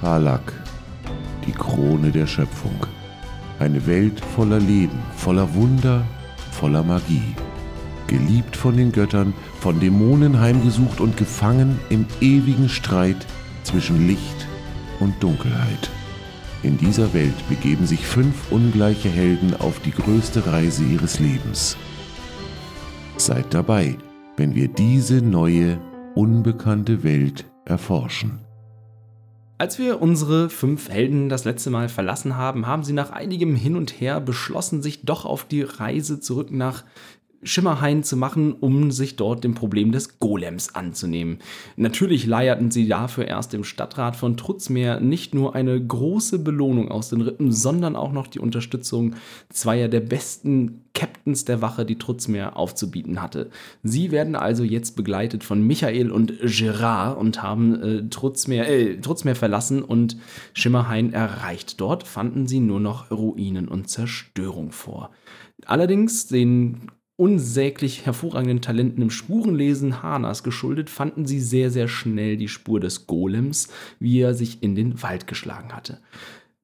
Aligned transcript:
Karlak, 0.00 0.52
die 1.44 1.52
Krone 1.52 2.12
der 2.12 2.26
Schöpfung. 2.26 2.86
Eine 3.58 3.84
Welt 3.86 4.20
voller 4.20 4.60
Leben, 4.60 4.98
voller 5.16 5.52
Wunder, 5.54 6.04
voller 6.52 6.84
Magie. 6.84 7.34
Geliebt 8.06 8.56
von 8.56 8.76
den 8.76 8.92
Göttern, 8.92 9.34
von 9.60 9.80
Dämonen 9.80 10.38
heimgesucht 10.38 11.00
und 11.00 11.16
gefangen 11.16 11.80
im 11.90 12.06
ewigen 12.20 12.68
Streit 12.68 13.26
zwischen 13.64 14.06
Licht 14.06 14.46
und 15.00 15.20
Dunkelheit. 15.20 15.90
In 16.62 16.78
dieser 16.78 17.12
Welt 17.12 17.48
begeben 17.48 17.86
sich 17.86 18.06
fünf 18.06 18.52
ungleiche 18.52 19.08
Helden 19.08 19.54
auf 19.58 19.80
die 19.80 19.92
größte 19.92 20.46
Reise 20.46 20.84
ihres 20.84 21.18
Lebens. 21.18 21.76
Seid 23.16 23.52
dabei, 23.52 23.96
wenn 24.36 24.54
wir 24.54 24.68
diese 24.68 25.22
neue, 25.22 25.78
unbekannte 26.14 27.02
Welt 27.02 27.44
erforschen. 27.64 28.47
Als 29.60 29.80
wir 29.80 30.00
unsere 30.00 30.50
fünf 30.50 30.88
Helden 30.88 31.28
das 31.28 31.44
letzte 31.44 31.70
Mal 31.70 31.88
verlassen 31.88 32.36
haben, 32.36 32.68
haben 32.68 32.84
sie 32.84 32.92
nach 32.92 33.10
einigem 33.10 33.56
Hin 33.56 33.76
und 33.76 34.00
Her 34.00 34.20
beschlossen, 34.20 34.82
sich 34.82 35.02
doch 35.02 35.24
auf 35.24 35.44
die 35.44 35.62
Reise 35.62 36.20
zurück 36.20 36.52
nach 36.52 36.84
Schimmerhain 37.42 38.02
zu 38.02 38.16
machen, 38.16 38.52
um 38.52 38.90
sich 38.90 39.16
dort 39.16 39.44
dem 39.44 39.54
Problem 39.54 39.92
des 39.92 40.18
Golems 40.18 40.74
anzunehmen. 40.74 41.38
Natürlich 41.76 42.26
leierten 42.26 42.70
sie 42.70 42.88
dafür 42.88 43.26
erst 43.26 43.52
dem 43.52 43.62
Stadtrat 43.62 44.16
von 44.16 44.36
Trutzmeer 44.36 44.98
nicht 45.00 45.34
nur 45.34 45.54
eine 45.54 45.80
große 45.80 46.40
Belohnung 46.40 46.90
aus 46.90 47.10
den 47.10 47.20
Rippen, 47.20 47.52
sondern 47.52 47.94
auch 47.94 48.12
noch 48.12 48.26
die 48.26 48.40
Unterstützung 48.40 49.14
zweier 49.50 49.88
der 49.88 50.00
besten 50.00 50.84
Captains 50.94 51.44
der 51.44 51.62
Wache, 51.62 51.86
die 51.86 51.96
Trutzmeer 51.96 52.56
aufzubieten 52.56 53.22
hatte. 53.22 53.50
Sie 53.84 54.10
werden 54.10 54.34
also 54.34 54.64
jetzt 54.64 54.96
begleitet 54.96 55.44
von 55.44 55.64
Michael 55.64 56.10
und 56.10 56.34
Gerard 56.42 57.18
und 57.18 57.40
haben 57.40 57.80
äh, 57.80 58.08
Trutzmeer, 58.08 58.68
äh, 58.68 59.00
Trutzmeer 59.00 59.36
verlassen 59.36 59.82
und 59.82 60.16
Schimmerhain 60.54 61.12
erreicht. 61.12 61.80
Dort 61.80 62.02
fanden 62.02 62.48
sie 62.48 62.58
nur 62.58 62.80
noch 62.80 63.12
Ruinen 63.12 63.68
und 63.68 63.88
Zerstörung 63.88 64.72
vor. 64.72 65.10
Allerdings 65.66 66.26
den 66.26 66.90
unsäglich 67.18 68.06
hervorragenden 68.06 68.60
Talenten 68.60 69.02
im 69.02 69.10
Spurenlesen 69.10 70.02
Hanas 70.04 70.44
geschuldet, 70.44 70.88
fanden 70.88 71.26
sie 71.26 71.40
sehr, 71.40 71.70
sehr 71.70 71.88
schnell 71.88 72.36
die 72.36 72.46
Spur 72.46 72.78
des 72.78 73.08
Golems, 73.08 73.68
wie 73.98 74.20
er 74.20 74.34
sich 74.34 74.62
in 74.62 74.76
den 74.76 75.02
Wald 75.02 75.26
geschlagen 75.26 75.72
hatte. 75.72 75.98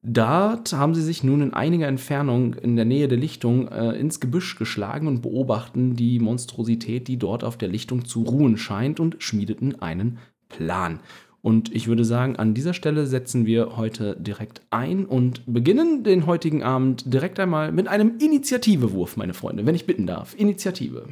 Dort 0.01 0.71
haben 0.71 0.95
sie 0.95 1.01
sich 1.01 1.23
nun 1.23 1.41
in 1.41 1.53
einiger 1.53 1.87
Entfernung 1.87 2.53
in 2.53 2.77
der 2.77 2.85
Nähe 2.85 3.09
der 3.09 3.17
Lichtung 3.17 3.67
äh, 3.67 3.99
ins 3.99 4.21
Gebüsch 4.21 4.55
geschlagen 4.55 5.07
und 5.07 5.21
beobachten 5.21 5.95
die 5.95 6.19
Monstrosität, 6.19 7.09
die 7.09 7.17
dort 7.17 7.43
auf 7.43 7.57
der 7.57 7.69
Lichtung 7.69 8.05
zu 8.05 8.23
ruhen 8.23 8.57
scheint 8.57 9.01
und 9.01 9.21
schmiedeten 9.21 9.81
einen 9.81 10.19
Plan. 10.47 11.01
Und 11.45 11.71
ich 11.75 11.85
würde 11.85 12.03
sagen, 12.03 12.37
an 12.37 12.55
dieser 12.55 12.73
Stelle 12.73 13.05
setzen 13.05 13.45
wir 13.45 13.77
heute 13.77 14.15
direkt 14.19 14.61
ein 14.71 15.05
und 15.05 15.43
beginnen 15.45 16.03
den 16.03 16.25
heutigen 16.25 16.63
Abend 16.63 17.13
direkt 17.13 17.39
einmal 17.39 17.71
mit 17.71 17.87
einem 17.87 18.17
Initiativewurf, 18.17 19.15
meine 19.15 19.35
Freunde, 19.35 19.63
wenn 19.67 19.75
ich 19.75 19.85
bitten 19.85 20.07
darf. 20.07 20.33
Initiative. 20.33 21.07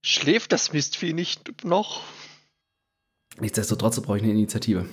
Schläft 0.00 0.52
das 0.52 0.72
Mistvieh 0.72 1.12
nicht 1.12 1.62
noch? 1.62 2.00
Nichtsdestotrotz 3.38 4.00
brauche 4.00 4.16
ich 4.16 4.22
eine 4.22 4.32
Initiative. 4.32 4.86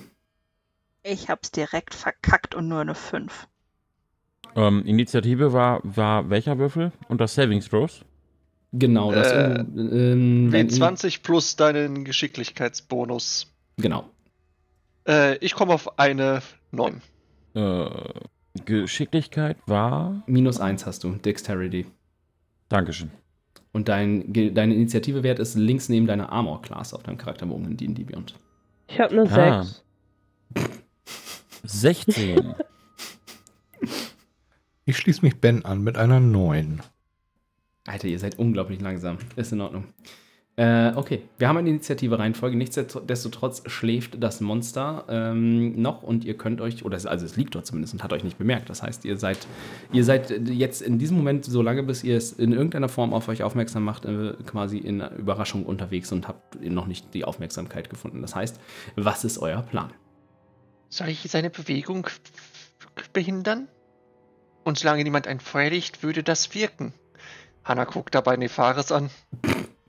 Ich 1.02 1.30
hab's 1.30 1.50
direkt 1.50 1.94
verkackt 1.94 2.54
und 2.54 2.68
nur 2.68 2.80
eine 2.80 2.94
5. 2.94 3.48
Ähm, 4.54 4.84
Initiative 4.84 5.54
war, 5.54 5.80
war 5.82 6.28
welcher 6.28 6.58
Würfel? 6.58 6.92
Und 7.08 7.22
das 7.22 7.34
Savings 7.34 7.70
Throws? 7.70 8.04
Genau, 8.72 9.12
das 9.12 9.32
Äh, 9.32 9.60
ähm, 9.60 10.50
W20 10.52 11.22
plus 11.22 11.56
deinen 11.56 12.04
Geschicklichkeitsbonus. 12.04 13.50
Genau. 13.78 14.10
Äh, 15.06 15.36
ich 15.38 15.54
komme 15.54 15.74
auf 15.74 15.98
eine 15.98 16.40
9. 16.70 17.00
Äh, 17.54 17.86
Geschicklichkeit 18.64 19.56
war. 19.66 20.22
Minus 20.26 20.60
1 20.60 20.86
hast 20.86 21.04
du, 21.04 21.10
Dexterity. 21.12 21.86
Dankeschön. 22.68 23.10
Und 23.72 23.88
dein, 23.88 24.32
deine 24.54 24.74
Initiativewert 24.74 25.38
ist 25.38 25.54
links 25.54 25.88
neben 25.88 26.06
deiner 26.06 26.30
Armor-Class 26.30 26.92
auf 26.94 27.02
deinem 27.02 27.16
Charakterbogen 27.18 27.66
in 27.66 27.76
D&D 27.76 28.04
Beyond. 28.04 28.34
Ich 28.88 29.00
habe 29.00 29.12
eine 29.20 29.30
Ah. 29.32 29.64
6. 29.64 29.82
16. 31.64 32.54
Ich 34.84 34.96
schließe 34.96 35.22
mich 35.24 35.40
Ben 35.40 35.64
an 35.64 35.82
mit 35.82 35.96
einer 35.96 36.18
9. 36.18 36.82
Alter, 37.86 38.08
ihr 38.08 38.18
seid 38.18 38.36
unglaublich 38.38 38.80
langsam. 38.80 39.16
Ist 39.36 39.52
in 39.52 39.60
Ordnung. 39.60 39.84
Äh, 40.56 40.92
okay, 40.96 41.22
wir 41.38 41.48
haben 41.48 41.56
eine 41.56 41.70
Initiative-Reihenfolge. 41.70 42.56
Nichtsdestotrotz 42.58 43.62
schläft 43.70 44.22
das 44.22 44.42
Monster 44.42 45.06
ähm, 45.08 45.80
noch 45.80 46.02
und 46.02 46.24
ihr 46.24 46.36
könnt 46.36 46.60
euch, 46.60 46.84
oder 46.84 46.96
es, 46.98 47.06
also 47.06 47.24
es 47.24 47.36
liegt 47.36 47.54
dort 47.54 47.66
zumindest 47.66 47.94
und 47.94 48.04
hat 48.04 48.12
euch 48.12 48.22
nicht 48.22 48.36
bemerkt. 48.36 48.68
Das 48.68 48.82
heißt, 48.82 49.06
ihr 49.06 49.16
seid, 49.16 49.46
ihr 49.92 50.04
seid 50.04 50.30
jetzt 50.48 50.82
in 50.82 50.98
diesem 50.98 51.16
Moment 51.16 51.46
so 51.46 51.62
lange, 51.62 51.82
bis 51.82 52.04
ihr 52.04 52.18
es 52.18 52.32
in 52.32 52.52
irgendeiner 52.52 52.90
Form 52.90 53.14
auf 53.14 53.28
euch 53.28 53.42
aufmerksam 53.42 53.84
macht, 53.84 54.04
äh, 54.04 54.34
quasi 54.44 54.76
in 54.76 55.00
Überraschung 55.00 55.64
unterwegs 55.64 56.12
und 56.12 56.28
habt 56.28 56.60
noch 56.60 56.86
nicht 56.86 57.14
die 57.14 57.24
Aufmerksamkeit 57.24 57.88
gefunden. 57.88 58.20
Das 58.20 58.34
heißt, 58.34 58.60
was 58.96 59.24
ist 59.24 59.38
euer 59.38 59.62
Plan? 59.62 59.90
Soll 60.90 61.08
ich 61.08 61.22
seine 61.30 61.48
Bewegung 61.48 62.06
behindern? 63.14 63.68
Und 64.64 64.78
solange 64.78 65.02
niemand 65.02 65.26
ein 65.26 65.40
Feuer 65.40 65.70
legt, 65.70 66.02
würde 66.02 66.22
das 66.22 66.54
wirken. 66.54 66.92
Hanna 67.64 67.84
guckt 67.84 68.14
dabei 68.14 68.36
Nefaris 68.36 68.92
an. 68.92 69.08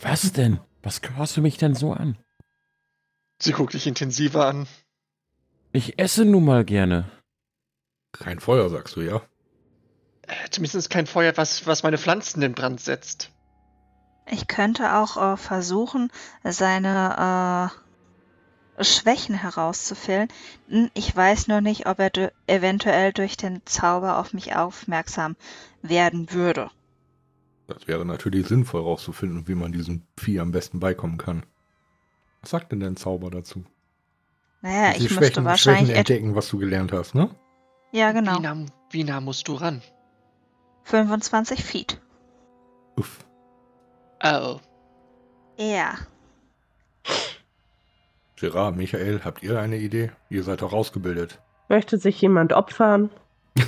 Was 0.00 0.32
denn? 0.32 0.60
Was 0.82 1.00
hörst 1.16 1.36
du 1.36 1.40
mich 1.40 1.58
denn 1.58 1.74
so 1.74 1.92
an? 1.92 2.18
Sie 3.38 3.52
guckt 3.52 3.74
dich 3.74 3.86
intensiver 3.86 4.46
an. 4.46 4.66
Ich 5.72 5.98
esse 5.98 6.24
nun 6.24 6.44
mal 6.44 6.64
gerne. 6.64 7.10
Kein 8.12 8.40
Feuer, 8.40 8.68
sagst 8.68 8.96
du, 8.96 9.00
ja? 9.00 9.22
Äh, 10.26 10.48
zumindest 10.50 10.90
kein 10.90 11.06
Feuer, 11.06 11.32
was, 11.36 11.66
was 11.66 11.82
meine 11.82 11.98
Pflanzen 11.98 12.42
in 12.42 12.52
Brand 12.54 12.80
setzt. 12.80 13.30
Ich 14.30 14.46
könnte 14.46 14.94
auch 14.94 15.16
äh, 15.16 15.36
versuchen, 15.36 16.10
seine 16.44 17.70
äh, 18.78 18.84
Schwächen 18.84 19.34
herauszufiltern. 19.34 20.28
Hm, 20.68 20.90
Ich 20.94 21.14
weiß 21.14 21.48
nur 21.48 21.60
nicht, 21.60 21.86
ob 21.86 21.98
er 21.98 22.32
eventuell 22.46 23.12
durch 23.12 23.36
den 23.36 23.62
Zauber 23.64 24.18
auf 24.18 24.32
mich 24.32 24.54
aufmerksam 24.54 25.36
werden 25.80 26.32
würde. 26.32 26.70
Das 27.74 27.88
wäre 27.88 28.04
natürlich 28.04 28.46
sinnvoll 28.48 28.82
rauszufinden, 28.82 29.48
wie 29.48 29.54
man 29.54 29.72
diesem 29.72 30.02
Vieh 30.18 30.40
am 30.40 30.52
besten 30.52 30.80
beikommen 30.80 31.18
kann. 31.18 31.44
Was 32.40 32.50
sagt 32.50 32.72
denn 32.72 32.80
dein 32.80 32.96
Zauber 32.96 33.30
dazu? 33.30 33.64
Naja, 34.60 34.92
Die 34.92 34.96
ich 34.96 35.02
müsste 35.10 35.26
Schwächen, 35.26 35.44
wahrscheinlich. 35.44 35.84
Schwächen 35.86 35.96
entdecken, 35.96 36.34
was 36.34 36.48
du 36.48 36.58
gelernt 36.58 36.92
hast, 36.92 37.14
ne? 37.14 37.30
Ja, 37.92 38.12
genau. 38.12 38.38
Wie, 38.38 38.42
nah, 38.42 38.56
wie 38.90 39.04
nah 39.04 39.20
musst 39.20 39.48
du 39.48 39.54
ran? 39.54 39.82
25 40.84 41.62
Feet. 41.62 42.00
Uff. 42.96 43.24
Oh. 44.22 44.60
Ja. 45.58 45.94
Gerard, 48.36 48.76
Michael, 48.76 49.20
habt 49.24 49.42
ihr 49.42 49.60
eine 49.60 49.76
Idee? 49.78 50.10
Ihr 50.28 50.42
seid 50.42 50.62
doch 50.62 50.72
ausgebildet. 50.72 51.40
Möchte 51.68 51.98
sich 51.98 52.20
jemand 52.20 52.52
opfern? 52.52 53.10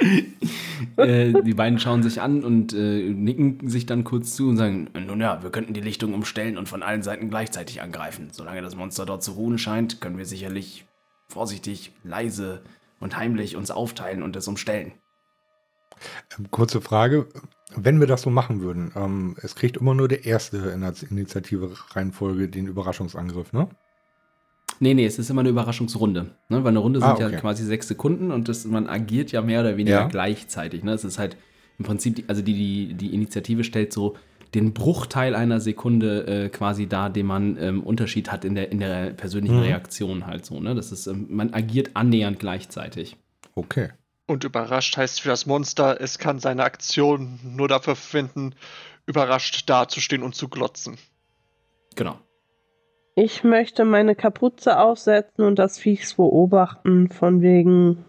äh, 0.96 1.42
die 1.42 1.54
beiden 1.54 1.78
schauen 1.78 2.02
sich 2.02 2.20
an 2.20 2.44
und 2.44 2.72
äh, 2.72 3.10
nicken 3.10 3.68
sich 3.68 3.86
dann 3.86 4.04
kurz 4.04 4.34
zu 4.34 4.48
und 4.48 4.56
sagen, 4.56 4.88
nun 4.94 5.20
ja, 5.20 5.42
wir 5.42 5.50
könnten 5.50 5.74
die 5.74 5.80
Lichtung 5.80 6.14
umstellen 6.14 6.56
und 6.56 6.68
von 6.68 6.82
allen 6.82 7.02
Seiten 7.02 7.30
gleichzeitig 7.30 7.82
angreifen. 7.82 8.28
Solange 8.32 8.62
das 8.62 8.76
Monster 8.76 9.06
dort 9.06 9.22
zu 9.22 9.32
ruhen 9.32 9.58
scheint, 9.58 10.00
können 10.00 10.18
wir 10.18 10.26
sicherlich 10.26 10.86
vorsichtig, 11.28 11.92
leise 12.04 12.62
und 13.00 13.16
heimlich 13.16 13.56
uns 13.56 13.70
aufteilen 13.70 14.22
und 14.22 14.36
es 14.36 14.48
umstellen. 14.48 14.92
Ähm, 16.38 16.50
kurze 16.50 16.80
Frage. 16.80 17.28
Wenn 17.76 18.00
wir 18.00 18.06
das 18.06 18.22
so 18.22 18.30
machen 18.30 18.60
würden, 18.60 18.92
ähm, 18.96 19.36
es 19.42 19.54
kriegt 19.54 19.76
immer 19.76 19.94
nur 19.94 20.08
der 20.08 20.24
erste 20.24 20.56
in 20.70 20.80
der 20.80 20.94
Initiative-Reihenfolge 21.10 22.48
den 22.48 22.66
Überraschungsangriff, 22.66 23.52
ne? 23.52 23.68
Nee, 24.80 24.94
nee, 24.94 25.06
es 25.06 25.18
ist 25.18 25.28
immer 25.30 25.40
eine 25.40 25.48
Überraschungsrunde. 25.48 26.26
Ne? 26.48 26.62
Weil 26.64 26.68
eine 26.68 26.78
Runde 26.78 27.00
sind 27.00 27.08
Ah, 27.08 27.14
okay. 27.14 27.32
ja 27.32 27.40
quasi 27.40 27.64
sechs 27.64 27.88
Sekunden 27.88 28.30
und 28.30 28.48
das, 28.48 28.64
man 28.64 28.88
agiert 28.88 29.32
ja 29.32 29.42
mehr 29.42 29.60
oder 29.60 29.76
weniger 29.76 30.00
Ja. 30.02 30.06
gleichzeitig. 30.08 30.84
Ne? 30.84 30.92
Es 30.92 31.04
ist 31.04 31.18
halt 31.18 31.36
im 31.78 31.84
Prinzip, 31.84 32.16
die, 32.16 32.24
also 32.28 32.42
die, 32.42 32.54
die, 32.54 32.94
die 32.94 33.14
Initiative 33.14 33.64
stellt 33.64 33.92
so 33.92 34.16
den 34.54 34.72
Bruchteil 34.72 35.34
einer 35.34 35.60
Sekunde 35.60 36.26
äh, 36.26 36.48
quasi 36.48 36.86
dar, 36.86 37.10
den 37.10 37.26
man 37.26 37.56
ähm, 37.60 37.82
Unterschied 37.82 38.32
hat 38.32 38.44
in 38.44 38.54
der, 38.54 38.72
in 38.72 38.78
der 38.78 39.10
persönlichen 39.10 39.56
Mhm. 39.56 39.62
Reaktion 39.62 40.26
halt 40.26 40.46
so. 40.46 40.58
Ne? 40.60 40.74
Das 40.74 40.90
ist, 40.92 41.06
ähm, 41.06 41.26
man 41.28 41.52
agiert 41.52 41.90
annähernd 41.94 42.38
gleichzeitig. 42.38 43.16
Okay. 43.54 43.90
Und 44.26 44.44
überrascht 44.44 44.96
heißt 44.96 45.20
für 45.20 45.28
das 45.28 45.46
Monster, 45.46 46.00
es 46.00 46.18
kann 46.18 46.38
seine 46.38 46.64
Aktion 46.64 47.38
nur 47.44 47.66
dafür 47.68 47.96
verwenden, 47.96 48.54
überrascht 49.06 49.68
dazustehen 49.68 50.22
und 50.22 50.34
zu 50.34 50.48
glotzen. 50.48 50.96
Genau. 51.96 52.18
Ich 53.20 53.42
möchte 53.42 53.84
meine 53.84 54.14
Kapuze 54.14 54.78
aufsetzen 54.78 55.44
und 55.44 55.58
das 55.58 55.76
Viechs 55.76 56.14
beobachten, 56.14 57.10
von 57.10 57.42
wegen, 57.42 58.04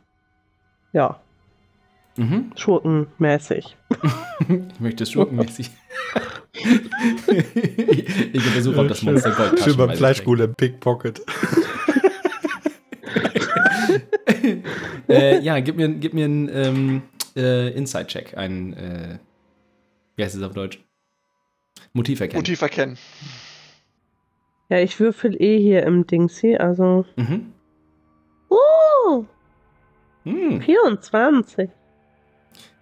ja, 0.93 1.19
Mhm. 2.15 2.51
schurkenmäßig. 2.55 3.75
Ich 4.47 4.79
möchte 4.79 5.03
es 5.03 5.11
schurkenmäßig. 5.11 5.71
ich 7.33 8.47
untersuche, 8.47 8.79
ob 8.79 8.87
das 8.87 9.01
Monster 9.01 9.31
Gold 9.31 9.59
Schön 9.59 9.77
beim 9.77 9.95
Fleischgule 9.95 10.47
Pickpocket. 10.47 11.21
äh, 15.09 15.39
ja, 15.39 15.59
gib 15.59 15.75
mir, 15.75 15.89
gib 15.89 16.13
mir 16.13 16.25
einen 16.25 16.49
ähm, 16.53 17.01
äh, 17.35 17.69
Inside-Check. 17.69 18.37
Ein, 18.37 18.73
äh, 18.73 19.17
wie 20.15 20.23
heißt 20.23 20.35
es 20.35 20.43
auf 20.43 20.53
Deutsch? 20.53 20.79
Motiv 21.93 22.19
erkennen. 22.19 22.39
Motiv 22.39 22.61
erkennen. 22.61 22.97
Ja, 24.69 24.77
ich 24.77 24.99
würfel 24.99 25.41
eh 25.41 25.59
hier 25.59 25.83
im 25.83 26.05
Dingsy, 26.05 26.55
also. 26.55 27.05
Mhm. 27.15 27.53
Uh, 28.49 29.25
Hm, 30.23 30.61
24. 30.61 31.69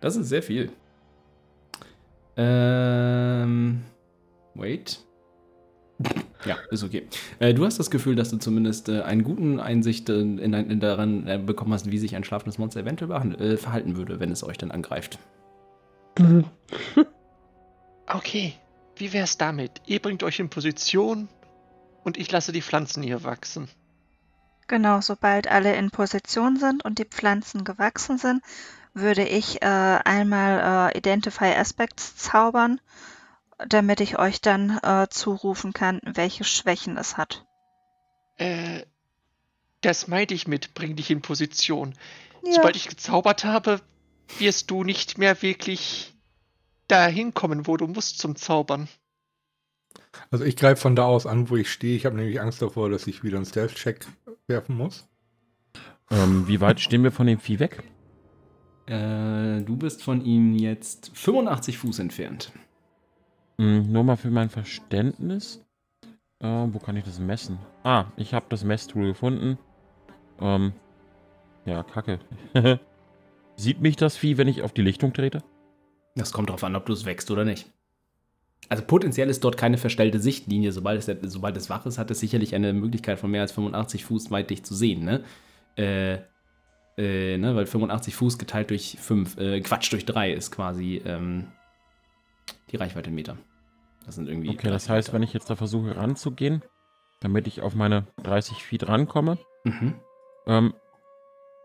das 0.02 0.16
ist 0.16 0.28
sehr 0.28 0.44
viel. 0.44 0.70
Ähm, 2.36 3.84
wait. 4.56 5.00
Ja, 6.46 6.58
ist 6.70 6.84
okay. 6.84 7.08
Äh, 7.40 7.54
du 7.54 7.66
hast 7.66 7.80
das 7.80 7.90
Gefühl, 7.90 8.16
dass 8.16 8.30
du 8.30 8.38
zumindest 8.38 8.90
äh, 8.90 9.02
einen 9.02 9.24
guten 9.24 9.60
Einsicht 9.60 10.10
äh, 10.10 10.20
in, 10.20 10.54
in 10.54 10.80
daran 10.80 11.28
äh, 11.28 11.40
bekommen 11.44 11.74
hast, 11.74 11.90
wie 11.92 11.98
sich 11.98 12.16
ein 12.16 12.24
schlafendes 12.24 12.58
Monster 12.58 12.82
eventuell 12.82 13.36
äh, 13.42 13.58
verhalten 13.58 13.98
würde, 13.98 14.20
wenn 14.20 14.32
es 14.32 14.44
euch 14.44 14.58
dann 14.58 14.72
angreift. 14.72 15.20
Okay, 18.10 18.54
wie 18.96 19.12
wär's 19.12 19.38
damit? 19.38 19.82
Ihr 19.86 20.00
bringt 20.00 20.24
euch 20.24 20.40
in 20.40 20.50
Position 20.50 21.28
und 22.08 22.18
ich 22.18 22.32
lasse 22.32 22.54
die 22.54 22.62
Pflanzen 22.62 23.04
hier 23.04 23.26
wachsen. 23.26 23.68
Genau, 24.68 25.02
sobald 25.02 25.50
alle 25.50 25.76
in 25.76 25.92
Position 25.92 26.56
sind 26.58 26.84
und 26.86 27.00
die 27.00 27.06
Pflanzen 27.06 27.66
gewachsen 27.66 28.18
sind, 28.18 28.42
würde 28.94 29.28
ich 29.28 29.62
äh, 29.62 29.66
einmal 29.66 30.92
äh, 30.94 30.98
Identify 30.98 31.54
Aspects 31.54 32.16
zaubern, 32.16 32.80
damit 33.68 34.00
ich 34.00 34.18
euch 34.18 34.40
dann 34.40 34.80
äh, 34.84 35.08
zurufen 35.10 35.74
kann, 35.74 36.00
welche 36.06 36.46
Schwächen 36.46 36.98
es 36.98 37.18
hat. 37.18 37.46
Äh, 38.38 38.84
das 39.82 40.08
meinte 40.08 40.34
ich 40.34 40.48
mit, 40.48 40.74
bring 40.74 40.96
dich 40.96 41.12
in 41.12 41.22
Position. 41.22 41.94
Ja, 42.42 42.54
Sobald 42.54 42.78
ich 42.78 42.88
gezaubert 42.88 43.44
habe, 43.44 43.82
wirst 44.38 44.72
du 44.72 44.86
nicht 44.86 45.18
mehr 45.18 45.42
wirklich 45.42 46.14
dahin 46.88 47.34
kommen, 47.34 47.68
wo 47.68 47.76
du 47.76 47.86
musst 47.88 48.20
zum 48.20 48.38
Zaubern. 48.38 48.88
Also 50.32 50.46
ich 50.46 50.56
greife 50.56 50.82
von 50.82 50.96
da 50.96 51.06
aus 51.06 51.26
an, 51.26 51.50
wo 51.50 51.56
ich 51.56 51.72
stehe. 51.72 51.96
Ich 51.96 52.06
habe 52.06 52.16
nämlich 52.16 52.42
Angst 52.42 52.62
davor, 52.62 52.90
dass 52.90 53.08
ich 53.08 53.24
wieder 53.24 53.38
einen 53.38 53.46
Stealth-Check 53.46 54.06
werfen 54.48 54.76
muss. 54.76 55.08
Ähm, 56.10 56.48
wie 56.48 56.62
weit 56.62 56.80
stehen 56.80 57.04
wir 57.04 57.12
von 57.12 57.28
dem 57.28 57.40
Vieh 57.40 57.60
weg? 57.60 57.84
Äh, 58.86 59.62
du 59.64 59.76
bist 59.76 60.04
von 60.04 60.24
ihm 60.24 60.54
jetzt 60.54 61.12
85 61.14 61.78
Fuß 61.78 62.00
entfernt. 62.00 62.52
Hm, 63.60 63.92
nur 63.92 64.04
mal 64.04 64.16
für 64.16 64.32
mein 64.32 64.50
Verständnis. 64.50 65.66
Äh, 66.40 66.48
wo 66.48 66.80
kann 66.80 66.96
ich 66.96 67.04
das 67.04 67.20
messen? 67.20 67.60
Ah, 67.84 68.06
ich 68.16 68.34
habe 68.34 68.46
das 68.50 68.64
Messtool 68.64 69.08
gefunden. 69.08 69.58
Ähm, 70.40 70.74
ja, 71.66 71.84
kacke. 71.84 72.20
Sieht 73.56 73.82
mich 73.82 73.96
das 73.96 74.16
Vieh, 74.16 74.38
wenn 74.38 74.48
ich 74.48 74.62
auf 74.62 74.72
die 74.72 74.84
Lichtung 74.84 75.14
trete? 75.14 75.44
Das 76.16 76.32
kommt 76.32 76.50
darauf 76.50 76.64
an, 76.64 76.76
ob 76.76 76.86
du 76.86 76.94
es 76.94 77.06
wächst 77.06 77.30
oder 77.32 77.44
nicht. 77.44 77.72
Also 78.70 78.84
potenziell 78.84 79.30
ist 79.30 79.44
dort 79.44 79.56
keine 79.58 79.78
verstellte 79.78 80.20
Sichtlinie. 80.20 80.72
Sobald 80.74 81.08
es, 81.08 81.32
sobald 81.32 81.56
es 81.56 81.70
wach 81.70 81.86
ist, 81.86 81.98
hat 81.98 82.12
es 82.12 82.20
sicherlich 82.20 82.54
eine 82.54 82.74
Möglichkeit 82.74 83.18
von 83.20 83.32
mehr 83.32 83.42
als 83.42 83.52
85 83.54 84.04
Fuß 84.06 84.30
weit 84.32 84.50
dich 84.50 84.64
zu 84.64 84.76
sehen, 84.76 85.06
ne? 85.06 85.24
Äh, 85.78 86.18
äh, 86.98 87.38
ne? 87.38 87.56
Weil 87.56 87.66
85 87.66 88.16
Fuß 88.16 88.38
geteilt 88.38 88.70
durch 88.70 88.98
5, 89.00 89.38
äh, 89.38 89.62
Quatsch, 89.62 89.92
durch 89.94 90.06
3 90.06 90.34
ist 90.34 90.52
quasi 90.52 91.02
ähm, 91.06 91.48
die 92.72 92.76
Reichweite 92.78 93.10
in 93.10 93.16
Meter. 93.16 93.38
Das 94.06 94.16
sind 94.16 94.28
irgendwie. 94.28 94.50
Okay, 94.50 94.70
das 94.70 94.86
30 94.86 94.90
heißt, 94.90 95.08
Meter. 95.10 95.14
wenn 95.16 95.24
ich 95.24 95.34
jetzt 95.34 95.50
da 95.50 95.56
versuche 95.56 95.96
ranzugehen, 95.96 96.62
damit 97.22 97.48
ich 97.48 97.62
auf 97.62 97.74
meine 97.76 98.06
30 98.24 98.64
Feet 98.64 98.88
rankomme, 98.88 99.38
Mhm. 99.64 99.96
ähm, 100.46 100.74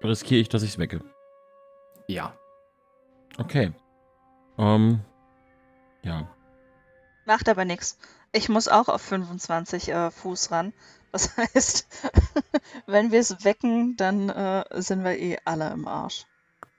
riskiere 0.04 0.40
ich, 0.40 0.48
dass 0.48 0.62
ich 0.62 0.70
es 0.70 0.78
wecke. 0.78 1.00
Ja. 2.08 2.34
Okay. 3.38 3.72
Ähm, 4.58 5.00
ja. 6.02 6.28
Macht 7.26 7.48
aber 7.48 7.64
nichts. 7.64 7.98
Ich 8.32 8.48
muss 8.48 8.68
auch 8.68 8.88
auf 8.88 9.02
25 9.02 9.88
äh, 9.88 10.10
Fuß 10.10 10.50
ran. 10.50 10.72
Das 11.12 11.36
heißt, 11.36 11.86
wenn 12.86 13.12
wir 13.12 13.20
es 13.20 13.44
wecken, 13.44 13.96
dann 13.96 14.28
äh, 14.28 14.64
sind 14.80 15.04
wir 15.04 15.18
eh 15.18 15.38
alle 15.44 15.70
im 15.70 15.86
Arsch. 15.86 16.26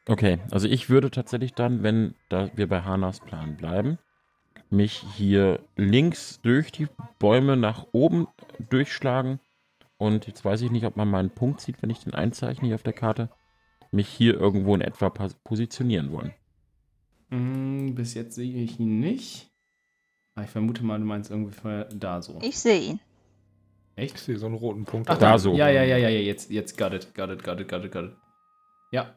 Okay, 0.08 0.40
also 0.52 0.68
ich 0.68 0.90
würde 0.90 1.12
tatsächlich 1.12 1.54
dann, 1.54 1.82
wenn 1.82 2.16
da 2.30 2.50
wir 2.56 2.68
bei 2.68 2.82
Hanas 2.82 3.22
Plan 3.22 3.56
bleiben, 3.56 4.00
mich 4.70 5.06
hier 5.16 5.60
links 5.78 6.42
durch 6.42 6.72
die 6.72 6.88
Bäume 7.20 7.56
nach 7.56 7.88
oben 7.94 8.28
durchschlagen. 8.70 9.40
Und 9.98 10.28
jetzt 10.28 10.44
weiß 10.44 10.62
ich 10.62 10.72
nicht, 10.72 10.86
ob 10.86 10.98
man 10.98 11.10
meinen 11.10 11.30
Punkt 11.30 11.62
sieht, 11.62 11.82
wenn 11.82 11.90
ich 11.90 12.00
den 12.00 12.14
einzeichne 12.14 12.68
hier 12.68 12.76
auf 12.76 12.84
der 12.84 12.94
Karte. 12.94 13.30
Mich 13.92 14.10
hier 14.10 14.34
irgendwo 14.34 14.76
in 14.76 14.82
etwa 14.82 15.10
positionieren 15.10 16.12
wollen. 16.12 16.34
Mm, 17.30 17.94
bis 17.94 18.16
jetzt 18.16 18.36
sehe 18.36 18.64
ich 18.64 18.80
ihn 18.80 19.00
nicht. 19.00 19.53
Aber 20.36 20.46
ich 20.46 20.52
vermute 20.52 20.84
mal, 20.84 21.00
du 21.00 21.06
meinst 21.06 21.32
ungefähr 21.32 21.86
da 21.86 22.22
so. 22.22 22.40
Ich 22.42 22.60
sehe 22.60 22.80
ihn. 22.80 23.00
Ich 23.96 24.06
Echt? 24.06 24.18
sehe 24.20 24.38
so 24.38 24.48
einen 24.48 24.56
roten 24.56 24.86
Punkt. 24.86 25.10
Ach, 25.10 25.18
Da 25.18 25.32
da 25.32 25.38
so. 25.38 25.54
Ja, 25.54 25.70
ja, 25.70 25.84
ja, 25.84 25.98
ja, 25.98 26.10
ja, 26.10 26.20
jetzt, 26.20 26.50
jetzt 26.50 26.78
got 26.78 26.94
it, 26.94 27.14
got 27.14 27.30
it, 27.30 27.44
got 27.44 27.60
it, 27.60 27.68
got 27.68 27.86
it, 27.86 27.92
got 27.92 28.06
it. 28.06 28.12
Ja. 28.92 29.14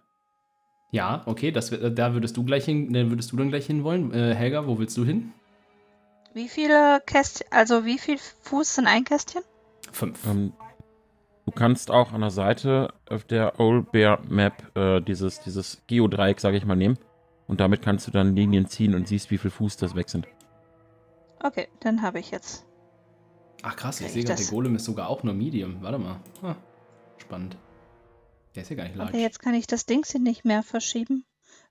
Ja, 0.93 1.23
okay, 1.27 1.51
das, 1.51 1.71
da 1.71 2.13
würdest 2.15 2.37
du 2.37 2.45
gleich 2.45 2.65
hin, 2.65 2.93
da 2.93 3.09
würdest 3.11 3.33
du 3.33 3.37
dann 3.37 3.49
gleich 3.49 3.67
hinwollen. 3.67 4.13
Äh, 4.13 4.35
Helga, 4.35 4.67
wo 4.67 4.79
willst 4.79 4.97
du 4.97 5.05
hin? 5.05 5.33
Wie 6.35 6.49
viele 6.49 7.01
Kästchen, 7.07 7.47
also 7.51 7.85
wie 7.87 7.99
viel 7.99 8.19
Fuß 8.43 8.77
sind 8.77 8.87
ein 8.87 9.05
Kästchen? 9.05 9.43
Fünf. 9.91 10.27
Ähm, 10.27 10.53
du 11.47 11.53
kannst 11.53 11.91
auch 11.91 12.13
an 12.13 12.21
der 12.21 12.31
Seite 12.31 12.93
auf 13.09 13.25
der 13.25 13.59
Old 13.59 13.91
Bear 13.91 14.21
Map 14.29 14.77
äh, 14.77 15.01
dieses, 15.01 15.41
dieses 15.41 15.83
Geodreieck, 15.87 16.41
sage 16.41 16.59
ich 16.59 16.67
mal, 16.67 16.77
nehmen. 16.77 16.99
Und 17.47 17.61
damit 17.61 17.81
kannst 17.81 18.07
du 18.07 18.11
dann 18.11 18.37
Linien 18.37 18.67
ziehen 18.69 18.95
und 18.95 19.09
siehst, 19.09 19.31
wie 19.31 19.39
viel 19.39 19.51
Fuß 19.51 19.79
das 19.79 19.95
weg 19.95 20.11
sind. 20.11 20.29
Okay, 21.43 21.69
dann 21.81 22.03
habe 22.03 22.19
ich 22.19 22.31
jetzt. 22.31 22.65
Ach 23.63 23.77
krass, 23.77 24.01
ich 24.01 24.13
sehe 24.13 24.25
gerade, 24.25 24.43
der? 24.43 24.51
Golem 24.51 24.77
ist 24.77 24.85
sogar 24.85 25.09
auch 25.09 25.23
nur 25.23 25.35
Medium. 25.35 25.83
Warte 25.83 25.99
mal. 25.99 26.21
Ah, 26.43 26.57
spannend. 27.19 27.57
Der 28.55 28.63
ist 28.63 28.71
ja 28.71 28.77
gar 28.77 28.85
nicht 28.85 28.97
large. 28.97 29.13
Aber 29.13 29.21
jetzt 29.21 29.41
kann 29.41 29.55
ich 29.55 29.67
das 29.67 29.87
Ding 29.87 30.05
hier 30.05 30.21
nicht 30.21 30.45
mehr 30.45 30.63
verschieben, 30.63 31.25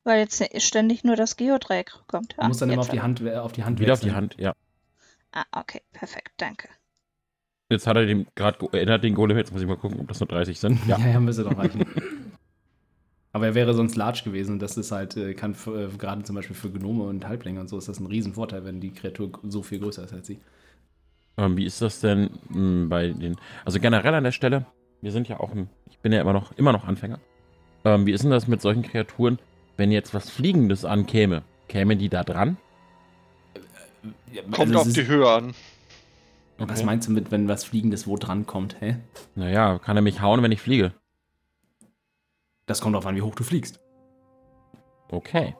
weil 0.03 0.19
jetzt 0.19 0.43
ständig 0.61 1.03
nur 1.03 1.15
das 1.15 1.35
Geodreieck 1.35 1.91
kommt. 2.07 2.35
du 2.37 2.47
musst 2.47 2.61
dann 2.61 2.69
immer 2.69 2.81
auf 2.81 2.89
die. 2.89 3.01
Hand, 3.01 3.21
äh, 3.21 3.35
auf 3.37 3.53
die 3.53 3.63
Hand 3.63 3.79
Wieder 3.79 3.93
auf 3.93 3.99
die 3.99 4.07
wechseln. 4.07 4.15
Hand, 4.17 4.35
ja. 4.37 4.53
Ah, 5.31 5.45
okay, 5.51 5.81
perfekt, 5.91 6.33
danke. 6.37 6.69
Jetzt 7.69 7.87
hat 7.87 7.97
er 7.97 8.05
den 8.05 8.27
gerade 8.35 8.67
erinnert 8.73 9.03
den 9.03 9.15
Golem, 9.15 9.37
jetzt 9.37 9.51
muss 9.51 9.61
ich 9.61 9.67
mal 9.67 9.77
gucken, 9.77 9.99
ob 9.99 10.07
das 10.07 10.19
nur 10.19 10.27
30 10.27 10.59
sind. 10.59 10.79
Ja, 10.87 10.97
ja, 10.99 11.19
müsste 11.19 11.43
doch 11.43 11.57
reichen. 11.57 11.85
Aber 13.35 13.47
er 13.47 13.53
wäre 13.53 13.73
sonst 13.73 13.97
large 13.97 14.21
gewesen 14.23 14.53
und 14.53 14.61
das 14.61 14.77
ist 14.77 14.93
halt, 14.93 15.17
äh, 15.17 15.33
kann 15.33 15.55
für, 15.55 15.77
äh, 15.77 15.89
gerade 15.97 16.23
zum 16.23 16.37
Beispiel 16.37 16.55
für 16.55 16.69
Gnome 16.71 17.03
und 17.03 17.27
Halblinge 17.27 17.59
und 17.59 17.67
so 17.67 17.77
ist 17.77 17.89
das 17.89 17.99
ein 17.99 18.05
Riesenvorteil, 18.05 18.63
wenn 18.63 18.79
die 18.79 18.91
Kreatur 18.91 19.29
so 19.43 19.61
viel 19.61 19.79
größer 19.79 20.05
ist 20.05 20.13
als 20.13 20.27
sie. 20.27 20.39
Ähm, 21.35 21.57
wie 21.57 21.65
ist 21.65 21.81
das 21.81 21.99
denn 21.99 22.29
mh, 22.47 22.87
bei 22.87 23.09
den. 23.09 23.35
Also 23.65 23.81
generell 23.81 24.13
an 24.13 24.23
der 24.23 24.31
Stelle, 24.31 24.65
wir 25.01 25.11
sind 25.11 25.27
ja 25.27 25.41
auch 25.41 25.51
ein. 25.51 25.69
Ich 25.89 25.99
bin 25.99 26.13
ja 26.13 26.21
immer 26.21 26.31
noch, 26.31 26.53
immer 26.57 26.71
noch 26.71 26.85
Anfänger. 26.85 27.19
Ähm, 27.83 28.05
wie 28.05 28.13
ist 28.13 28.23
denn 28.23 28.31
das 28.31 28.47
mit 28.47 28.61
solchen 28.61 28.83
Kreaturen, 28.83 29.37
wenn 29.75 29.91
jetzt 29.91 30.13
was 30.13 30.29
Fliegendes 30.29 30.85
ankäme? 30.85 31.41
Kämen 31.67 31.99
die 31.99 32.07
da 32.07 32.23
dran? 32.23 32.55
Kommt 34.49 34.59
Also 34.59 34.79
auf 34.79 34.87
ist- 34.87 34.95
die 34.95 35.07
Höhe 35.07 35.29
an. 35.29 35.53
Was 36.57 36.85
meinst 36.85 37.09
du 37.09 37.11
mit, 37.11 37.31
wenn 37.31 37.49
was 37.49 37.65
Fliegendes 37.65 38.07
wo 38.07 38.15
dran 38.15 38.45
kommt, 38.45 38.79
hä? 38.79 38.95
Naja, 39.35 39.77
kann 39.79 39.97
er 39.97 40.01
mich 40.01 40.21
hauen, 40.21 40.41
wenn 40.41 40.53
ich 40.53 40.61
fliege? 40.61 40.93
Das 42.65 42.81
kommt 42.81 42.93
darauf 42.95 43.05
an, 43.05 43.15
wie 43.15 43.21
hoch 43.21 43.35
du 43.35 43.43
fliegst. 43.43 43.79
Okay. 45.11 45.55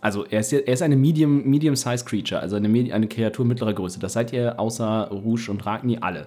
Also 0.00 0.24
er 0.26 0.40
ist, 0.40 0.52
er 0.52 0.66
ist 0.66 0.82
eine 0.82 0.96
Medium, 0.96 1.44
Medium-Size 1.44 2.04
Creature, 2.04 2.40
also 2.40 2.56
eine, 2.56 2.68
Medi- 2.68 2.92
eine 2.92 3.06
Kreatur 3.06 3.44
mittlerer 3.44 3.72
Größe. 3.72 4.00
Das 4.00 4.14
seid 4.14 4.32
ihr 4.32 4.58
außer 4.58 5.08
Rouge 5.10 5.48
und 5.48 5.64
Ragni 5.64 5.98
alle. 6.00 6.26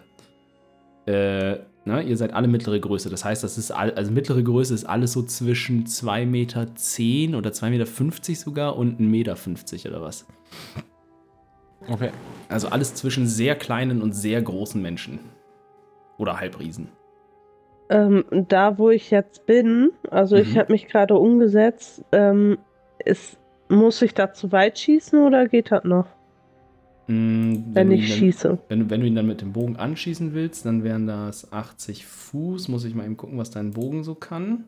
Äh, 1.05 1.60
ne, 1.84 2.01
ihr 2.01 2.17
seid 2.17 2.34
alle 2.34 2.48
mittlere 2.48 2.79
Größe. 2.79 3.10
Das 3.10 3.25
heißt, 3.25 3.44
das 3.44 3.58
ist 3.58 3.72
all, 3.72 3.91
also 3.94 4.12
mittlere 4.12 4.41
Größe 4.41 4.74
ist 4.74 4.86
alles 4.86 5.12
so 5.12 5.24
zwischen 5.24 5.86
2,10 5.86 6.25
Meter 6.25 6.62
oder 7.38 7.50
2,50 7.51 7.70
Meter 7.70 8.36
sogar 8.36 8.77
und 8.77 9.00
1,50 9.00 9.03
Meter 9.03 9.89
oder 9.89 10.01
was. 10.01 10.25
Okay. 11.88 12.12
Also 12.50 12.70
alles 12.70 12.96
zwischen 12.96 13.27
sehr 13.27 13.55
kleinen 13.55 14.01
und 14.01 14.13
sehr 14.13 14.41
großen 14.41 14.82
Menschen. 14.82 15.20
Oder 16.17 16.39
Halbriesen. 16.39 16.88
Ähm, 17.89 18.25
da, 18.32 18.77
wo 18.80 18.89
ich 18.89 19.12
jetzt 19.12 19.46
bin, 19.46 19.92
also 20.10 20.36
ich 20.38 20.54
Mhm. 20.56 20.60
habe 20.60 20.72
mich 20.72 20.88
gerade 20.88 21.15
umgesetzt, 21.15 22.04
ähm, 22.12 22.58
ist, 23.04 23.38
muss 23.70 24.01
ich 24.01 24.13
da 24.13 24.34
zu 24.34 24.51
weit 24.51 24.80
schießen 24.80 25.22
oder 25.24 25.48
geht 25.48 25.72
das 25.72 25.84
noch, 25.84 26.08
Mm, 27.08 27.58
wenn 27.74 27.89
du 27.89 27.94
ich 27.96 28.10
dann- 28.10 28.18
schieße? 28.18 28.58
Wenn, 28.68 28.80
du- 28.80 28.89
wenn 28.89 29.01
du 29.01 29.06
ihn 29.06 29.13
dann 29.13 29.27
mit 29.27 29.39
dem 29.42 29.54
Bogen 29.54 29.75
anschießen 29.75 30.34
willst, 30.34 30.65
dann 30.65 30.84
wären 30.84 31.06
das 31.06 31.51
80 31.54 32.08
Fuß. 32.08 32.68
Muss 32.68 32.84
ich 32.84 32.96
mal 32.96 33.06
eben 33.06 33.15
gucken, 33.18 33.38
was 33.38 33.51
dein 33.51 33.72
Bogen 33.72 34.04
so 34.04 34.15
kann. 34.15 34.63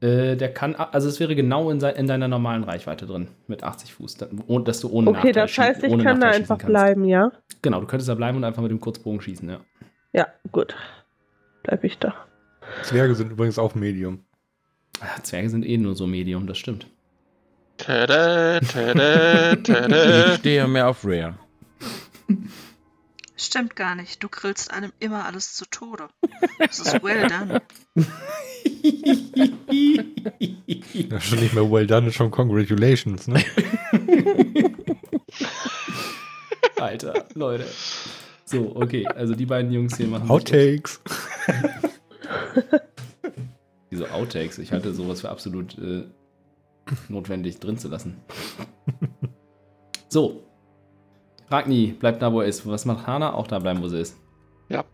Äh, 0.00 0.34
der 0.36 0.52
kann, 0.52 0.74
also 0.74 1.08
es 1.08 1.20
wäre 1.20 1.36
genau 1.36 1.70
in, 1.70 1.80
in 1.80 2.06
deiner 2.08 2.26
normalen 2.26 2.64
Reichweite 2.64 3.06
drin, 3.06 3.28
mit 3.46 3.62
80 3.62 3.94
Fuß, 3.94 4.16
dann- 4.16 4.42
ohne- 4.48 4.64
dass 4.64 4.80
du 4.80 4.88
ohne 4.90 5.10
Okay, 5.10 5.28
Nachteil 5.28 5.32
das 5.34 5.56
heißt, 5.56 5.84
ich 5.84 5.96
kann 5.98 6.18
da 6.20 6.30
einfach 6.30 6.58
bleiben, 6.58 7.04
ja? 7.04 7.30
Genau, 7.62 7.80
du 7.80 7.86
könntest 7.86 8.08
da 8.08 8.16
bleiben 8.16 8.36
und 8.38 8.42
einfach 8.44 8.60
mit 8.62 8.72
dem 8.72 8.80
Kurzbogen 8.80 9.20
schießen, 9.20 9.48
ja. 9.48 9.60
Ja, 10.12 10.26
gut. 10.50 10.74
Bleib 11.64 11.82
ich 11.82 11.98
da. 11.98 12.14
Zwerge 12.84 13.14
sind 13.16 13.32
übrigens 13.32 13.58
auch 13.58 13.74
Medium. 13.74 14.24
Ah, 15.00 15.20
Zwerge 15.22 15.50
sind 15.50 15.66
eh 15.66 15.76
nur 15.76 15.96
so 15.96 16.06
Medium, 16.06 16.46
das 16.46 16.58
stimmt. 16.58 16.86
Tada, 17.78 18.60
tada, 18.60 19.56
tada. 19.56 20.26
Ich 20.34 20.38
stehe 20.38 20.68
mehr 20.68 20.88
auf 20.88 21.04
Rare. 21.04 21.34
Stimmt 23.36 23.74
gar 23.74 23.94
nicht. 23.96 24.22
Du 24.22 24.28
grillst 24.28 24.72
allem 24.72 24.92
immer 25.00 25.24
alles 25.24 25.54
zu 25.54 25.64
Tode. 25.66 26.08
Das 26.58 26.78
ist 26.78 27.02
well 27.02 27.26
done. 27.28 27.60
Das 31.08 31.24
ist 31.24 31.30
schon 31.30 31.40
nicht 31.40 31.54
mehr 31.54 31.70
well 31.70 31.86
done, 31.86 32.08
ist 32.08 32.14
schon 32.14 32.30
congratulations, 32.30 33.26
ne? 33.26 33.42
Alter, 36.76 37.26
Leute. 37.34 37.66
So, 38.44 38.76
okay, 38.76 39.06
also 39.06 39.34
die 39.34 39.46
beiden 39.46 39.72
Jungs 39.72 39.96
hier 39.96 40.06
machen. 40.06 40.30
Outtakes. 40.30 41.00
Diese 43.90 44.12
Outtakes, 44.12 44.58
ich 44.58 44.72
halte 44.72 44.92
sowas 44.92 45.20
für 45.20 45.30
absolut 45.30 45.78
äh, 45.78 46.04
notwendig 47.08 47.60
drin 47.60 47.78
zu 47.78 47.88
lassen. 47.88 48.16
So. 50.08 50.44
Ragni 51.48 51.88
bleibt 51.98 52.22
da, 52.22 52.32
wo 52.32 52.40
er 52.40 52.46
ist. 52.46 52.66
Was 52.66 52.84
macht 52.84 53.06
Hana? 53.06 53.34
Auch 53.34 53.48
da 53.48 53.58
bleiben, 53.58 53.82
wo 53.82 53.88
sie 53.88 54.00
ist. 54.00 54.16
Ja. 54.68 54.84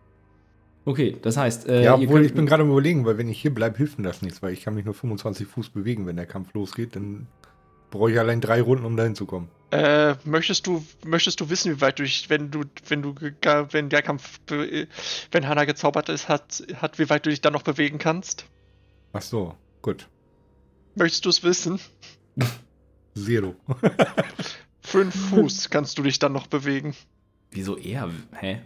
Okay, 0.87 1.17
das 1.21 1.37
heißt, 1.37 1.69
äh, 1.69 1.85
ja, 1.85 1.95
obwohl 1.95 2.25
ich 2.25 2.33
bin 2.33 2.47
gerade 2.47 2.63
am 2.63 2.71
überlegen, 2.71 3.05
weil 3.05 3.19
wenn 3.19 3.29
ich 3.29 3.41
hier 3.41 3.53
bleibe, 3.53 3.77
hilft 3.77 3.99
mir 3.99 4.05
das 4.05 4.23
nichts, 4.23 4.43
weil 4.43 4.53
ich 4.53 4.63
kann 4.63 4.75
mich 4.75 4.87
nur 4.87 4.95
25 4.95 5.47
Fuß 5.47 5.71
bewegen, 5.71 6.07
wenn 6.07 6.17
der 6.17 6.25
Kampf 6.25 6.55
losgeht, 6.55 6.97
dann 6.97 7.27
brauche 7.91 8.11
ich 8.11 8.19
allein 8.19 8.41
drei 8.41 8.61
Runden, 8.61 8.85
um 8.85 8.97
dahin 8.97 9.15
zu 9.15 9.27
kommen. 9.27 9.49
Äh, 9.71 10.17
möchtest 10.25 10.67
du, 10.67 10.85
möchtest 11.05 11.41
du 11.41 11.49
wissen, 11.49 11.77
wie 11.77 11.81
weit 11.81 11.99
du 11.99 12.03
dich, 12.03 12.29
wenn 12.29 12.51
du, 12.51 12.65
wenn 12.89 13.03
du, 13.03 13.15
wenn 13.15 13.89
der 13.89 14.03
Kampf, 14.03 14.41
wenn 14.49 15.49
Hannah 15.49 15.65
gezaubert 15.65 16.09
ist, 16.09 16.29
hat, 16.29 16.63
hat, 16.77 16.99
wie 16.99 17.09
weit 17.09 17.27
du 17.27 17.31
dich 17.31 17.41
dann 17.41 17.53
noch 17.53 17.63
bewegen 17.63 17.99
kannst? 17.99 18.47
Ach 19.13 19.23
so, 19.23 19.55
gut. 19.83 20.09
Möchtest 20.97 21.25
du 21.25 21.29
es 21.29 21.43
wissen? 21.45 21.81
Zero. 23.15 23.55
Fünf 24.83 25.31
Fuß 25.31 25.71
kannst 25.71 25.99
du 25.99 26.03
dich 26.03 26.19
dann 26.19 26.33
noch 26.33 26.49
bewegen. 26.49 26.97
Wieso 27.51 27.77
er? 27.77 28.11
Hä? 28.33 28.63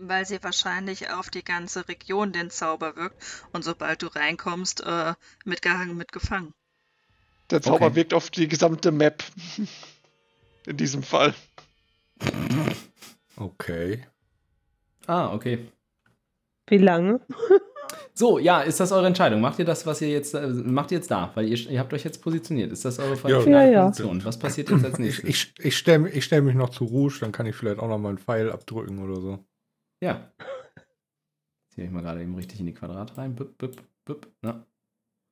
Weil 0.00 0.26
sie 0.26 0.42
wahrscheinlich 0.42 1.10
auf 1.10 1.28
die 1.28 1.42
ganze 1.42 1.88
Region 1.88 2.32
den 2.32 2.50
Zauber 2.50 2.94
wirkt 2.96 3.20
und 3.52 3.64
sobald 3.64 4.00
du 4.02 4.06
reinkommst, 4.06 4.82
äh, 4.86 5.14
mitgehangen, 5.44 5.96
mitgefangen. 5.96 6.52
Der 7.50 7.62
Zauber 7.62 7.86
Okay. 7.86 7.94
wirkt 7.96 8.14
auf 8.14 8.30
die 8.30 8.48
gesamte 8.48 8.90
Map. 8.92 9.22
In 10.66 10.76
diesem 10.76 11.02
Fall. 11.02 11.34
Okay. 13.36 14.04
Ah, 15.06 15.32
okay. 15.32 15.68
Wie 16.68 16.78
lange? 16.78 17.20
So, 18.12 18.38
ja, 18.38 18.60
ist 18.62 18.80
das 18.80 18.92
eure 18.92 19.06
Entscheidung? 19.06 19.40
Macht 19.40 19.58
ihr 19.60 19.64
das, 19.64 19.86
was 19.86 20.02
ihr 20.02 20.08
jetzt, 20.10 20.34
äh, 20.34 20.46
macht 20.48 20.90
ihr 20.90 20.98
jetzt 20.98 21.10
da? 21.10 21.30
Weil 21.34 21.48
ihr, 21.48 21.56
ihr 21.70 21.78
habt 21.78 21.94
euch 21.94 22.04
jetzt 22.04 22.20
positioniert. 22.20 22.72
Ist 22.72 22.84
das 22.84 22.98
eure 22.98 23.14
Ja. 23.30 23.40
finale 23.40 23.66
Ja, 23.66 23.72
ja. 23.72 23.86
Position? 23.86 24.24
Was 24.24 24.38
passiert 24.38 24.68
jetzt 24.70 24.84
als 24.84 24.94
Ich, 24.94 24.98
nächstes? 24.98 25.28
ich, 25.28 25.52
ich 25.64 25.78
stelle 25.78 26.10
ich 26.10 26.24
stell 26.24 26.42
mich 26.42 26.54
noch 26.56 26.68
zu 26.70 26.84
Rouge, 26.84 27.18
dann 27.20 27.32
kann 27.32 27.46
ich 27.46 27.54
vielleicht 27.54 27.78
auch 27.78 27.88
noch 27.88 27.98
mal 27.98 28.10
einen 28.10 28.18
Pfeil 28.18 28.50
abdrücken 28.50 28.98
oder 28.98 29.20
so. 29.20 29.44
Ja. 30.02 30.32
Ziehe 31.70 31.86
ich 31.86 31.92
mal 31.92 32.02
gerade 32.02 32.20
eben 32.22 32.34
richtig 32.34 32.60
in 32.60 32.66
die 32.66 32.74
Quadrate 32.74 33.16
rein. 33.16 33.34
Büpp, 33.36 33.56
büpp, 33.56 33.80
büpp. 34.04 34.26
Na. 34.42 34.66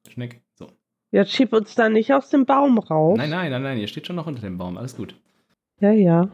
Schneck. 0.09 0.41
So. 0.55 0.71
Jetzt 1.11 1.33
schieb 1.33 1.53
uns 1.53 1.75
da 1.75 1.89
nicht 1.89 2.13
aus 2.13 2.31
dem 2.31 2.47
Baum 2.47 2.79
raus. 2.79 3.17
Nein, 3.17 3.31
nein, 3.31 3.51
nein, 3.51 3.63
nein. 3.63 3.79
Ihr 3.79 3.87
steht 3.87 4.07
schon 4.07 4.17
noch 4.17 4.27
unter 4.27 4.43
dem 4.43 4.59
Baum. 4.59 4.77
Alles 4.77 4.97
gut. 4.97 5.15
Ja, 5.81 5.93
ja. 5.93 6.29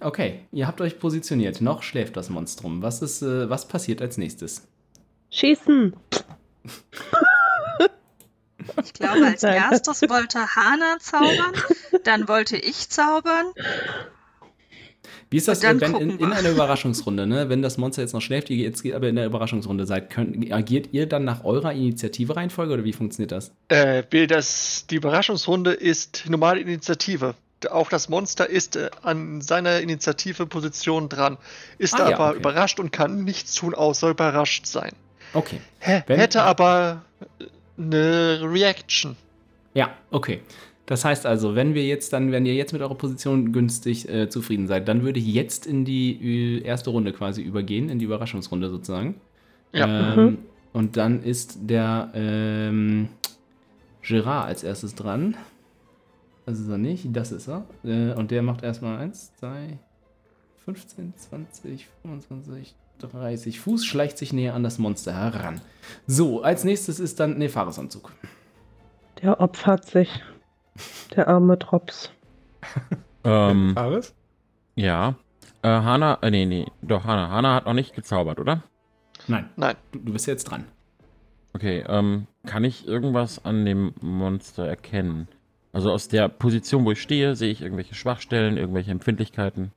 Okay, 0.00 0.40
ihr 0.52 0.66
habt 0.66 0.80
euch 0.80 0.98
positioniert. 0.98 1.60
Noch 1.60 1.82
schläft 1.82 2.16
das 2.16 2.28
Monstrum. 2.28 2.82
Was 2.82 3.02
ist, 3.02 3.22
äh, 3.22 3.48
was 3.48 3.66
passiert 3.66 4.02
als 4.02 4.18
nächstes? 4.18 4.68
Schießen. 5.30 5.94
Ich 8.84 8.92
glaube, 8.92 9.24
als 9.26 9.42
erstes 9.42 10.02
wollte 10.02 10.38
Hana 10.54 10.98
zaubern, 11.00 11.54
dann 12.04 12.28
wollte 12.28 12.56
ich 12.56 12.88
zaubern. 12.90 13.46
Wie 15.30 15.38
ist 15.38 15.48
das, 15.48 15.62
äh, 15.64 15.80
wenn 15.80 15.94
in, 15.96 16.18
in 16.18 16.32
einer 16.32 16.50
Überraschungsrunde, 16.50 17.26
ne? 17.26 17.48
Wenn 17.48 17.60
das 17.62 17.78
Monster 17.78 18.02
jetzt 18.02 18.12
noch 18.12 18.20
schläft, 18.20 18.48
ihr 18.50 18.56
jetzt 18.58 18.84
aber 18.92 19.08
in 19.08 19.16
der 19.16 19.26
Überraschungsrunde 19.26 19.84
seid, 19.86 20.10
könnt, 20.10 20.52
agiert 20.52 20.88
ihr 20.92 21.06
dann 21.06 21.24
nach 21.24 21.44
eurer 21.44 21.72
Initiative-Reihenfolge 21.72 22.74
oder 22.74 22.84
wie 22.84 22.92
funktioniert 22.92 23.32
das? 23.32 23.50
Äh, 23.68 24.04
will 24.10 24.26
das, 24.28 24.86
die 24.88 24.96
Überraschungsrunde 24.96 25.72
ist 25.72 26.24
normale 26.28 26.60
Initiative. 26.60 27.34
Auch 27.70 27.88
das 27.88 28.08
Monster 28.08 28.48
ist 28.48 28.76
äh, 28.76 28.90
an 29.02 29.40
seiner 29.40 29.80
Initiative-Position 29.80 31.08
dran, 31.08 31.38
ist 31.78 31.94
Ah, 31.94 32.10
ja, 32.10 32.16
aber 32.16 32.28
okay. 32.30 32.38
überrascht 32.38 32.78
und 32.78 32.92
kann 32.92 33.24
nichts 33.24 33.54
tun, 33.54 33.74
außer 33.74 34.10
überrascht 34.10 34.66
sein. 34.66 34.92
Okay. 35.32 35.60
Hä, 35.80 36.02
Wenn- 36.06 36.18
hätte 36.20 36.42
aber 36.42 37.02
eine 37.78 38.40
Reaction. 38.42 39.16
Ja, 39.74 39.90
okay. 40.10 40.40
Das 40.86 41.04
heißt 41.04 41.26
also, 41.26 41.56
wenn 41.56 41.74
wir 41.74 41.84
jetzt 41.84 42.12
dann, 42.12 42.30
wenn 42.30 42.46
ihr 42.46 42.54
jetzt 42.54 42.72
mit 42.72 42.80
eurer 42.80 42.94
Position 42.94 43.52
günstig 43.52 44.08
äh, 44.08 44.28
zufrieden 44.28 44.68
seid, 44.68 44.86
dann 44.86 45.02
würde 45.02 45.18
ich 45.18 45.26
jetzt 45.26 45.66
in 45.66 45.84
die 45.84 46.58
äh, 46.58 46.62
erste 46.62 46.90
Runde 46.90 47.12
quasi 47.12 47.42
übergehen, 47.42 47.88
in 47.88 47.98
die 47.98 48.04
Überraschungsrunde 48.04 48.70
sozusagen. 48.70 49.16
Ja. 49.72 50.14
Ähm, 50.14 50.24
Mhm. 50.24 50.38
Und 50.72 50.98
dann 50.98 51.22
ist 51.22 51.56
der 51.62 52.10
ähm, 52.14 53.08
Gerard 54.02 54.48
als 54.48 54.62
erstes 54.62 54.94
dran. 54.94 55.34
Das 56.44 56.60
ist 56.60 56.68
er 56.68 56.76
nicht, 56.76 57.06
das 57.16 57.32
ist 57.32 57.48
er. 57.48 57.64
Äh, 57.82 58.12
und 58.12 58.30
der 58.30 58.42
macht 58.42 58.62
erstmal 58.62 58.98
1, 58.98 59.36
2, 59.36 59.78
15, 60.66 61.14
20, 61.16 61.88
25, 62.02 62.74
30 62.98 63.58
Fuß, 63.58 63.86
schleicht 63.86 64.18
sich 64.18 64.34
näher 64.34 64.54
an 64.54 64.62
das 64.62 64.78
Monster 64.78 65.14
heran. 65.14 65.62
So, 66.06 66.42
als 66.42 66.62
nächstes 66.64 67.00
ist 67.00 67.20
dann 67.20 67.38
Nefaris-Anzug. 67.38 68.12
Der 69.22 69.40
opfert 69.40 69.86
sich. 69.86 70.10
Der 71.14 71.28
arme 71.28 71.56
Drops. 71.56 72.10
Ähm, 73.24 73.72
Fares? 73.74 74.14
ja. 74.74 75.14
Äh, 75.62 75.68
Hana, 75.68 76.18
äh, 76.22 76.30
nee, 76.30 76.46
nee, 76.46 76.66
doch, 76.82 77.04
Hana. 77.04 77.30
Hana 77.30 77.54
hat 77.54 77.66
noch 77.66 77.72
nicht 77.72 77.94
gezaubert, 77.94 78.38
oder? 78.38 78.62
Nein, 79.26 79.50
Nein. 79.56 79.74
du, 79.90 79.98
du 79.98 80.12
bist 80.12 80.26
jetzt 80.26 80.44
dran. 80.44 80.64
Okay, 81.54 81.84
ähm, 81.88 82.26
kann 82.44 82.62
ich 82.64 82.86
irgendwas 82.86 83.44
an 83.44 83.64
dem 83.64 83.94
Monster 84.00 84.66
erkennen? 84.66 85.26
Also 85.72 85.90
aus 85.90 86.08
der 86.08 86.28
Position, 86.28 86.84
wo 86.84 86.92
ich 86.92 87.02
stehe, 87.02 87.34
sehe 87.34 87.50
ich 87.50 87.62
irgendwelche 87.62 87.94
Schwachstellen, 87.94 88.56
irgendwelche 88.56 88.90
Empfindlichkeiten? 88.90 89.72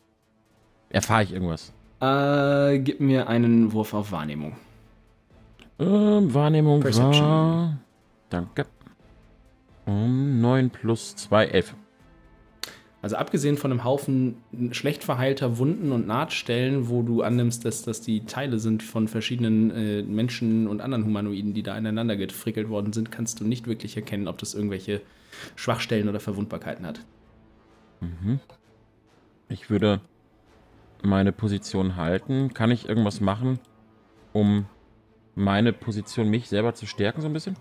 Erfahre 0.89 1.23
ich 1.23 1.33
irgendwas? 1.33 1.73
Äh, 2.01 2.79
gib 2.79 2.99
mir 2.99 3.27
einen 3.27 3.73
Wurf 3.73 3.93
auf 3.93 4.11
Wahrnehmung. 4.11 4.55
Ähm, 5.79 6.33
Wahrnehmung 6.33 6.81
Perception. 6.81 7.25
war... 7.25 7.77
Danke. 8.29 8.65
Um 9.89 10.39
9 10.39 10.69
plus 10.69 11.15
2, 11.15 11.45
11. 11.47 11.75
Also 13.01 13.15
abgesehen 13.15 13.57
von 13.57 13.71
einem 13.71 13.83
Haufen 13.83 14.35
schlecht 14.69 15.03
verheilter 15.03 15.57
Wunden 15.57 15.91
und 15.91 16.05
Nahtstellen, 16.05 16.89
wo 16.89 17.01
du 17.01 17.23
annimmst, 17.23 17.65
dass 17.65 17.81
das 17.81 18.01
die 18.01 18.25
Teile 18.25 18.59
sind 18.59 18.83
von 18.83 19.07
verschiedenen 19.07 19.71
äh, 19.71 20.03
Menschen 20.03 20.67
und 20.67 20.81
anderen 20.81 21.05
Humanoiden, 21.05 21.55
die 21.55 21.63
da 21.63 21.75
ineinander 21.75 22.17
gefrickelt 22.17 22.69
worden 22.69 22.93
sind, 22.93 23.11
kannst 23.11 23.39
du 23.39 23.45
nicht 23.45 23.65
wirklich 23.65 23.95
erkennen, 23.95 24.27
ob 24.27 24.37
das 24.37 24.53
irgendwelche 24.53 25.01
Schwachstellen 25.55 26.07
oder 26.07 26.19
Verwundbarkeiten 26.19 26.85
hat. 26.85 26.99
Mhm. 28.01 28.39
Ich 29.47 29.71
würde 29.71 30.01
meine 31.01 31.31
Position 31.31 31.95
halten. 31.95 32.53
Kann 32.53 32.69
ich 32.69 32.87
irgendwas 32.87 33.21
machen, 33.21 33.57
um 34.33 34.67
meine 35.33 35.73
Position, 35.73 36.29
mich 36.29 36.47
selber 36.47 36.75
zu 36.75 36.85
stärken, 36.85 37.21
so 37.21 37.27
ein 37.27 37.33
bisschen? 37.33 37.55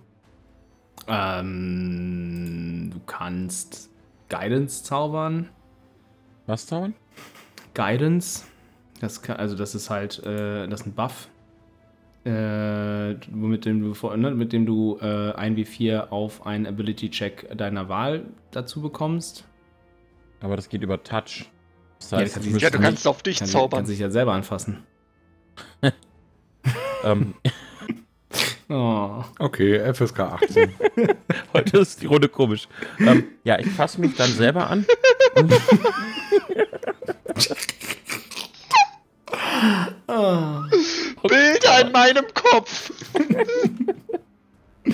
Ähm, 1.07 2.91
du 2.93 3.01
kannst 3.07 3.91
Guidance 4.29 4.83
zaubern. 4.85 5.49
Was 6.47 6.67
zaubern? 6.67 6.95
Guidance. 7.75 8.45
Das 9.01 9.23
kann, 9.23 9.37
also 9.37 9.55
das 9.57 9.75
ist 9.75 9.91
halt, 9.91 10.19
äh, 10.25 10.67
das 10.69 10.81
ist 10.81 10.87
ein 10.87 10.95
Buff. 10.95 11.29
Äh, 12.25 13.15
mit 13.31 13.65
dem 13.65 13.81
du, 13.81 13.95
vor- 13.95 14.17
ne, 14.17 14.33
mit 14.33 14.53
dem 14.53 14.67
du 14.67 14.99
äh, 15.01 15.05
1w4 15.35 16.09
auf 16.09 16.45
einen 16.47 16.67
Ability-Check 16.67 17.57
deiner 17.57 17.89
Wahl 17.89 18.25
dazu 18.51 18.83
bekommst. 18.83 19.45
Aber 20.41 20.57
das 20.57 20.69
geht 20.69 20.83
über 20.83 21.03
Touch. 21.03 21.49
Das 22.01 22.11
Ja, 22.11 22.19
heißt, 22.19 22.37
das 22.37 22.45
ich 22.45 22.45
kann 22.45 22.53
müsste 22.53 22.65
Ja, 22.67 22.71
du 22.71 22.79
kannst 22.81 23.07
auf 23.07 23.23
dich 23.23 23.39
Kann, 23.39 23.49
zaubern. 23.49 23.79
kann 23.79 23.87
sich 23.87 23.99
ja 24.01 24.11
selber 24.11 24.33
anfassen. 24.35 24.83
ähm, 27.05 27.35
Oh. 28.71 29.25
Okay, 29.39 29.81
FSK 29.95 30.21
18. 30.21 30.75
heute 31.55 31.79
ist 31.79 32.03
die 32.03 32.07
Runde 32.07 32.29
komisch. 32.29 32.69
ähm, 32.99 33.25
ja, 33.43 33.59
ich 33.59 33.69
fasse 33.69 33.99
mich 34.01 34.15
dann 34.15 34.31
selber 34.31 34.69
an. 34.69 34.85
Und 40.09 41.31
Bilder 41.31 41.81
in 41.81 41.93
meinem 41.93 42.25
Kopf! 42.35 42.91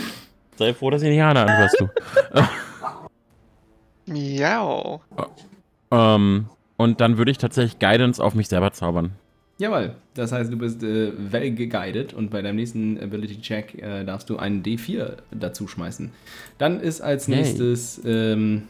Sei 0.57 0.73
froh, 0.75 0.90
dass 0.90 1.02
ihr 1.02 1.11
nicht 1.11 1.21
Hana 1.21 1.45
anfasst, 1.45 1.81
du. 1.81 1.88
Miau. 4.07 5.02
ähm, 5.90 6.47
und 6.76 7.00
dann 7.00 7.19
würde 7.19 7.31
ich 7.31 7.38
tatsächlich 7.38 7.78
Guidance 7.78 8.23
auf 8.23 8.35
mich 8.35 8.49
selber 8.49 8.73
zaubern. 8.73 9.12
Jawohl, 9.59 9.95
das 10.15 10.33
heißt, 10.33 10.53
du 10.53 10.59
bist 10.59 10.83
äh, 10.83 11.13
well 11.17 11.53
geguided 11.53 12.13
und 12.13 12.31
bei 12.31 12.43
deinem 12.43 12.57
nächsten 12.57 12.99
Ability 12.99 13.41
Check 13.41 13.81
äh, 13.81 14.05
darfst 14.05 14.29
du 14.29 14.37
einen 14.37 14.63
D4 14.65 15.19
dazu 15.31 15.69
schmeißen. 15.69 16.11
Dann 16.59 16.81
ist 16.81 17.01
als 17.01 17.29
Yay. 17.29 17.37
nächstes 17.37 18.01
ähm, 18.05 18.63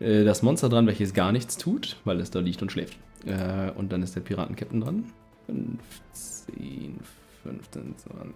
äh, 0.00 0.24
das 0.24 0.42
Monster 0.42 0.68
dran, 0.68 0.86
welches 0.86 1.14
gar 1.14 1.32
nichts 1.32 1.56
tut, 1.56 1.96
weil 2.04 2.20
es 2.20 2.30
da 2.30 2.40
liegt 2.40 2.60
und 2.60 2.70
schläft. 2.70 2.98
Äh, 3.24 3.70
und 3.76 3.90
dann 3.90 4.02
ist 4.02 4.14
der 4.14 4.20
Piratenkapitän 4.20 4.80
dran. 4.82 5.04
15, 5.46 6.98
15, 7.42 7.94
20, 7.96 8.34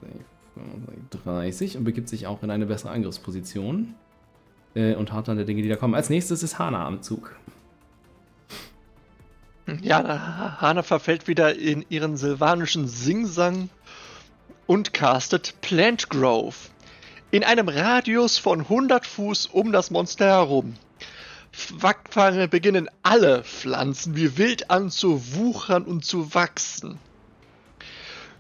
25, 0.55 1.21
30 1.23 1.77
und 1.77 1.85
begibt 1.85 2.09
sich 2.09 2.27
auch 2.27 2.43
in 2.43 2.51
eine 2.51 2.65
bessere 2.65 2.93
Angriffsposition. 2.93 3.95
Äh, 4.75 4.95
und 4.95 5.13
hart 5.13 5.29
an 5.29 5.37
der 5.37 5.45
Dinge, 5.45 5.61
die 5.61 5.69
da 5.69 5.77
kommen. 5.77 5.95
Als 5.95 6.09
nächstes 6.09 6.43
ist 6.43 6.59
Hana 6.59 6.87
am 6.87 7.03
Zug. 7.03 7.37
Ja, 9.81 10.03
na, 10.03 10.61
Hana 10.61 10.83
verfällt 10.83 11.29
wieder 11.29 11.57
in 11.57 11.85
ihren 11.89 12.17
silvanischen 12.17 12.89
Singsang 12.89 13.69
und 14.67 14.93
castet 14.93 15.61
Plant 15.61 16.11
Grove. 16.11 16.57
In 17.31 17.45
einem 17.45 17.69
Radius 17.69 18.39
von 18.39 18.61
100 18.61 19.07
Fuß 19.07 19.47
um 19.47 19.73
das 19.73 19.91
Monster 19.91 20.27
herum. 20.27 20.75
Wackfange 21.71 22.49
beginnen 22.49 22.89
alle 23.03 23.45
Pflanzen 23.45 24.17
wie 24.17 24.37
wild 24.37 24.71
an 24.71 24.91
zu 24.91 25.35
wuchern 25.35 25.85
und 25.85 26.05
zu 26.05 26.35
wachsen. 26.35 26.99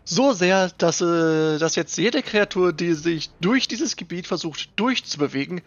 So 0.04 0.32
sehr, 0.32 0.70
dass, 0.78 1.00
äh, 1.00 1.58
dass 1.58 1.76
jetzt 1.76 1.96
jede 1.96 2.22
Kreatur, 2.22 2.72
die 2.72 2.94
sich 2.94 3.30
durch 3.40 3.68
dieses 3.68 3.96
Gebiet 3.96 4.26
versucht 4.26 4.70
durchzubewegen, 4.76 5.60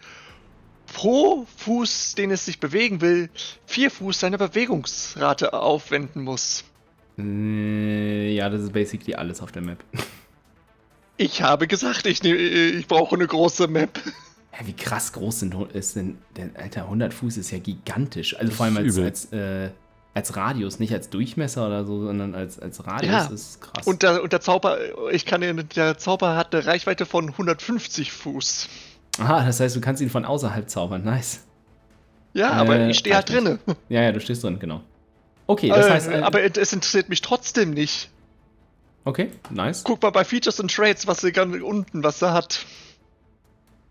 pro 0.92 1.46
Fuß, 1.58 2.14
den 2.14 2.30
es 2.30 2.44
sich 2.44 2.60
bewegen 2.60 3.00
will, 3.00 3.30
vier 3.66 3.90
Fuß 3.90 4.20
seine 4.20 4.38
Bewegungsrate 4.38 5.52
aufwenden 5.52 6.22
muss. 6.22 6.64
Äh, 7.18 8.34
ja, 8.34 8.48
das 8.50 8.62
ist 8.62 8.72
basically 8.72 9.14
alles 9.14 9.40
auf 9.40 9.52
der 9.52 9.62
Map. 9.62 9.82
Ich 11.18 11.40
habe 11.40 11.66
gesagt, 11.66 12.04
ich, 12.04 12.20
nehm- 12.22 12.36
ich 12.36 12.86
brauche 12.86 13.14
eine 13.14 13.26
große 13.26 13.68
Map. 13.68 13.98
Ja, 14.52 14.66
wie 14.66 14.74
krass 14.74 15.14
groß 15.14 15.40
sind, 15.40 15.54
ist 15.72 15.96
denn, 15.96 16.18
der, 16.36 16.50
Alter, 16.60 16.82
100 16.82 17.14
Fuß 17.14 17.38
ist 17.38 17.50
ja 17.50 17.58
gigantisch. 17.58 18.36
Also 18.36 18.52
vor 18.52 18.66
allem 18.66 18.76
als, 18.76 18.98
als, 18.98 19.32
äh, 19.32 19.70
als 20.12 20.36
Radius, 20.36 20.78
nicht 20.78 20.92
als 20.92 21.08
Durchmesser 21.10 21.66
oder 21.66 21.84
so, 21.84 22.04
sondern 22.04 22.34
als, 22.34 22.58
als 22.58 22.86
Radius 22.86 23.10
Ja, 23.10 23.26
ist 23.26 23.60
krass. 23.62 23.86
Und 23.86 24.02
der, 24.02 24.22
und 24.22 24.32
der 24.32 24.40
Zauber, 24.40 24.78
ich 25.10 25.24
kann 25.24 25.40
der 25.74 25.98
Zauber 25.98 26.36
hat 26.36 26.54
eine 26.54 26.66
Reichweite 26.66 27.06
von 27.06 27.28
150 27.30 28.12
Fuß. 28.12 28.68
Aha, 29.18 29.44
das 29.44 29.60
heißt, 29.60 29.74
du 29.76 29.80
kannst 29.80 30.02
ihn 30.02 30.10
von 30.10 30.24
außerhalb 30.24 30.68
zaubern. 30.68 31.04
Nice. 31.04 31.44
Ja, 32.34 32.50
aber 32.50 32.76
Äh, 32.78 32.90
ich 32.90 32.98
stehe 32.98 33.14
halt 33.16 33.28
drinne. 33.30 33.58
Ja, 33.88 34.02
ja, 34.02 34.12
du 34.12 34.20
stehst 34.20 34.44
drin, 34.44 34.58
genau. 34.58 34.82
Okay, 35.46 35.68
das 35.68 35.86
äh, 35.86 35.90
heißt. 35.90 36.08
Äh, 36.08 36.20
aber 36.20 36.42
es 36.42 36.72
interessiert 36.72 37.08
mich 37.08 37.22
trotzdem 37.22 37.70
nicht. 37.70 38.10
okay, 39.04 39.30
nice. 39.50 39.84
Guck 39.84 40.02
mal 40.02 40.10
bei 40.10 40.24
Features 40.24 40.60
und 40.60 40.74
Trades, 40.74 41.06
was 41.06 41.20
sie 41.20 41.32
ganz 41.32 41.56
unten, 41.62 42.02
was 42.02 42.20
er 42.20 42.32
hat. 42.34 42.66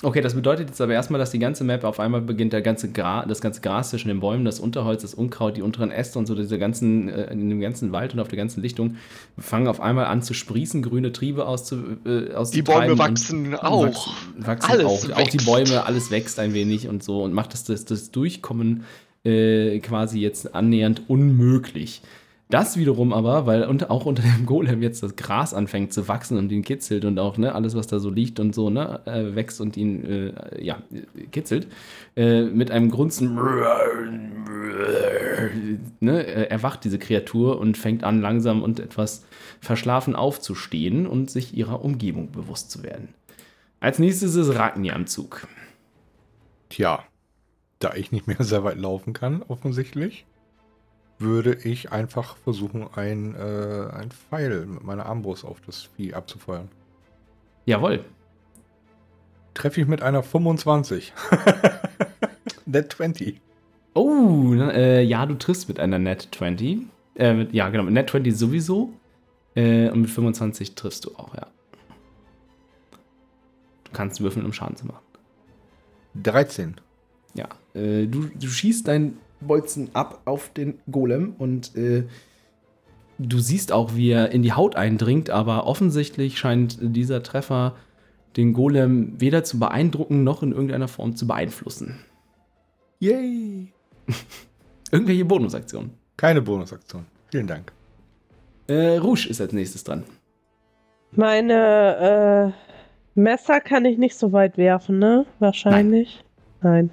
Okay, 0.06 0.22
das 0.22 0.36
bedeutet 0.36 0.70
jetzt 0.70 0.80
aber 0.82 0.94
erstmal, 0.94 1.18
dass 1.18 1.32
die 1.32 1.40
ganze 1.40 1.64
Map 1.64 1.84
auf 1.84 2.00
einmal 2.00 2.22
beginnt, 2.22 2.54
der 2.54 2.62
ganze 2.62 2.92
Gra 2.92 3.26
das 3.26 3.42
ganze 3.42 3.62
Gras 3.62 3.90
zwischen 3.90 4.10
den 4.10 4.20
Bäumen, 4.20 4.46
das 4.46 4.60
Unterholz, 4.60 5.02
das 5.02 5.16
Unkraut, 5.16 5.58
die 5.58 5.64
unteren 5.64 5.90
Äste 5.90 6.20
und 6.20 6.28
so, 6.28 6.36
diese 6.36 6.60
ganzen, 6.60 7.10
äh, 7.10 7.32
in 7.34 7.50
dem 7.50 7.60
ganzen 7.60 7.92
Wald 7.92 8.14
und 8.14 8.20
auf 8.20 8.28
der 8.28 8.38
ganzen 8.38 8.62
Lichtung 8.62 8.98
fangen 9.36 9.68
auf 9.68 9.82
einmal 9.82 10.06
an 10.06 10.22
zu 10.22 10.36
sprießen, 10.36 10.84
grüne 10.84 11.12
Triebe 11.12 11.48
auszu, 11.48 11.78
äh, 12.06 12.28
Die 12.54 12.62
Bäume 12.62 13.00
wachsen 13.00 13.56
auch. 13.56 13.88
Wachsen, 13.88 14.12
wachsen 14.46 14.72
Alles 14.72 14.86
auch. 14.86 15.10
Auch 15.18 15.28
die 15.28 15.40
wächst. 15.40 15.46
Bäume, 15.48 15.86
alles 15.88 16.12
wächst 16.12 16.38
ein 16.38 16.54
wenig 16.54 16.88
und 16.88 17.02
so 17.02 17.24
und 17.24 17.34
macht 17.34 17.54
das, 17.54 17.64
das, 17.64 17.86
das 17.86 18.12
Durchkommen 18.12 18.84
äh, 19.24 19.80
quasi 19.80 20.20
jetzt 20.20 20.54
annähernd 20.54 21.02
unmöglich. 21.08 22.04
Das 22.50 22.78
wiederum 22.78 23.12
aber, 23.12 23.48
weil 23.48 23.64
unter, 23.64 23.90
auch 23.90 24.06
unter 24.06 24.22
dem 24.22 24.46
Golem 24.46 24.84
jetzt 24.84 25.02
das 25.02 25.16
Gras 25.16 25.54
anfängt 25.54 25.94
zu 25.94 26.08
wachsen 26.08 26.38
und 26.38 26.52
ihn 26.52 26.64
kitzelt 26.64 27.04
und 27.04 27.18
auch 27.18 27.38
ne, 27.38 27.56
alles, 27.56 27.76
was 27.76 27.88
da 27.88 27.98
so 27.98 28.12
liegt 28.12 28.40
und 28.40 28.54
so, 28.54 28.70
ne, 28.70 29.02
äh, 29.06 29.36
wächst 29.36 29.60
und 29.60 29.76
ihn 29.78 30.06
äh, 30.06 30.64
ja, 30.64 30.78
kitzelt, 31.32 31.68
äh, 32.16 32.44
mit 32.44 32.70
einem 32.70 32.92
Grunzen 32.92 33.34
ne, 36.00 36.24
äh, 36.24 36.48
erwacht 36.50 36.84
diese 36.84 37.00
Kreatur 37.00 37.60
und 37.60 37.80
fängt 37.80 38.04
an, 38.04 38.22
langsam 38.22 38.62
und 38.62 38.80
etwas 38.80 39.26
verschlafen 39.60 40.16
aufzustehen 40.16 41.08
und 41.08 41.32
sich 41.32 41.58
ihrer 41.58 41.84
Umgebung 41.84 42.32
bewusst 42.32 42.70
zu 42.70 42.84
werden. 42.84 43.10
Als 43.80 43.98
nächstes 43.98 44.36
ist 44.36 44.56
Ragni 44.56 44.92
am 44.92 45.08
Zug. 45.08 45.48
Tja, 46.70 47.04
da 47.80 47.96
ich 47.96 48.12
nicht 48.12 48.28
mehr 48.28 48.38
sehr 48.40 48.64
weit 48.64 48.78
laufen 48.78 49.14
kann, 49.14 49.42
offensichtlich, 49.48 50.26
würde 51.18 51.54
ich 51.64 51.92
einfach 51.92 52.38
versuchen, 52.38 52.88
ein, 52.96 53.36
äh, 53.36 53.90
ein 53.94 54.12
Pfeil 54.12 54.66
mit 54.66 54.84
meiner 54.84 55.06
Armbrust 55.06 55.46
auf 55.46 55.62
das 55.62 55.84
Vieh 55.84 56.14
abzufeuern. 56.14 56.70
Jawohl. 57.66 58.04
Treffe 59.54 59.82
ich 59.82 59.88
mit 59.88 60.02
einer 60.02 60.24
25. 60.24 61.14
Net 62.66 62.92
20. 62.92 63.40
Oh, 63.94 64.54
äh, 64.54 65.02
ja, 65.02 65.26
du 65.26 65.36
triffst 65.36 65.70
mit 65.70 65.80
einer 65.80 66.00
Net 66.00 66.30
20. 66.32 66.80
Äh, 67.16 67.34
mit, 67.34 67.54
ja, 67.54 67.70
genau, 67.70 67.84
mit 67.84 67.94
Net 67.94 68.10
20 68.10 68.36
sowieso. 68.36 68.94
Äh, 69.56 69.90
und 69.90 70.02
mit 70.02 70.10
25 70.10 70.76
triffst 70.76 71.06
du 71.06 71.16
auch, 71.16 71.34
ja. 71.34 71.48
Du 73.86 73.92
kannst 73.94 74.20
würfeln, 74.20 74.46
um 74.46 74.52
Schaden 74.52 74.76
zu 74.76 74.86
machen. 74.86 75.00
13. 76.22 76.76
Ja, 77.36 77.48
äh, 77.74 78.06
du, 78.08 78.30
du 78.34 78.48
schießt 78.48 78.88
deinen 78.88 79.18
Bolzen 79.42 79.90
ab 79.94 80.22
auf 80.26 80.50
den 80.50 80.80
Golem 80.90 81.36
und 81.38 81.76
äh, 81.76 82.04
du 83.18 83.40
siehst 83.40 83.72
auch, 83.72 83.96
wie 83.96 84.10
er 84.10 84.32
in 84.32 84.44
die 84.44 84.54
Haut 84.54 84.76
eindringt, 84.76 85.30
aber 85.30 85.68
offensichtlich 85.68 86.38
scheint 86.38 86.78
dieser 86.82 87.24
Treffer 87.24 87.76
den 88.38 88.54
Golem 88.54 89.20
weder 89.20 89.44
zu 89.44 89.60
beeindrucken 89.60 90.24
noch 90.24 90.44
in 90.44 90.52
irgendeiner 90.52 90.88
Form 90.88 91.16
zu 91.16 91.28
beeinflussen. 91.28 92.00
Yay! 93.00 93.72
Irgendwelche 94.92 95.26
Bonusaktionen. 95.26 95.92
Keine 96.18 96.42
Bonusaktion. 96.42 97.06
Vielen 97.30 97.48
Dank. 97.48 97.72
Äh, 98.68 98.98
Rouge 98.98 99.28
ist 99.30 99.42
als 99.42 99.54
nächstes 99.54 99.84
dran. 99.84 100.04
Meine 101.12 102.54
äh, 102.54 103.20
Messer 103.20 103.62
kann 103.62 103.86
ich 103.86 103.98
nicht 103.98 104.18
so 104.18 104.32
weit 104.32 104.58
werfen, 104.58 105.00
ne? 105.00 105.26
Wahrscheinlich. 105.40 106.24
Nein. 106.62 106.90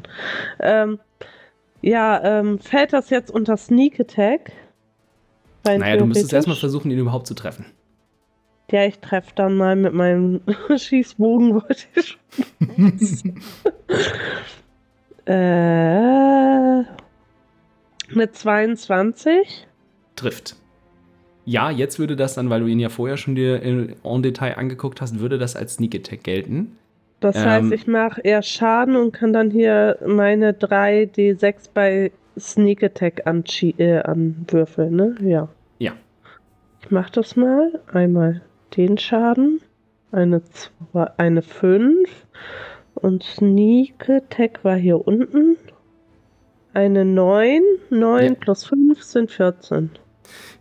Ähm, 0.60 1.00
ja, 1.82 2.22
ähm, 2.22 2.58
fällt 2.58 2.92
das 2.92 3.10
jetzt 3.10 3.30
unter 3.30 3.56
Sneak 3.56 4.00
Attack? 4.00 4.52
Rein 5.64 5.80
Naja, 5.80 5.96
du 5.96 6.06
müsstest 6.06 6.32
erstmal 6.32 6.56
versuchen, 6.56 6.90
ihn 6.90 6.98
überhaupt 6.98 7.26
zu 7.26 7.34
treffen. 7.34 7.66
Ja, 8.70 8.86
ich 8.86 9.00
treffe 9.00 9.32
dann 9.34 9.56
mal 9.56 9.76
mit 9.76 9.92
meinem 9.92 10.40
Schießbogen, 10.76 11.54
wollte 11.54 11.84
ich 11.94 12.16
schon. 12.16 12.96
äh, 15.34 16.82
mit 18.14 18.34
22. 18.34 19.66
Trifft. 20.16 20.56
Ja, 21.44 21.70
jetzt 21.70 21.98
würde 21.98 22.16
das 22.16 22.34
dann, 22.34 22.48
weil 22.48 22.60
du 22.60 22.66
ihn 22.66 22.78
ja 22.78 22.88
vorher 22.88 23.16
schon 23.16 23.34
dir 23.34 23.60
in, 23.62 23.96
en 24.02 24.22
Detail 24.22 24.56
angeguckt 24.56 25.00
hast, 25.00 25.18
würde 25.18 25.38
das 25.38 25.56
als 25.56 25.74
Sneak 25.74 25.94
Attack 25.94 26.22
gelten. 26.22 26.78
Das 27.22 27.36
Ähm, 27.36 27.44
heißt, 27.44 27.72
ich 27.72 27.86
mache 27.86 28.20
eher 28.20 28.42
Schaden 28.42 28.96
und 28.96 29.12
kann 29.12 29.32
dann 29.32 29.50
hier 29.50 29.96
meine 30.06 30.52
3d6 30.52 31.70
bei 31.72 32.12
Sneak 32.38 32.82
Attack 32.82 33.26
anschie- 33.26 33.78
äh, 33.78 34.00
anwürfeln, 34.02 34.94
ne? 34.96 35.14
Ja. 35.22 35.48
Ja. 35.78 35.92
Ich 36.82 36.90
mach 36.90 37.10
das 37.10 37.36
mal. 37.36 37.80
Einmal 37.92 38.42
den 38.76 38.98
Schaden. 38.98 39.60
Eine, 40.10 40.42
zwei, 40.44 41.10
eine 41.16 41.42
5. 41.42 42.26
Und 42.94 43.22
Sneak 43.22 44.08
Attack 44.10 44.64
war 44.64 44.76
hier 44.76 45.06
unten. 45.06 45.56
Eine 46.74 47.04
9. 47.04 47.62
9 47.90 48.24
Ja. 48.26 48.34
plus 48.34 48.64
5 48.64 49.02
sind 49.02 49.30
14. 49.30 49.90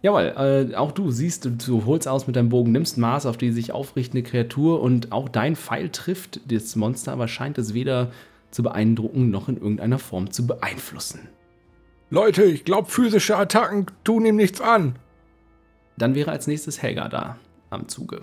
Jawohl, 0.01 0.69
äh, 0.71 0.75
auch 0.75 0.91
du 0.91 1.11
siehst, 1.11 1.45
du, 1.45 1.85
holst 1.85 2.07
aus 2.07 2.27
mit 2.27 2.35
deinem 2.35 2.49
Bogen, 2.49 2.71
nimmst 2.71 2.97
Maß 2.97 3.25
auf 3.25 3.37
die 3.37 3.51
sich 3.51 3.71
aufrichtende 3.71 4.23
Kreatur 4.23 4.81
und 4.81 5.11
auch 5.11 5.29
dein 5.29 5.55
Pfeil 5.55 5.89
trifft 5.89 6.39
das 6.51 6.75
Monster, 6.75 7.11
aber 7.11 7.27
scheint 7.27 7.57
es 7.57 7.73
weder 7.73 8.11
zu 8.51 8.63
beeindrucken 8.63 9.29
noch 9.29 9.47
in 9.47 9.57
irgendeiner 9.57 9.99
Form 9.99 10.31
zu 10.31 10.45
beeinflussen. 10.45 11.29
Leute, 12.09 12.43
ich 12.43 12.65
glaube, 12.65 12.89
physische 12.89 13.37
Attacken 13.37 13.85
tun 14.03 14.25
ihm 14.25 14.35
nichts 14.35 14.59
an. 14.59 14.95
Dann 15.97 16.15
wäre 16.15 16.31
als 16.31 16.47
nächstes 16.47 16.81
Helga 16.81 17.07
da 17.07 17.37
am 17.69 17.87
Zuge. 17.87 18.21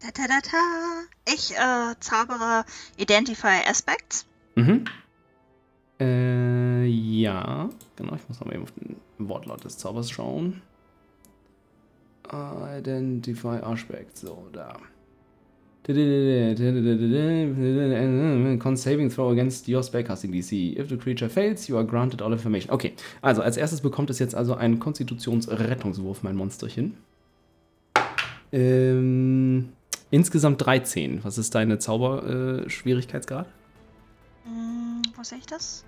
Da, 0.00 0.08
da, 0.14 0.28
da, 0.28 0.38
da. 0.40 1.32
Ich 1.32 1.52
äh, 1.52 1.94
zaubere 1.98 2.64
Identify 2.96 3.64
Aspects. 3.68 4.26
Mhm. 4.54 4.84
Äh, 6.00 6.84
ja, 6.86 7.68
genau, 7.96 8.14
ich 8.14 8.28
muss 8.28 8.38
noch 8.40 8.46
mal 8.46 8.54
eben 8.54 8.62
auf 8.62 8.72
den 8.72 8.96
Wortlaut 9.18 9.64
des 9.64 9.78
Zaubers 9.78 10.10
schauen. 10.10 10.62
Identify 12.30 13.60
Aspect, 13.62 14.16
so, 14.16 14.46
da. 14.52 14.76
Con 15.88 15.94
saving 18.76 19.08
throw 19.08 19.30
against 19.32 19.66
your 19.68 19.82
spellcasting 19.82 20.30
DC. 20.30 20.78
If 20.78 20.90
the 20.90 20.98
creature 20.98 21.30
fails, 21.30 21.66
you 21.66 21.78
are 21.78 21.86
granted 21.86 22.20
all 22.20 22.30
information. 22.30 22.70
Okay, 22.70 22.92
also 23.22 23.40
als 23.40 23.56
erstes 23.56 23.80
bekommt 23.80 24.10
es 24.10 24.18
jetzt 24.18 24.34
also 24.34 24.54
einen 24.54 24.80
Konstitutionsrettungswurf, 24.80 26.22
mein 26.22 26.36
Monsterchen. 26.36 26.98
Ähm, 28.52 29.70
insgesamt 30.10 30.60
13. 30.64 31.24
Was 31.24 31.38
ist 31.38 31.54
deine 31.54 31.78
Zauberschwierigkeitsgrad? 31.78 33.46
Hm, 34.44 35.00
wo 35.16 35.22
sehe 35.22 35.38
ich 35.38 35.46
das? 35.46 35.86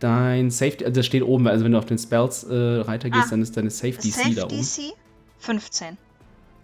Dein 0.00 0.50
Safety, 0.50 0.84
also 0.84 0.96
das 0.96 1.06
steht 1.06 1.22
oben, 1.22 1.46
also 1.46 1.64
wenn 1.64 1.72
du 1.72 1.78
auf 1.78 1.84
den 1.86 1.98
Spells-Reiter 1.98 3.10
gehst, 3.10 3.26
Ah. 3.26 3.30
dann 3.30 3.42
ist 3.42 3.56
deine 3.56 3.70
Safe 3.70 3.92
DC 3.92 4.12
Safe 4.12 4.34
da 4.34 4.44
oben. 4.46 4.56
DC 4.56 4.92
15. 5.38 5.96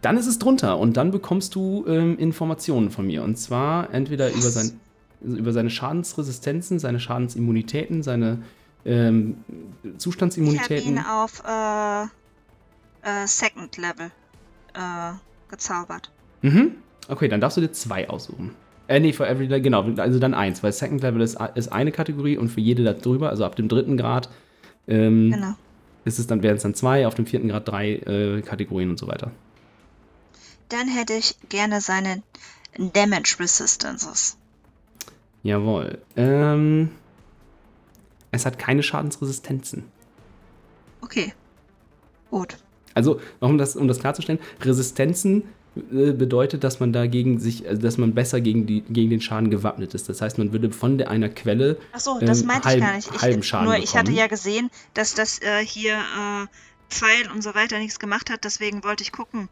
Dann 0.03 0.16
ist 0.16 0.27
es 0.27 0.38
drunter 0.38 0.79
und 0.79 0.96
dann 0.96 1.11
bekommst 1.11 1.55
du 1.55 1.85
ähm, 1.87 2.18
Informationen 2.18 2.90
von 2.90 3.07
mir. 3.07 3.22
Und 3.22 3.37
zwar 3.37 3.92
entweder 3.92 4.31
über, 4.31 4.51
sein, 4.51 4.79
über 5.20 5.53
seine 5.53 5.70
Schadensresistenzen, 5.70 6.79
seine 6.79 6.99
Schadensimmunitäten, 7.01 8.03
seine 8.03 8.42
ähm, 8.85 9.37
Ich 9.49 9.85
habe 9.85 9.88
ihn 9.92 9.99
Zustandsimmunitäten. 9.99 10.99
auf 10.99 11.42
äh, 11.46 12.03
äh, 13.03 13.27
Second 13.27 13.77
Level 13.79 14.11
äh, 14.75 15.12
gezaubert. 15.51 16.11
Mhm. 16.42 16.72
Okay, 17.09 17.29
dann 17.29 17.40
darfst 17.40 17.57
du 17.57 17.61
dir 17.62 17.72
zwei 17.72 18.09
aussuchen. 18.09 18.55
Äh, 18.88 19.01
nee, 19.01 19.12
for 19.12 19.27
every, 19.27 19.49
genau, 19.61 19.83
also 19.96 20.18
dann 20.18 20.35
eins, 20.35 20.62
weil 20.62 20.72
Second 20.72 21.03
Level 21.03 21.20
ist, 21.20 21.37
ist 21.57 21.72
eine 21.72 21.90
Kategorie 21.92 22.37
und 22.37 22.49
für 22.49 22.61
jede 22.61 22.85
da 22.85 22.92
drüber, 22.92 23.31
also 23.31 23.44
ab 23.44 23.57
dem 23.57 23.68
dritten 23.68 23.96
Grad, 23.96 24.29
ähm, 24.87 25.33
Genau. 25.33 25.55
ist 26.05 26.18
es 26.20 26.27
dann, 26.29 26.42
wären 26.42 26.57
es 26.57 26.62
dann 26.62 26.75
zwei, 26.75 27.07
auf 27.07 27.14
dem 27.14 27.27
vierten 27.27 27.49
Grad 27.49 27.66
drei 27.66 27.94
äh, 27.94 28.42
Kategorien 28.42 28.90
und 28.90 28.99
so 28.99 29.09
weiter. 29.09 29.33
Dann 30.68 30.88
hätte 30.88 31.14
ich 31.14 31.37
gerne 31.49 31.81
seine 31.81 32.22
Damage 32.79 33.37
Resistances. 33.40 34.37
Jawohl. 35.42 35.99
Ähm, 36.16 36.90
es 38.31 38.46
hat 38.46 38.59
keine 38.59 38.83
Schadensresistenzen. 38.83 39.85
Okay. 41.01 41.33
Gut. 42.31 42.57
Also, 42.94 43.20
um 43.40 43.59
das, 43.59 43.77
um 43.77 43.88
das 43.88 43.99
klarzustellen, 44.01 44.40
Resistenzen 44.61 45.44
bedeutet, 45.76 46.64
dass 46.64 46.80
man 46.80 46.92
dagegen 46.92 47.38
sich, 47.38 47.68
also 47.68 47.80
dass 47.82 47.98
man 47.98 48.14
besser 48.14 48.40
gegen, 48.40 48.66
die, 48.66 48.80
gegen 48.82 49.10
den 49.10 49.20
Schaden 49.20 49.50
gewappnet 49.50 49.94
ist. 49.94 50.08
Das 50.08 50.20
heißt, 50.22 50.38
man 50.38 50.52
würde 50.52 50.70
von 50.70 50.98
der, 50.98 51.10
einer 51.10 51.28
Quelle. 51.28 51.76
Achso, 51.92 52.18
das 52.20 52.40
Ähm, 52.40 52.46
meinte 52.48 52.68
halb- 52.68 52.78
ich 52.78 52.84
gar 52.84 52.96
nicht. 52.96 53.10
Ich, 53.14 53.22
halben 53.22 53.42
Schaden 53.42 53.66
nur 53.66 53.76
ich 53.76 53.90
hatte 53.94 54.04
bekommen. 54.04 54.16
ja 54.18 54.26
gesehen, 54.26 54.70
dass 54.94 55.14
das 55.14 55.40
äh, 55.42 55.64
hier 55.64 55.94
äh, 55.94 56.46
Pfeil 56.88 57.30
und 57.34 57.42
so 57.42 57.54
weiter 57.54 57.78
nichts 57.78 57.98
gemacht 57.98 58.30
hat, 58.30 58.44
deswegen 58.44 58.84
wollte 58.84 59.02
ich 59.02 59.12
gucken. 59.12 59.48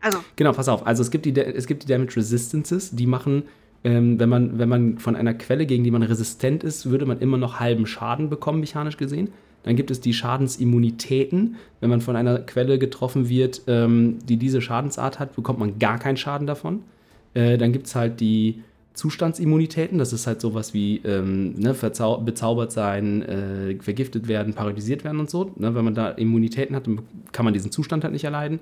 Also, 0.00 0.18
Genau, 0.36 0.52
pass 0.52 0.68
auf. 0.68 0.86
Also 0.86 1.02
es 1.02 1.10
gibt 1.10 1.26
die, 1.26 1.36
es 1.38 1.66
gibt 1.66 1.82
die 1.82 1.86
Damage 1.88 2.16
Resistances, 2.16 2.90
die 2.92 3.06
machen, 3.06 3.44
ähm, 3.84 4.18
wenn, 4.20 4.28
man, 4.28 4.58
wenn 4.58 4.68
man 4.68 4.98
von 4.98 5.16
einer 5.16 5.34
Quelle, 5.34 5.66
gegen 5.66 5.84
die 5.84 5.90
man 5.90 6.02
resistent 6.02 6.64
ist, 6.64 6.88
würde 6.90 7.06
man 7.06 7.18
immer 7.20 7.38
noch 7.38 7.60
halben 7.60 7.86
Schaden 7.86 8.30
bekommen, 8.30 8.60
mechanisch 8.60 8.96
gesehen. 8.96 9.30
Dann 9.66 9.74
gibt 9.74 9.90
es 9.90 10.00
die 10.00 10.14
Schadensimmunitäten. 10.14 11.56
Wenn 11.80 11.90
man 11.90 12.00
von 12.00 12.14
einer 12.14 12.38
Quelle 12.38 12.78
getroffen 12.78 13.28
wird, 13.28 13.62
ähm, 13.66 14.18
die 14.24 14.36
diese 14.36 14.62
Schadensart 14.62 15.18
hat, 15.18 15.34
bekommt 15.34 15.58
man 15.58 15.80
gar 15.80 15.98
keinen 15.98 16.16
Schaden 16.16 16.46
davon. 16.46 16.84
Äh, 17.34 17.58
dann 17.58 17.72
gibt 17.72 17.88
es 17.88 17.96
halt 17.96 18.20
die 18.20 18.62
Zustandsimmunitäten. 18.94 19.98
Das 19.98 20.12
ist 20.12 20.28
halt 20.28 20.40
sowas 20.40 20.72
wie 20.72 20.98
ähm, 20.98 21.54
ne, 21.54 21.74
bezaubert 21.74 22.70
sein, 22.70 23.22
äh, 23.22 23.76
vergiftet 23.80 24.28
werden, 24.28 24.54
paralysiert 24.54 25.02
werden 25.02 25.18
und 25.18 25.28
so. 25.28 25.50
Ne, 25.56 25.74
wenn 25.74 25.84
man 25.84 25.96
da 25.96 26.10
Immunitäten 26.10 26.76
hat, 26.76 26.86
dann 26.86 27.00
kann 27.32 27.44
man 27.44 27.52
diesen 27.52 27.72
Zustand 27.72 28.04
halt 28.04 28.12
nicht 28.12 28.24
erleiden. 28.24 28.60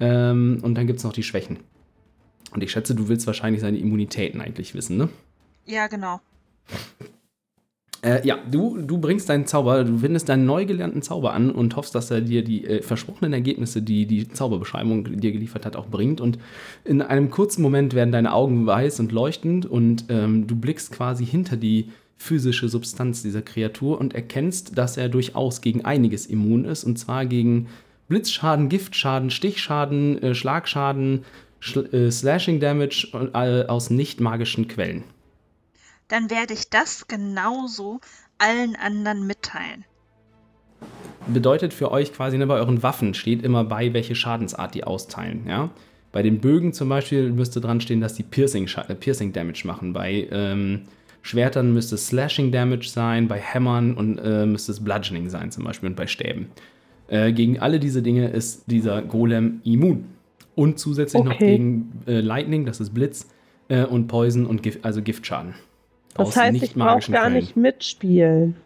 Ähm, 0.00 0.58
und 0.62 0.74
dann 0.74 0.88
gibt 0.88 0.98
es 0.98 1.04
noch 1.04 1.12
die 1.12 1.22
Schwächen. 1.22 1.60
Und 2.52 2.64
ich 2.64 2.72
schätze, 2.72 2.96
du 2.96 3.06
willst 3.08 3.28
wahrscheinlich 3.28 3.62
seine 3.62 3.78
Immunitäten 3.78 4.40
eigentlich 4.40 4.74
wissen, 4.74 4.96
ne? 4.96 5.08
ja, 5.66 5.86
genau. 5.86 6.20
Äh, 8.04 8.26
ja, 8.26 8.36
du, 8.50 8.78
du 8.78 8.98
bringst 8.98 9.28
deinen 9.28 9.46
Zauber, 9.46 9.84
du 9.84 10.02
wendest 10.02 10.28
deinen 10.28 10.44
neu 10.44 10.66
gelernten 10.66 11.02
Zauber 11.02 11.32
an 11.32 11.52
und 11.52 11.76
hoffst, 11.76 11.94
dass 11.94 12.10
er 12.10 12.20
dir 12.20 12.42
die 12.42 12.66
äh, 12.66 12.82
versprochenen 12.82 13.32
Ergebnisse, 13.32 13.80
die 13.80 14.06
die 14.06 14.28
Zauberbeschreibung 14.28 15.20
dir 15.20 15.30
geliefert 15.30 15.64
hat, 15.64 15.76
auch 15.76 15.86
bringt. 15.86 16.20
Und 16.20 16.38
in 16.84 17.00
einem 17.00 17.30
kurzen 17.30 17.62
Moment 17.62 17.94
werden 17.94 18.10
deine 18.10 18.32
Augen 18.32 18.66
weiß 18.66 18.98
und 18.98 19.12
leuchtend 19.12 19.66
und 19.66 20.06
ähm, 20.08 20.48
du 20.48 20.56
blickst 20.56 20.90
quasi 20.90 21.24
hinter 21.24 21.56
die 21.56 21.90
physische 22.16 22.68
Substanz 22.68 23.22
dieser 23.22 23.42
Kreatur 23.42 24.00
und 24.00 24.14
erkennst, 24.14 24.76
dass 24.76 24.96
er 24.96 25.08
durchaus 25.08 25.60
gegen 25.60 25.84
einiges 25.84 26.26
immun 26.26 26.64
ist. 26.64 26.82
Und 26.82 26.98
zwar 26.98 27.24
gegen 27.24 27.68
Blitzschaden, 28.08 28.68
Giftschaden, 28.68 29.30
Stichschaden, 29.30 30.20
äh, 30.22 30.34
Schlagschaden, 30.34 31.24
Schl 31.60 31.88
äh, 31.94 32.10
Slashing 32.10 32.58
Damage 32.58 33.08
äh, 33.32 33.66
aus 33.66 33.90
nicht 33.90 34.20
magischen 34.20 34.66
Quellen. 34.66 35.04
Dann 36.12 36.28
werde 36.28 36.52
ich 36.52 36.68
das 36.68 37.08
genauso 37.08 38.00
allen 38.36 38.76
anderen 38.76 39.26
mitteilen. 39.26 39.86
bedeutet 41.26 41.72
für 41.72 41.90
euch 41.90 42.12
quasi, 42.12 42.36
ne, 42.36 42.46
bei 42.46 42.56
euren 42.56 42.82
Waffen 42.82 43.14
steht 43.14 43.42
immer 43.42 43.64
bei, 43.64 43.94
welche 43.94 44.14
Schadensart 44.14 44.74
die 44.74 44.84
austeilen. 44.84 45.46
Ja? 45.48 45.70
Bei 46.12 46.22
den 46.22 46.40
Bögen 46.40 46.74
zum 46.74 46.90
Beispiel 46.90 47.32
müsste 47.32 47.62
dran 47.62 47.80
stehen, 47.80 48.02
dass 48.02 48.12
die 48.12 48.24
Piercing, 48.24 48.68
äh, 48.88 48.94
Piercing 48.94 49.32
Damage 49.32 49.66
machen. 49.66 49.94
Bei 49.94 50.28
ähm, 50.30 50.82
Schwertern 51.22 51.72
müsste 51.72 51.94
es 51.94 52.08
Slashing 52.08 52.52
Damage 52.52 52.90
sein, 52.90 53.26
bei 53.26 53.38
Hämmern 53.38 53.94
und 53.94 54.18
äh, 54.18 54.44
müsste 54.44 54.72
es 54.72 54.84
Bludgeoning 54.84 55.30
sein 55.30 55.50
zum 55.50 55.64
Beispiel 55.64 55.88
und 55.88 55.96
bei 55.96 56.06
Stäben. 56.06 56.50
Äh, 57.08 57.32
gegen 57.32 57.58
alle 57.58 57.80
diese 57.80 58.02
Dinge 58.02 58.28
ist 58.28 58.64
dieser 58.66 59.00
Golem 59.00 59.62
immun. 59.64 60.04
Und 60.56 60.78
zusätzlich 60.78 61.24
noch 61.24 61.36
Okay. 61.36 61.52
gegen 61.56 62.02
äh, 62.06 62.20
Lightning, 62.20 62.66
das 62.66 62.80
ist 62.80 62.92
Blitz, 62.92 63.28
äh, 63.68 63.84
und 63.84 64.08
Poison 64.08 64.44
und 64.44 64.62
Gift, 64.62 64.84
also 64.84 65.00
Giftschaden. 65.00 65.54
Das 66.14 66.36
heißt, 66.36 66.62
ich 66.62 66.74
brauche 66.74 67.10
gar 67.10 67.30
nicht 67.30 67.56
mitspielen. 67.56 68.56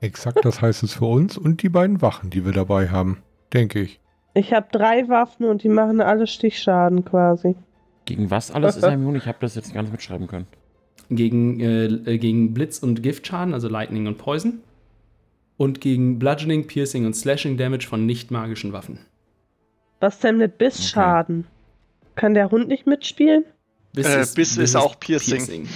Exakt, 0.00 0.44
das 0.44 0.60
heißt 0.60 0.82
es 0.82 0.94
für 0.94 1.06
uns 1.06 1.36
und 1.38 1.62
die 1.62 1.68
beiden 1.68 2.02
Wachen, 2.02 2.30
die 2.30 2.44
wir 2.44 2.52
dabei 2.52 2.88
haben, 2.88 3.22
denke 3.52 3.80
ich. 3.80 4.00
Ich 4.34 4.52
habe 4.52 4.66
drei 4.72 5.08
Waffen 5.08 5.46
und 5.46 5.62
die 5.62 5.68
machen 5.68 6.00
alle 6.00 6.26
Stichschaden 6.26 7.04
quasi. 7.04 7.54
Gegen 8.04 8.30
was 8.30 8.50
alles 8.50 8.76
ist 8.76 8.82
er 8.84 8.92
immun? 8.92 9.16
Ich 9.16 9.26
habe 9.26 9.38
das 9.40 9.54
jetzt 9.54 9.72
gar 9.72 9.82
nicht 9.82 9.92
mitschreiben 9.92 10.26
können. 10.26 10.46
gegen, 11.08 11.60
äh, 11.60 11.84
äh, 11.86 12.18
gegen 12.18 12.52
Blitz- 12.52 12.80
und 12.80 13.02
Giftschaden, 13.02 13.54
also 13.54 13.68
Lightning 13.68 14.06
und 14.06 14.18
Poison. 14.18 14.60
Und 15.56 15.80
gegen 15.80 16.18
Bludgeoning, 16.18 16.66
Piercing 16.66 17.06
und 17.06 17.14
Slashing 17.14 17.56
Damage 17.56 17.86
von 17.86 18.04
nicht 18.06 18.30
magischen 18.30 18.72
Waffen. 18.72 18.98
Was 20.00 20.18
denn 20.18 20.38
mit 20.38 20.58
Bissschaden? 20.58 21.46
Kann 22.16 22.34
der 22.34 22.50
Hund 22.50 22.68
nicht 22.68 22.86
mitspielen? 22.86 23.44
Äh, 23.96 24.26
Biss 24.34 24.56
ist 24.56 24.74
auch 24.74 24.98
Piercing. 24.98 25.68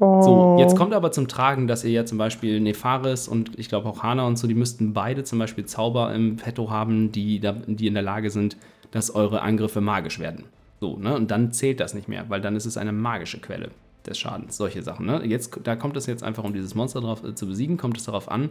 Oh. 0.00 0.22
So, 0.22 0.56
jetzt 0.60 0.76
kommt 0.76 0.94
aber 0.94 1.10
zum 1.10 1.26
Tragen, 1.26 1.66
dass 1.66 1.82
ihr 1.82 1.90
ja 1.90 2.04
zum 2.04 2.18
Beispiel 2.18 2.60
Nefaris 2.60 3.26
und 3.26 3.58
ich 3.58 3.68
glaube 3.68 3.88
auch 3.88 4.02
Hana 4.02 4.26
und 4.26 4.38
so, 4.38 4.46
die 4.46 4.54
müssten 4.54 4.92
beide 4.92 5.24
zum 5.24 5.38
Beispiel 5.38 5.66
Zauber 5.66 6.14
im 6.14 6.36
Petto 6.36 6.70
haben, 6.70 7.10
die, 7.10 7.40
da, 7.40 7.52
die 7.66 7.86
in 7.88 7.94
der 7.94 8.02
Lage 8.02 8.30
sind, 8.30 8.56
dass 8.92 9.10
eure 9.14 9.42
Angriffe 9.42 9.80
magisch 9.80 10.18
werden. 10.18 10.44
So, 10.80 10.96
ne? 10.96 11.16
Und 11.16 11.30
dann 11.30 11.50
zählt 11.52 11.80
das 11.80 11.94
nicht 11.94 12.08
mehr, 12.08 12.26
weil 12.28 12.40
dann 12.40 12.54
ist 12.54 12.64
es 12.66 12.76
eine 12.76 12.92
magische 12.92 13.40
Quelle 13.40 13.70
des 14.06 14.18
Schadens. 14.18 14.56
Solche 14.56 14.82
Sachen, 14.82 15.06
ne? 15.06 15.24
Jetzt, 15.24 15.58
da 15.64 15.74
kommt 15.74 15.96
es 15.96 16.06
jetzt 16.06 16.22
einfach, 16.22 16.44
um 16.44 16.52
dieses 16.52 16.76
Monster 16.76 17.00
drauf, 17.00 17.24
äh, 17.24 17.34
zu 17.34 17.46
besiegen, 17.46 17.76
kommt 17.76 17.98
es 17.98 18.04
darauf 18.04 18.30
an, 18.30 18.50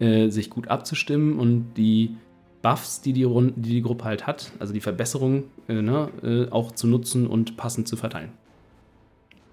äh, 0.00 0.28
sich 0.30 0.50
gut 0.50 0.66
abzustimmen 0.66 1.38
und 1.38 1.74
die 1.76 2.16
Buffs, 2.60 3.00
die 3.00 3.12
die, 3.12 3.24
Run- 3.24 3.52
die 3.56 3.70
die 3.70 3.82
Gruppe 3.82 4.04
halt 4.04 4.26
hat, 4.26 4.50
also 4.58 4.72
die 4.72 4.80
Verbesserungen, 4.80 5.44
äh, 5.68 5.80
ne, 5.80 6.08
äh, 6.22 6.50
auch 6.50 6.72
zu 6.72 6.88
nutzen 6.88 7.28
und 7.28 7.56
passend 7.56 7.86
zu 7.86 7.96
verteilen. 7.96 8.30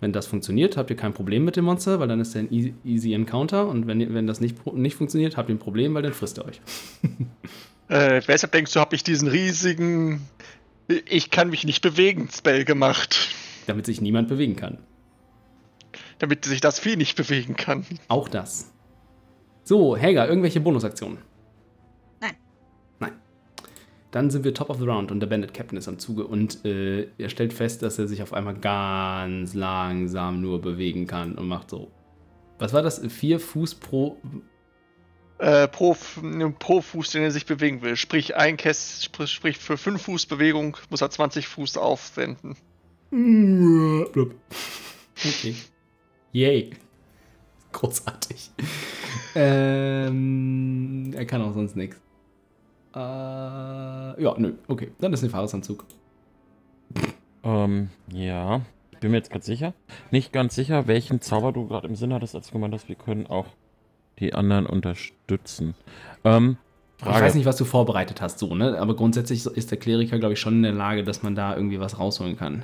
Wenn 0.01 0.13
das 0.13 0.27
funktioniert, 0.27 0.77
habt 0.77 0.89
ihr 0.89 0.95
kein 0.95 1.13
Problem 1.13 1.43
mit 1.43 1.55
dem 1.55 1.65
Monster, 1.65 1.99
weil 1.99 2.07
dann 2.07 2.21
ist 2.21 2.33
er 2.35 2.41
ein 2.41 2.53
easy, 2.53 2.73
easy 2.85 3.13
Encounter. 3.13 3.67
Und 3.67 3.85
wenn, 3.85 4.13
wenn 4.13 4.27
das 4.27 4.39
nicht, 4.39 4.65
nicht 4.73 4.95
funktioniert, 4.95 5.35
habt 5.35 5.49
ihr 5.49 5.55
ein 5.55 5.59
Problem, 5.59 5.93
weil 5.93 6.03
dann 6.03 6.13
frisst 6.13 6.37
er 6.37 6.45
euch. 6.45 6.61
Äh, 7.91 8.21
weshalb 8.27 8.51
denkst 8.51 8.73
du, 8.73 8.79
habe 8.79 8.95
ich 8.95 9.03
diesen 9.03 9.27
riesigen 9.27 10.21
Ich 11.09 11.31
kann 11.31 11.49
mich 11.49 11.63
nicht 11.63 11.81
bewegen 11.81 12.29
Spell 12.31 12.63
gemacht? 12.63 13.29
Damit 13.65 13.87
sich 13.87 13.99
niemand 13.99 14.27
bewegen 14.29 14.55
kann. 14.55 14.77
Damit 16.19 16.45
sich 16.45 16.61
das 16.61 16.79
Vieh 16.79 16.97
nicht 16.97 17.17
bewegen 17.17 17.55
kann. 17.55 17.87
Auch 18.07 18.29
das. 18.29 18.71
So, 19.63 19.97
Helga, 19.97 20.27
irgendwelche 20.27 20.59
Bonusaktionen? 20.59 21.17
Dann 24.11 24.31
sind 24.31 24.43
wir 24.43 24.53
top 24.53 24.69
of 24.71 24.79
the 24.79 24.85
round 24.85 25.11
und 25.11 25.19
der 25.19 25.27
Bandit 25.27 25.53
Captain 25.53 25.77
ist 25.77 25.87
am 25.87 25.99
Zuge 25.99 26.25
und 26.25 26.65
äh, 26.65 27.07
er 27.17 27.29
stellt 27.29 27.53
fest, 27.53 27.83
dass 27.83 27.99
er 27.99 28.07
sich 28.07 28.23
auf 28.23 28.33
einmal 28.33 28.55
ganz 28.55 29.53
langsam 29.53 30.41
nur 30.41 30.61
bewegen 30.61 31.05
kann 31.05 31.35
und 31.35 31.47
macht 31.47 31.69
so. 31.69 31.91
Was 32.57 32.73
war 32.73 32.81
das? 32.81 32.99
Vier 33.07 33.39
Fuß 33.39 33.75
pro. 33.75 34.17
Äh, 35.37 35.67
pro, 35.67 35.95
pro 36.57 36.81
Fuß, 36.81 37.11
den 37.11 37.23
er 37.23 37.31
sich 37.31 37.45
bewegen 37.45 37.81
will. 37.81 37.95
Sprich, 37.95 38.35
ein 38.35 38.57
Käst, 38.57 39.15
sprich, 39.29 39.57
für 39.57 39.77
5 39.77 40.01
Fuß 40.01 40.25
Bewegung 40.25 40.75
muss 40.89 41.01
er 41.01 41.09
20 41.09 41.47
Fuß 41.47 41.77
aufwenden. 41.77 42.55
Okay. 45.21 45.53
Yay. 46.31 46.69
Großartig. 47.73 48.51
ähm, 49.35 51.13
er 51.13 51.25
kann 51.25 51.41
auch 51.41 51.53
sonst 51.53 51.75
nichts. 51.75 51.97
Äh, 52.99 54.21
ja, 54.23 54.35
nö. 54.37 54.53
Okay, 54.67 54.91
dann 54.99 55.13
ist 55.13 55.23
ein 55.23 55.29
Fahresanzug. 55.29 55.85
Ähm, 57.43 57.89
ja. 58.11 58.61
Bin 58.99 59.11
mir 59.11 59.17
jetzt 59.17 59.31
ganz 59.31 59.45
sicher. 59.45 59.73
Nicht 60.11 60.33
ganz 60.33 60.55
sicher, 60.55 60.87
welchen 60.87 61.21
Zauber 61.21 61.53
du 61.53 61.67
gerade 61.67 61.87
im 61.87 61.95
Sinn 61.95 62.13
hattest, 62.13 62.35
als 62.35 62.47
du 62.47 62.53
gemeint 62.53 62.73
hast, 62.73 62.89
wir 62.89 62.95
können 62.95 63.27
auch 63.27 63.45
die 64.19 64.33
anderen 64.33 64.65
unterstützen. 64.65 65.73
Ähm, 66.25 66.57
Ich 66.99 67.05
weiß 67.05 67.35
nicht, 67.35 67.45
was 67.45 67.55
du 67.55 67.63
vorbereitet 67.63 68.19
hast, 68.21 68.39
so, 68.39 68.53
ne? 68.55 68.77
Aber 68.77 68.93
grundsätzlich 68.97 69.45
ist 69.45 69.71
der 69.71 69.77
Kleriker, 69.77 70.19
glaube 70.19 70.33
ich, 70.33 70.39
schon 70.41 70.55
in 70.55 70.63
der 70.63 70.73
Lage, 70.73 71.05
dass 71.05 71.23
man 71.23 71.33
da 71.35 71.55
irgendwie 71.55 71.79
was 71.79 71.97
rausholen 71.97 72.35
kann. 72.35 72.63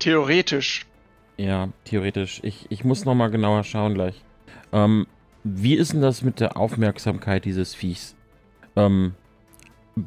Theoretisch. 0.00 0.86
Ja, 1.36 1.68
theoretisch. 1.84 2.40
Ich, 2.42 2.66
ich 2.70 2.84
muss 2.84 3.04
noch 3.04 3.14
mal 3.14 3.28
genauer 3.30 3.62
schauen 3.62 3.94
gleich. 3.94 4.24
Ähm, 4.72 5.06
wie 5.44 5.74
ist 5.74 5.92
denn 5.92 6.00
das 6.00 6.22
mit 6.22 6.40
der 6.40 6.56
Aufmerksamkeit 6.56 7.44
dieses 7.44 7.76
Viechs? 7.76 8.16
Ähm, 8.74 9.14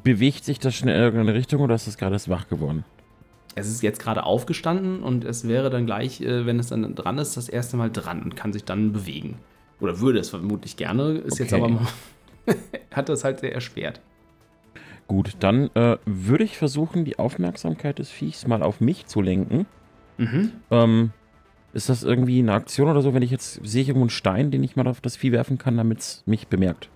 bewegt 0.04 0.44
sich 0.46 0.60
das 0.60 0.76
schnell 0.76 0.96
in 0.96 1.02
irgendeine 1.02 1.34
Richtung 1.38 1.62
oder 1.62 1.76
ist 1.76 1.88
das 1.88 1.98
gerade 1.98 2.14
erst 2.16 2.30
wach 2.30 2.48
geworden? 2.48 2.84
Es 3.56 3.68
ist 3.68 3.84
jetzt 3.84 4.00
gerade 4.00 4.24
aufgestanden 4.24 5.04
und 5.04 5.26
es 5.26 5.48
wäre 5.48 5.70
dann 5.70 5.86
gleich, 5.86 6.22
äh, 6.22 6.46
wenn 6.46 6.58
es 6.60 6.68
dann 6.68 6.96
dran 6.96 7.18
ist, 7.18 7.36
das 7.36 7.50
erste 7.50 7.76
Mal 7.78 7.92
dran 7.92 8.24
und 8.24 8.36
kann 8.36 8.54
sich 8.54 8.64
dann 8.64 8.94
bewegen. 8.94 9.40
Oder 9.80 10.00
würde 10.00 10.20
es 10.20 10.30
vermutlich 10.30 10.78
gerne, 10.78 11.14
ist 11.18 11.40
jetzt 11.40 11.52
Okay. 11.54 11.62
aber 11.62 11.74
mal- 11.74 11.88
hat 12.92 13.10
das 13.10 13.24
halt 13.24 13.40
sehr 13.42 13.54
erschwert. 13.54 14.00
Gut, 15.08 15.36
dann 15.40 15.70
äh, 15.76 15.98
würde 16.06 16.44
ich 16.46 16.58
versuchen, 16.58 17.04
die 17.04 17.20
Aufmerksamkeit 17.20 18.00
des 18.00 18.10
Viechs 18.10 18.48
mal 18.48 18.64
auf 18.64 18.80
mich 18.80 19.08
zu 19.08 19.22
lenken. 19.22 19.66
Mhm. 20.18 20.52
Ähm, 20.70 21.12
ist 21.74 21.90
das 21.90 22.04
irgendwie 22.04 22.40
eine 22.40 22.54
Aktion 22.54 22.90
oder 22.90 23.02
so, 23.02 23.14
wenn 23.14 23.22
ich 23.22 23.32
jetzt 23.32 23.60
sehe 23.66 23.82
ich 23.82 23.90
irgendwo 23.90 24.04
einen 24.06 24.10
Stein, 24.10 24.52
den 24.52 24.64
ich 24.64 24.76
mal 24.78 24.88
auf 24.88 25.02
das 25.02 25.18
Vieh 25.18 25.32
werfen 25.34 25.58
kann, 25.58 25.76
damit 25.78 26.00
es 26.00 26.24
mich 26.26 26.48
bemerkt? 26.48 26.90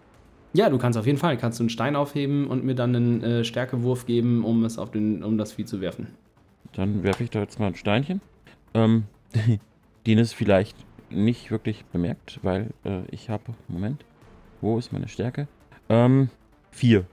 Ja, 0.55 0.69
du 0.69 0.77
kannst 0.77 0.97
auf 0.97 1.05
jeden 1.05 1.17
Fall, 1.17 1.35
kannst 1.35 1.59
du 1.59 1.63
einen 1.63 1.69
Stein 1.69 1.97
aufheben 1.97 2.47
und 2.47 2.63
mir 2.63 2.75
dann 2.75 2.95
einen 2.95 3.21
äh, 3.21 3.43
Stärkewurf 3.43 4.05
geben, 4.05 4.45
um 4.45 4.63
es 4.63 4.77
auf 4.77 4.89
den, 4.89 5.21
um 5.21 5.37
das 5.37 5.51
Vieh 5.51 5.65
zu 5.65 5.81
werfen. 5.81 6.07
Dann 6.71 7.03
werfe 7.03 7.25
ich 7.25 7.29
da 7.29 7.41
jetzt 7.41 7.59
mal 7.59 7.67
ein 7.67 7.75
Steinchen. 7.75 8.21
Ähm, 8.73 9.03
den 10.07 10.17
es 10.17 10.31
vielleicht 10.31 10.77
nicht 11.09 11.51
wirklich 11.51 11.83
bemerkt, 11.91 12.39
weil 12.41 12.69
äh, 12.85 13.01
ich 13.11 13.29
habe. 13.29 13.43
Moment. 13.67 14.05
Wo 14.61 14.77
ist 14.77 14.93
meine 14.93 15.09
Stärke? 15.09 15.49
Ähm, 15.89 16.29
vier. 16.71 17.05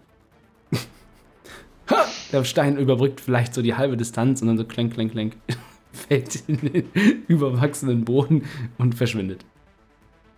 Der 2.32 2.44
Stein 2.44 2.76
überbrückt 2.76 3.20
vielleicht 3.20 3.54
so 3.54 3.60
die 3.60 3.74
halbe 3.74 3.96
Distanz 3.96 4.40
und 4.40 4.48
dann 4.48 4.56
so 4.56 4.64
klenk, 4.64 4.94
klenk, 4.94 5.12
klenk. 5.12 5.36
Fällt 5.92 6.48
in 6.48 6.58
den 6.58 6.84
überwachsenen 7.26 8.04
Boden 8.04 8.44
und 8.78 8.94
verschwindet. 8.94 9.44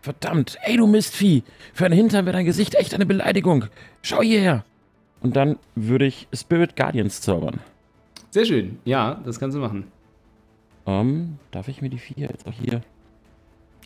Verdammt, 0.04 0.58
ey 0.60 0.76
du 0.76 0.86
Mistvieh! 0.86 1.44
Für 1.72 1.86
einen 1.86 1.94
Hintern 1.94 2.26
wäre 2.26 2.36
dein 2.36 2.44
Gesicht 2.44 2.74
echt 2.74 2.92
eine 2.92 3.06
Beleidigung. 3.06 3.64
Schau 4.02 4.20
hierher! 4.20 4.62
Und 5.22 5.34
dann 5.34 5.56
würde 5.76 6.04
ich 6.04 6.28
Spirit 6.30 6.76
Guardians 6.76 7.22
zaubern. 7.22 7.60
Sehr 8.28 8.44
schön. 8.44 8.76
Ja, 8.84 9.22
das 9.24 9.40
kannst 9.40 9.56
du 9.56 9.62
machen. 9.62 9.84
Ähm, 10.84 11.38
darf 11.52 11.68
ich 11.68 11.80
mir 11.80 11.88
die 11.88 11.96
vier 11.96 12.28
jetzt 12.28 12.46
auch 12.46 12.52
hier. 12.52 12.82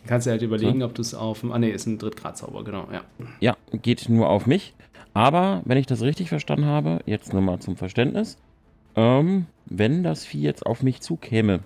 Kannst 0.07 0.27
du 0.27 0.31
halt 0.31 0.41
überlegen, 0.41 0.83
ob 0.83 0.93
du 0.93 1.01
es 1.01 1.13
auf. 1.13 1.41
Ah, 1.49 1.57
nee, 1.57 1.69
ist 1.69 1.85
ein 1.85 1.97
Drittgradzauber, 1.97 2.65
genau, 2.65 2.89
ja. 2.91 3.03
Ja, 3.39 3.55
geht 3.81 4.09
nur 4.09 4.27
auf 4.27 4.45
mich. 4.45 4.73
Aber, 5.13 5.61
wenn 5.63 5.77
ich 5.77 5.85
das 5.85 6.01
richtig 6.01 6.27
verstanden 6.27 6.65
habe, 6.65 6.99
jetzt 7.05 7.31
nur 7.31 7.41
mal 7.41 7.59
zum 7.59 7.77
Verständnis, 7.77 8.37
ähm, 8.97 9.45
wenn 9.67 10.03
das 10.03 10.25
Vieh 10.25 10.41
jetzt 10.41 10.65
auf 10.65 10.83
mich 10.83 10.99
zukäme 10.99 11.61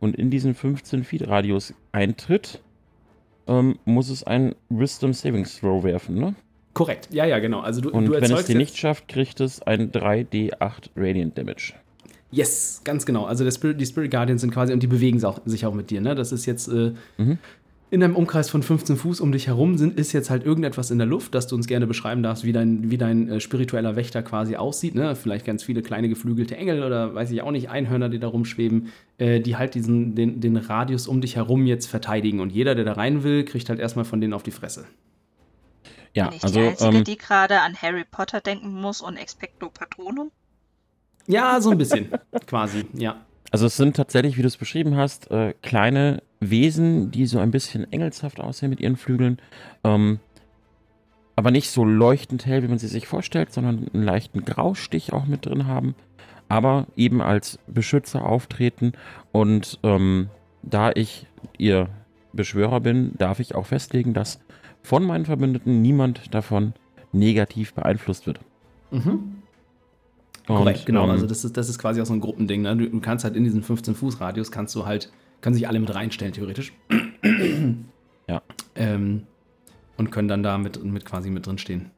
und 0.00 0.16
in 0.16 0.30
diesen 0.30 0.56
15 0.56 1.04
Feet 1.04 1.28
Radius 1.28 1.74
eintritt, 1.92 2.60
ähm, 3.46 3.78
muss 3.84 4.08
es 4.10 4.24
einen 4.24 4.54
Wisdom 4.68 5.12
Savings 5.12 5.58
Throw 5.60 5.82
werfen, 5.84 6.14
ne? 6.16 6.34
Korrekt. 6.72 7.08
Ja, 7.12 7.24
ja, 7.24 7.38
genau. 7.38 7.60
Also 7.60 7.80
du, 7.80 7.90
Und 7.90 8.06
du 8.06 8.12
wenn 8.12 8.24
es 8.24 8.30
jetzt- 8.30 8.48
nicht 8.54 8.76
schafft, 8.76 9.06
kriegt 9.08 9.40
es 9.40 9.62
ein 9.62 9.92
3d8 9.92 10.90
Radiant 10.96 11.38
Damage. 11.38 11.74
Yes, 12.32 12.80
ganz 12.82 13.06
genau. 13.06 13.26
Also 13.26 13.48
Spirit, 13.48 13.80
die 13.80 13.86
Spirit 13.86 14.10
Guardians 14.10 14.40
sind 14.40 14.50
quasi, 14.52 14.72
und 14.72 14.82
die 14.82 14.88
bewegen 14.88 15.18
sich 15.20 15.26
auch, 15.26 15.40
sich 15.44 15.64
auch 15.66 15.74
mit 15.74 15.90
dir, 15.90 16.00
ne? 16.00 16.16
Das 16.16 16.32
ist 16.32 16.46
jetzt 16.46 16.66
äh, 16.68 16.92
Mhm. 17.16 17.38
In 17.94 18.02
einem 18.02 18.16
Umkreis 18.16 18.50
von 18.50 18.64
15 18.64 18.96
Fuß 18.96 19.20
um 19.20 19.30
dich 19.30 19.46
herum 19.46 19.78
sind, 19.78 19.96
ist 19.96 20.12
jetzt 20.12 20.28
halt 20.28 20.44
irgendetwas 20.44 20.90
in 20.90 20.98
der 20.98 21.06
Luft, 21.06 21.32
dass 21.32 21.46
du 21.46 21.54
uns 21.54 21.68
gerne 21.68 21.86
beschreiben 21.86 22.24
darfst, 22.24 22.42
wie 22.42 22.52
dein, 22.52 22.90
wie 22.90 22.98
dein 22.98 23.28
äh, 23.28 23.40
spiritueller 23.40 23.94
Wächter 23.94 24.24
quasi 24.24 24.56
aussieht, 24.56 24.96
ne? 24.96 25.14
Vielleicht 25.14 25.46
ganz 25.46 25.62
viele 25.62 25.80
kleine 25.80 26.08
geflügelte 26.08 26.56
Engel 26.56 26.82
oder 26.82 27.14
weiß 27.14 27.30
ich 27.30 27.40
auch 27.40 27.52
nicht, 27.52 27.70
Einhörner, 27.70 28.08
die 28.08 28.18
da 28.18 28.26
rumschweben, 28.26 28.88
äh, 29.18 29.38
die 29.38 29.56
halt 29.56 29.76
diesen, 29.76 30.16
den, 30.16 30.40
den 30.40 30.56
Radius 30.56 31.06
um 31.06 31.20
dich 31.20 31.36
herum 31.36 31.66
jetzt 31.66 31.86
verteidigen. 31.86 32.40
Und 32.40 32.50
jeder, 32.50 32.74
der 32.74 32.84
da 32.84 32.94
rein 32.94 33.22
will, 33.22 33.44
kriegt 33.44 33.68
halt 33.68 33.78
erstmal 33.78 34.04
von 34.04 34.20
denen 34.20 34.32
auf 34.32 34.42
die 34.42 34.50
Fresse. 34.50 34.86
Ja, 36.14 36.30
Bin 36.30 36.38
ich 36.38 36.42
also 36.42 36.60
die 36.60 36.66
Einzige, 36.66 36.96
ähm, 36.96 37.04
die 37.04 37.16
gerade 37.16 37.60
an 37.60 37.76
Harry 37.80 38.04
Potter 38.10 38.40
denken 38.40 38.72
muss 38.72 39.02
und 39.02 39.16
Expecto 39.16 39.70
Patronum? 39.70 40.32
Ja, 41.28 41.60
so 41.60 41.70
ein 41.70 41.78
bisschen, 41.78 42.08
quasi, 42.48 42.86
ja. 42.92 43.24
Also 43.50 43.66
es 43.66 43.76
sind 43.76 43.96
tatsächlich, 43.96 44.36
wie 44.36 44.42
du 44.42 44.48
es 44.48 44.56
beschrieben 44.56 44.96
hast, 44.96 45.30
äh, 45.30 45.54
kleine 45.62 46.22
Wesen, 46.40 47.10
die 47.10 47.26
so 47.26 47.38
ein 47.38 47.50
bisschen 47.50 47.90
engelshaft 47.92 48.40
aussehen 48.40 48.70
mit 48.70 48.80
ihren 48.80 48.96
Flügeln. 48.96 49.38
Ähm, 49.84 50.18
aber 51.36 51.50
nicht 51.50 51.70
so 51.70 51.84
leuchtend 51.84 52.46
hell, 52.46 52.62
wie 52.62 52.68
man 52.68 52.78
sie 52.78 52.86
sich 52.88 53.06
vorstellt, 53.06 53.52
sondern 53.52 53.88
einen 53.92 54.02
leichten 54.02 54.44
Graustich 54.44 55.12
auch 55.12 55.26
mit 55.26 55.46
drin 55.46 55.66
haben. 55.66 55.94
Aber 56.48 56.86
eben 56.96 57.20
als 57.20 57.58
Beschützer 57.66 58.24
auftreten. 58.24 58.92
Und 59.32 59.78
ähm, 59.82 60.28
da 60.62 60.92
ich 60.94 61.26
ihr 61.58 61.88
Beschwörer 62.32 62.80
bin, 62.80 63.12
darf 63.18 63.40
ich 63.40 63.54
auch 63.54 63.66
festlegen, 63.66 64.14
dass 64.14 64.40
von 64.82 65.04
meinen 65.04 65.24
Verbündeten 65.24 65.80
niemand 65.80 66.34
davon 66.34 66.74
negativ 67.12 67.72
beeinflusst 67.74 68.26
wird. 68.26 68.40
Mhm. 68.90 69.42
Und, 70.46 70.56
Korrekt, 70.56 70.84
genau. 70.86 71.04
ähm, 71.04 71.10
also 71.10 71.26
das 71.26 71.44
ist, 71.44 71.56
das 71.56 71.68
ist 71.70 71.78
quasi 71.78 72.00
auch 72.02 72.06
so 72.06 72.12
ein 72.12 72.20
Gruppending. 72.20 72.62
Ne? 72.62 72.76
Du, 72.76 72.88
du 72.90 73.00
kannst 73.00 73.24
halt 73.24 73.34
in 73.34 73.44
diesen 73.44 73.62
15-Fuß-Radius 73.62 74.50
kannst 74.50 74.74
du 74.74 74.84
halt, 74.84 75.10
können 75.40 75.54
sich 75.54 75.66
alle 75.68 75.80
mit 75.80 75.94
reinstellen, 75.94 76.32
theoretisch. 76.34 76.72
Ja. 78.26 78.40
Ähm, 78.74 79.24
und 79.98 80.10
können 80.10 80.28
dann 80.28 80.42
da 80.42 80.56
mit, 80.56 80.82
mit 80.82 81.04
quasi 81.04 81.28
mit 81.28 81.46
drin 81.46 81.58
stehen. 81.58 81.90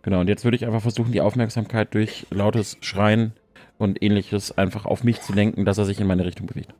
Genau, 0.00 0.20
und 0.20 0.28
jetzt 0.28 0.44
würde 0.44 0.56
ich 0.56 0.64
einfach 0.64 0.80
versuchen, 0.80 1.12
die 1.12 1.20
Aufmerksamkeit 1.20 1.92
durch 1.92 2.26
lautes 2.30 2.78
Schreien 2.80 3.32
und 3.76 4.02
ähnliches 4.02 4.56
einfach 4.56 4.86
auf 4.86 5.04
mich 5.04 5.20
zu 5.20 5.34
lenken, 5.34 5.66
dass 5.66 5.76
er 5.76 5.84
sich 5.84 6.00
in 6.00 6.06
meine 6.06 6.24
Richtung 6.24 6.46
bewegt. 6.46 6.72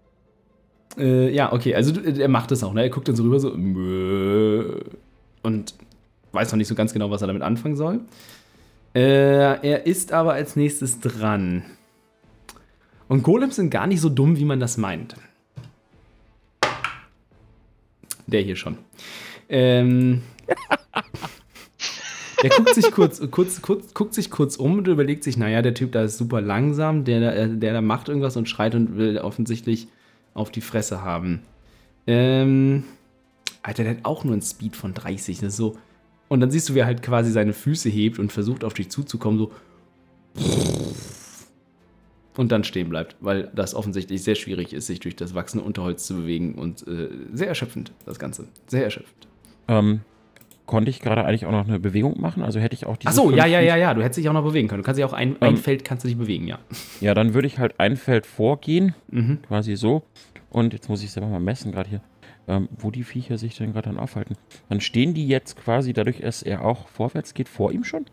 Äh, 0.96 1.30
ja, 1.34 1.52
okay, 1.52 1.74
also 1.74 1.92
du- 1.92 2.00
er 2.00 2.28
macht 2.28 2.50
das 2.52 2.62
auch, 2.64 2.72
ne? 2.72 2.82
Er 2.82 2.88
guckt 2.90 3.06
dann 3.08 3.16
so 3.16 3.22
rüber, 3.24 3.38
so 3.38 3.50
und 5.42 5.74
weiß 6.32 6.52
noch 6.52 6.56
nicht 6.56 6.68
so 6.68 6.74
ganz 6.74 6.92
genau, 6.92 7.10
was 7.10 7.20
er 7.20 7.26
damit 7.26 7.42
anfangen 7.42 7.76
soll. 7.76 8.00
Äh, 8.94 9.00
er 9.68 9.86
ist 9.86 10.12
aber 10.12 10.34
als 10.34 10.56
nächstes 10.56 11.00
dran. 11.00 11.64
Und 13.08 13.22
Golems 13.22 13.56
sind 13.56 13.70
gar 13.70 13.86
nicht 13.86 14.00
so 14.00 14.08
dumm, 14.08 14.36
wie 14.38 14.44
man 14.44 14.60
das 14.60 14.76
meint. 14.76 15.16
Der 18.26 18.40
hier 18.40 18.56
schon. 18.56 18.78
Ähm, 19.48 20.22
der 22.42 22.50
guckt 22.50 22.74
sich 22.74 22.90
kurz, 22.92 23.20
kurz, 23.30 23.60
kurz, 23.62 23.92
guckt 23.94 24.14
sich 24.14 24.30
kurz 24.30 24.56
um 24.56 24.78
und 24.78 24.88
überlegt 24.88 25.24
sich, 25.24 25.36
naja, 25.36 25.60
der 25.60 25.74
Typ 25.74 25.92
da 25.92 26.02
ist 26.04 26.16
super 26.16 26.40
langsam, 26.40 27.04
der, 27.04 27.20
da- 27.20 27.46
der 27.46 27.72
da 27.74 27.80
macht 27.82 28.08
irgendwas 28.08 28.36
und 28.36 28.48
schreit 28.48 28.74
und 28.74 28.96
will 28.96 29.18
offensichtlich 29.18 29.88
auf 30.32 30.50
die 30.50 30.62
Fresse 30.62 31.02
haben. 31.02 31.42
Ähm, 32.06 32.84
Alter, 33.62 33.82
der 33.84 33.92
hat 33.96 34.04
auch 34.04 34.24
nur 34.24 34.32
einen 34.32 34.42
Speed 34.42 34.76
von 34.76 34.94
30, 34.94 35.38
das 35.40 35.48
ist 35.50 35.56
so. 35.56 35.76
Und 36.34 36.40
dann 36.40 36.50
siehst 36.50 36.68
du, 36.68 36.74
wie 36.74 36.80
er 36.80 36.86
halt 36.86 37.00
quasi 37.00 37.30
seine 37.30 37.52
Füße 37.52 37.88
hebt 37.88 38.18
und 38.18 38.32
versucht 38.32 38.64
auf 38.64 38.74
dich 38.74 38.88
zuzukommen, 38.90 39.38
so. 39.38 39.52
Und 42.36 42.50
dann 42.50 42.64
stehen 42.64 42.88
bleibt, 42.88 43.14
weil 43.20 43.52
das 43.54 43.72
offensichtlich 43.76 44.24
sehr 44.24 44.34
schwierig 44.34 44.72
ist, 44.72 44.88
sich 44.88 44.98
durch 44.98 45.14
das 45.14 45.34
wachsende 45.36 45.64
Unterholz 45.64 46.04
zu 46.06 46.16
bewegen 46.16 46.56
und 46.56 46.84
äh, 46.88 47.08
sehr 47.32 47.46
erschöpfend, 47.46 47.92
das 48.04 48.18
Ganze. 48.18 48.48
Sehr 48.66 48.82
erschöpfend. 48.82 49.28
Ähm, 49.68 50.00
konnte 50.66 50.90
ich 50.90 50.98
gerade 51.00 51.24
eigentlich 51.24 51.46
auch 51.46 51.52
noch 51.52 51.68
eine 51.68 51.78
Bewegung 51.78 52.20
machen? 52.20 52.42
Also 52.42 52.58
hätte 52.58 52.74
ich 52.74 52.84
auch 52.86 52.96
diese. 52.96 53.10
Achso, 53.10 53.30
ja, 53.30 53.44
fünf 53.44 53.52
ja, 53.52 53.58
Feet- 53.60 53.68
ja, 53.68 53.76
ja, 53.76 53.94
du 53.94 54.02
hättest 54.02 54.18
dich 54.18 54.28
auch 54.28 54.32
noch 54.32 54.42
bewegen 54.44 54.66
können. 54.66 54.82
Du 54.82 54.86
kannst 54.86 54.98
dich 54.98 55.04
auch 55.04 55.12
ein, 55.12 55.36
ein 55.40 55.50
Ähm. 55.50 55.56
Feld 55.56 55.84
kannst 55.84 56.02
du 56.02 56.08
dich 56.08 56.18
bewegen, 56.18 56.48
ja. 56.48 56.58
Ja, 57.00 57.14
dann 57.14 57.34
würde 57.34 57.46
ich 57.46 57.60
halt 57.60 57.78
ein 57.78 57.96
Feld 57.96 58.26
vorgehen, 58.26 58.94
Mhm. 59.12 59.38
quasi 59.46 59.76
so. 59.76 60.02
Und 60.50 60.72
jetzt 60.72 60.88
muss 60.88 61.04
ich 61.04 61.12
selber 61.12 61.28
mal 61.28 61.38
messen, 61.40 61.70
gerade 61.70 61.88
hier, 61.88 62.00
ähm, 62.48 62.68
wo 62.76 62.90
die 62.90 63.04
Viecher 63.04 63.38
sich 63.38 63.56
denn 63.56 63.72
gerade 63.72 63.88
dann 63.90 63.98
aufhalten. 63.98 64.36
Dann 64.68 64.80
stehen 64.80 65.14
die 65.14 65.26
jetzt 65.26 65.56
quasi, 65.56 65.92
dadurch, 65.92 66.20
dass 66.20 66.42
er 66.42 66.64
auch 66.64 66.88
vorwärts 66.88 67.34
geht, 67.34 67.48
vor 67.48 67.72
ihm 67.72 67.84
schon? 67.84 68.06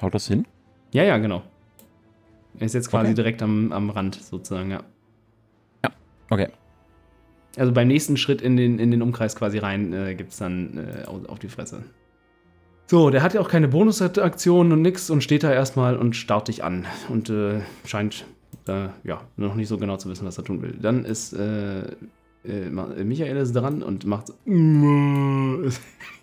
Haut 0.00 0.14
das 0.14 0.28
hin? 0.28 0.46
Ja, 0.92 1.02
ja, 1.02 1.18
genau. 1.18 1.42
Er 2.58 2.66
ist 2.66 2.74
jetzt 2.74 2.90
quasi 2.90 3.08
Okay. 3.08 3.14
direkt 3.14 3.42
am, 3.42 3.72
am 3.72 3.90
Rand 3.90 4.14
sozusagen, 4.16 4.70
ja. 4.70 4.82
Okay. 6.30 6.48
Also 7.56 7.72
beim 7.72 7.88
nächsten 7.88 8.16
Schritt 8.16 8.42
in 8.42 8.56
den, 8.56 8.78
in 8.78 8.90
den 8.90 9.00
Umkreis 9.00 9.36
quasi 9.36 9.58
rein 9.58 9.92
äh, 9.92 10.14
gibt 10.14 10.32
es 10.32 10.38
dann 10.38 10.76
äh, 10.78 11.06
auf, 11.06 11.28
auf 11.28 11.38
die 11.38 11.48
Fresse. 11.48 11.84
So, 12.88 13.10
der 13.10 13.22
hat 13.22 13.34
ja 13.34 13.40
auch 13.40 13.48
keine 13.48 13.68
Bonusaktionen 13.68 14.72
und 14.72 14.82
nix 14.82 15.10
und 15.10 15.22
steht 15.22 15.42
da 15.42 15.52
erstmal 15.52 15.96
und 15.96 16.14
starrt 16.14 16.48
dich 16.48 16.62
an 16.62 16.84
und 17.08 17.30
äh, 17.30 17.60
scheint 17.84 18.26
äh, 18.68 18.88
ja 19.04 19.22
noch 19.36 19.54
nicht 19.54 19.68
so 19.68 19.78
genau 19.78 19.96
zu 19.96 20.08
wissen, 20.08 20.26
was 20.26 20.38
er 20.38 20.44
tun 20.44 20.62
will. 20.62 20.76
Dann 20.80 21.04
ist 21.04 21.32
äh, 21.32 21.96
äh, 22.46 22.70
Ma- 22.70 22.86
Michael 22.86 23.36
ist 23.36 23.52
dran 23.52 23.82
und 23.82 24.04
macht 24.06 24.28
so, 24.28 24.34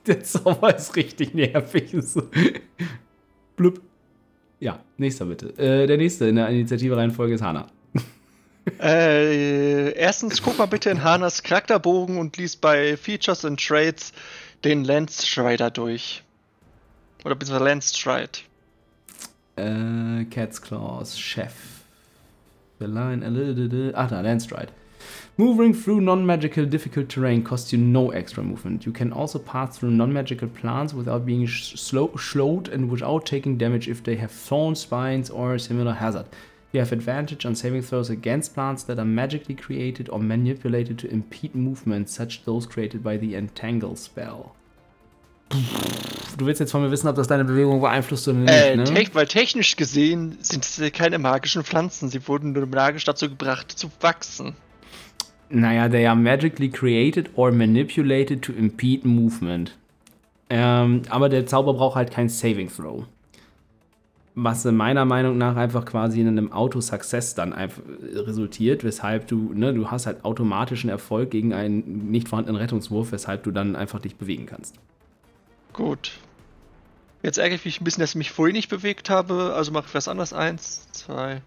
der 0.08 0.24
Zauber 0.24 0.76
ist 0.76 0.96
richtig 0.96 1.34
nervig. 1.34 1.96
So. 2.02 2.24
Blub. 3.56 3.82
Ja, 4.60 4.80
nächster 4.98 5.26
bitte. 5.26 5.50
Äh, 5.58 5.88
der 5.88 5.98
nächste 5.98 6.26
in 6.28 6.36
der 6.38 6.50
Initiative-Reihenfolge 6.50 7.36
ist 7.36 7.42
Hana. 7.42 7.68
Äh, 8.80 9.92
erstens, 9.92 10.42
guck 10.42 10.58
mal 10.58 10.68
bitte 10.68 10.90
in 10.90 11.04
Hanas 11.04 11.44
Charakterbogen 11.44 12.18
und 12.18 12.38
lies 12.38 12.56
bei 12.56 12.96
Features 12.96 13.44
and 13.44 13.60
Traits 13.60 14.14
den 14.64 14.86
Lance 14.86 15.28
Strider 15.28 15.70
durch. 15.70 16.24
Oder 17.26 17.36
beziehungsweise 17.36 17.70
Lance 17.70 17.94
Stride. 17.94 18.32
Äh, 19.58 20.24
Cat's 20.26 20.62
Claws, 20.62 21.20
Chef. 21.20 21.54
The 22.80 22.86
line, 22.86 23.24
a 23.26 23.30
little, 23.30 23.92
ah, 23.96 24.08
da, 24.08 24.22
Landstride. 24.22 24.70
Moving 25.36 25.74
through 25.74 26.02
non-magical 26.02 26.66
difficult 26.66 27.10
terrain 27.10 27.44
costs 27.44 27.74
you 27.74 27.80
no 27.80 28.12
extra 28.12 28.44
movement. 28.44 28.86
You 28.86 28.92
can 28.92 29.12
also 29.12 29.40
pass 29.40 29.76
through 29.78 29.90
non-magical 29.90 30.48
plants 30.50 30.94
without 30.94 31.26
being 31.26 31.48
slow, 31.48 32.12
slowed 32.18 32.68
and 32.68 32.92
without 32.92 33.26
taking 33.26 33.58
damage 33.58 33.88
if 33.88 34.04
they 34.04 34.16
have 34.18 34.32
thorns, 34.32 34.82
spines, 34.82 35.32
or 35.32 35.58
similar 35.58 35.94
hazard. 35.94 36.28
You 36.72 36.82
have 36.82 36.92
advantage 36.92 37.46
on 37.48 37.56
saving 37.56 37.82
throws 37.82 38.12
against 38.12 38.54
plants 38.54 38.84
that 38.84 39.00
are 39.00 39.06
magically 39.06 39.56
created 39.56 40.08
or 40.10 40.20
manipulated 40.20 41.00
to 41.00 41.08
impede 41.12 41.56
movement, 41.56 42.10
such 42.10 42.40
as 42.40 42.46
those 42.46 42.68
created 42.68 43.04
by 43.04 43.18
the 43.18 43.34
Entangle 43.36 43.96
spell. 43.96 44.52
Du 46.38 46.46
willst 46.48 46.60
jetzt 46.60 46.72
von 46.72 46.82
mir 46.82 46.90
wissen, 46.92 47.08
ob 47.08 47.16
das 47.16 47.28
deine 47.28 47.46
Bewegung 47.46 47.80
beeinflusst 47.82 48.28
oder 48.28 48.38
nicht, 48.40 48.54
Äh, 48.54 48.76
ne? 48.76 48.84
te 48.86 49.08
weil 49.14 49.28
technisch 49.28 49.76
gesehen 49.76 50.38
sind 50.42 50.64
es 50.64 50.80
keine 50.94 51.18
magischen 51.20 51.64
Pflanzen. 51.64 52.10
Sie 52.10 52.28
wurden 52.28 52.54
nur 52.54 52.66
magisch 52.68 53.04
dazu 53.04 53.30
gebracht 53.30 53.72
zu 53.72 53.90
wachsen. 54.00 54.56
Naja, 55.50 55.88
they 55.88 56.08
are 56.08 56.16
magically 56.16 56.70
created 56.70 57.30
or 57.36 57.52
manipulated 57.52 58.42
to 58.42 58.54
impede 58.54 59.08
movement. 59.08 59.78
Ähm, 60.50 61.04
aber 61.10 61.30
der 61.30 61.46
Zauber 61.46 61.74
braucht 61.74 61.96
halt 61.96 62.12
kein 62.12 62.30
Saving 62.30 62.70
Throw. 62.70 63.06
Was 64.36 64.66
in 64.66 64.76
meiner 64.76 65.06
Meinung 65.06 65.38
nach 65.38 65.56
einfach 65.56 65.86
quasi 65.86 66.22
in 66.22 66.28
einem 66.28 66.52
Auto-Success 66.52 67.36
dann 67.36 67.54
resultiert, 67.54 68.84
weshalb 68.84 69.28
du, 69.28 69.54
ne, 69.54 69.74
du 69.74 69.92
hast 69.92 70.08
halt 70.08 70.26
automatischen 70.26 70.90
Erfolg 70.90 71.30
gegen 71.30 71.54
einen 71.54 72.10
nicht 72.10 72.28
vorhandenen 72.30 72.60
Rettungswurf, 72.60 73.12
weshalb 73.12 73.44
du 73.44 73.52
dann 73.52 73.76
einfach 73.76 74.00
dich 74.00 74.16
bewegen 74.16 74.48
kannst. 74.48 74.76
Gut. 75.72 76.14
Jetzt 77.22 77.38
ärgere 77.38 77.56
ich 77.56 77.66
mich 77.66 77.80
ein 77.80 77.84
bisschen, 77.84 78.02
dass 78.02 78.12
ich 78.12 78.16
mich 78.16 78.32
vorhin 78.32 78.56
nicht 78.56 78.70
bewegt 78.70 79.10
habe. 79.10 79.54
Also 79.56 79.72
mache 79.72 79.86
ich 79.88 79.94
was 79.94 80.08
anderes. 80.08 80.34
Eins, 80.34 80.92
zwei, 80.92 81.42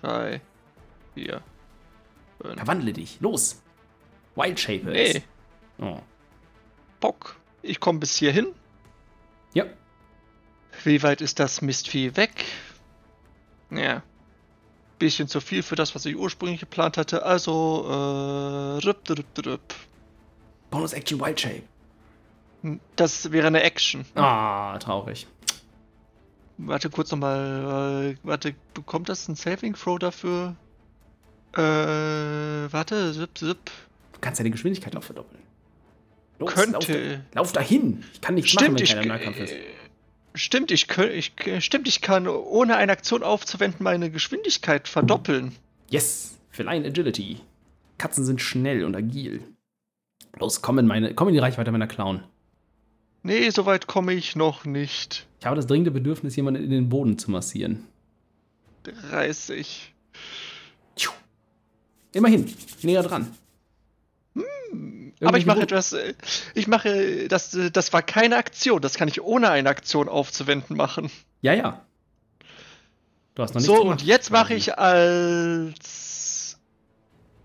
drei, 0.00 0.40
vier, 1.14 1.40
fünf. 2.42 2.56
Verwandle 2.56 2.92
dich, 2.92 3.18
los! 3.20 3.62
Wild 4.34 4.58
Shape 4.58 4.84
Nee, 4.84 5.22
Oh. 5.78 6.00
Bock. 7.00 7.36
Ich 7.62 7.80
komme 7.80 7.98
bis 7.98 8.16
hierhin. 8.16 8.48
Ja, 9.54 9.64
Wie 10.84 11.02
weit 11.02 11.20
ist 11.20 11.38
das 11.38 11.60
Mistvieh 11.62 12.16
weg? 12.16 12.44
Ja. 13.70 14.02
Bisschen 14.98 15.28
zu 15.28 15.40
viel 15.40 15.62
für 15.62 15.76
das, 15.76 15.94
was 15.94 16.06
ich 16.06 16.16
ursprünglich 16.16 16.60
geplant 16.60 16.96
hatte. 16.96 17.24
Also, 17.24 17.84
äh, 17.88 18.84
rüpp, 18.86 19.08
rüpp, 19.10 19.46
rüpp. 19.46 19.74
Bonus 20.70 20.92
Action 20.92 21.20
Wild 21.20 21.40
Shape. 21.40 21.62
Das 22.96 23.32
wäre 23.32 23.48
eine 23.48 23.62
Action. 23.62 24.04
Ah, 24.14 24.78
traurig. 24.78 25.26
Warte 26.58 26.88
kurz 26.90 27.10
nochmal. 27.10 28.14
Äh, 28.14 28.26
warte, 28.26 28.54
bekommt 28.72 29.08
das 29.08 29.26
ein 29.28 29.34
Saving 29.34 29.74
Throw 29.74 29.98
dafür? 29.98 30.54
Äh, 31.54 31.60
warte, 32.72 33.12
zip, 33.12 33.36
zip. 33.38 33.70
Du 34.12 34.18
kannst 34.20 34.38
ja 34.40 34.44
die 34.44 34.50
Geschwindigkeit 34.50 34.96
auch 34.96 35.02
verdoppeln. 35.02 35.42
Los, 36.38 36.54
Könnte. 36.54 37.14
Lauf, 37.16 37.34
lauf 37.34 37.52
dahin. 37.52 38.04
Ich 38.12 38.20
kann 38.20 38.34
nichts 38.34 38.54
machen, 38.54 38.64
Stimmt, 38.64 38.78
wenn 38.78 38.84
ich, 38.84 38.94
keiner 38.94 39.06
Nahkampf 39.06 39.38
ist. 39.40 39.52
äh, 39.52 39.58
stimmt, 40.34 40.70
ich, 40.70 40.86
ich, 40.98 41.32
stimmt, 41.64 41.86
ich 41.88 42.00
kann 42.00 42.26
ohne 42.26 42.76
eine 42.76 42.92
Aktion 42.92 43.22
aufzuwenden 43.22 43.84
meine 43.84 44.10
Geschwindigkeit 44.10 44.88
verdoppeln. 44.88 45.54
Yes, 45.90 46.38
Feline 46.50 46.86
Agility. 46.86 47.38
Katzen 47.98 48.24
sind 48.24 48.40
schnell 48.40 48.84
und 48.84 48.96
agil. 48.96 49.42
Los, 50.40 50.62
komm 50.62 50.78
in, 50.78 50.86
meine, 50.86 51.14
komm 51.14 51.28
in 51.28 51.34
die 51.34 51.40
Reichweite 51.40 51.70
meiner 51.70 51.86
Clown. 51.86 52.22
Nee, 53.22 53.50
soweit 53.50 53.86
komme 53.86 54.14
ich 54.14 54.34
noch 54.34 54.64
nicht. 54.64 55.26
Ich 55.38 55.46
habe 55.46 55.54
das 55.54 55.66
dringende 55.66 55.90
Bedürfnis, 55.92 56.34
jemanden 56.34 56.64
in 56.64 56.70
den 56.70 56.88
Boden 56.88 57.18
zu 57.18 57.30
massieren. 57.30 57.84
30. 59.10 59.92
Tschu. 60.96 61.12
Immerhin, 62.12 62.54
näher 62.82 63.02
dran. 63.02 63.34
Aber 65.20 65.38
ich 65.38 65.46
mache 65.46 65.60
etwas. 65.62 65.92
äh, 65.92 66.14
Ich 66.54 66.66
mache. 66.66 67.28
Das, 67.28 67.54
äh, 67.54 67.70
das 67.70 67.92
war 67.92 68.02
keine 68.02 68.36
Aktion. 68.36 68.80
Das 68.82 68.94
kann 68.94 69.06
ich 69.08 69.22
ohne 69.22 69.50
eine 69.50 69.68
Aktion 69.68 70.08
aufzuwenden 70.08 70.76
machen. 70.76 71.10
Ja, 71.42 71.52
ja. 71.54 71.80
Du 73.34 73.42
hast 73.42 73.50
noch 73.54 73.60
nichts 73.60 73.66
So, 73.66 73.82
gemacht. 73.82 74.00
und 74.00 74.06
jetzt 74.06 74.30
mache 74.30 74.54
ich 74.54 74.76
als 74.78 76.58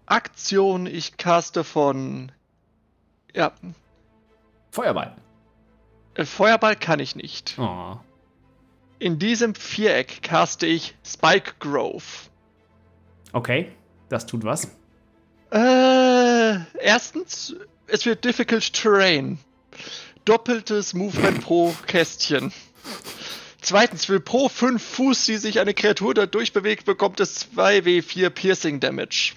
Aktion. 0.05 0.87
Ich 0.87 1.17
caste 1.17 1.63
von. 1.63 2.31
Ja, 3.33 3.51
Feuerball. 4.71 5.15
äh, 6.15 6.25
Feuerball 6.25 6.75
kann 6.75 6.99
ich 6.99 7.15
nicht. 7.15 7.55
Oh. 7.59 7.97
In 8.99 9.19
diesem 9.19 9.53
Viereck 9.53 10.23
caste 10.23 10.65
ich 10.65 10.95
Spike 11.05 11.53
Grove. 11.59 12.03
Okay, 13.33 13.71
das 14.09 14.25
tut 14.25 14.43
was. 14.43 14.67
Äh, 15.51 16.57
erstens, 16.79 17.55
es 17.87 18.05
wird 18.05 18.25
Difficult 18.25 18.73
Terrain. 18.73 19.39
Doppeltes 20.25 20.93
Movement 20.93 21.41
pro 21.41 21.73
Kästchen. 21.87 22.51
Zweitens, 23.61 24.05
für 24.05 24.19
pro 24.19 24.49
5 24.49 24.81
Fuß, 24.81 25.25
die 25.25 25.37
sich 25.37 25.59
eine 25.59 25.73
Kreatur 25.73 26.13
dadurch 26.13 26.53
bewegt, 26.53 26.85
bekommt 26.85 27.19
es 27.19 27.47
2w4 27.55 28.29
Piercing 28.29 28.79
Damage. 28.79 29.33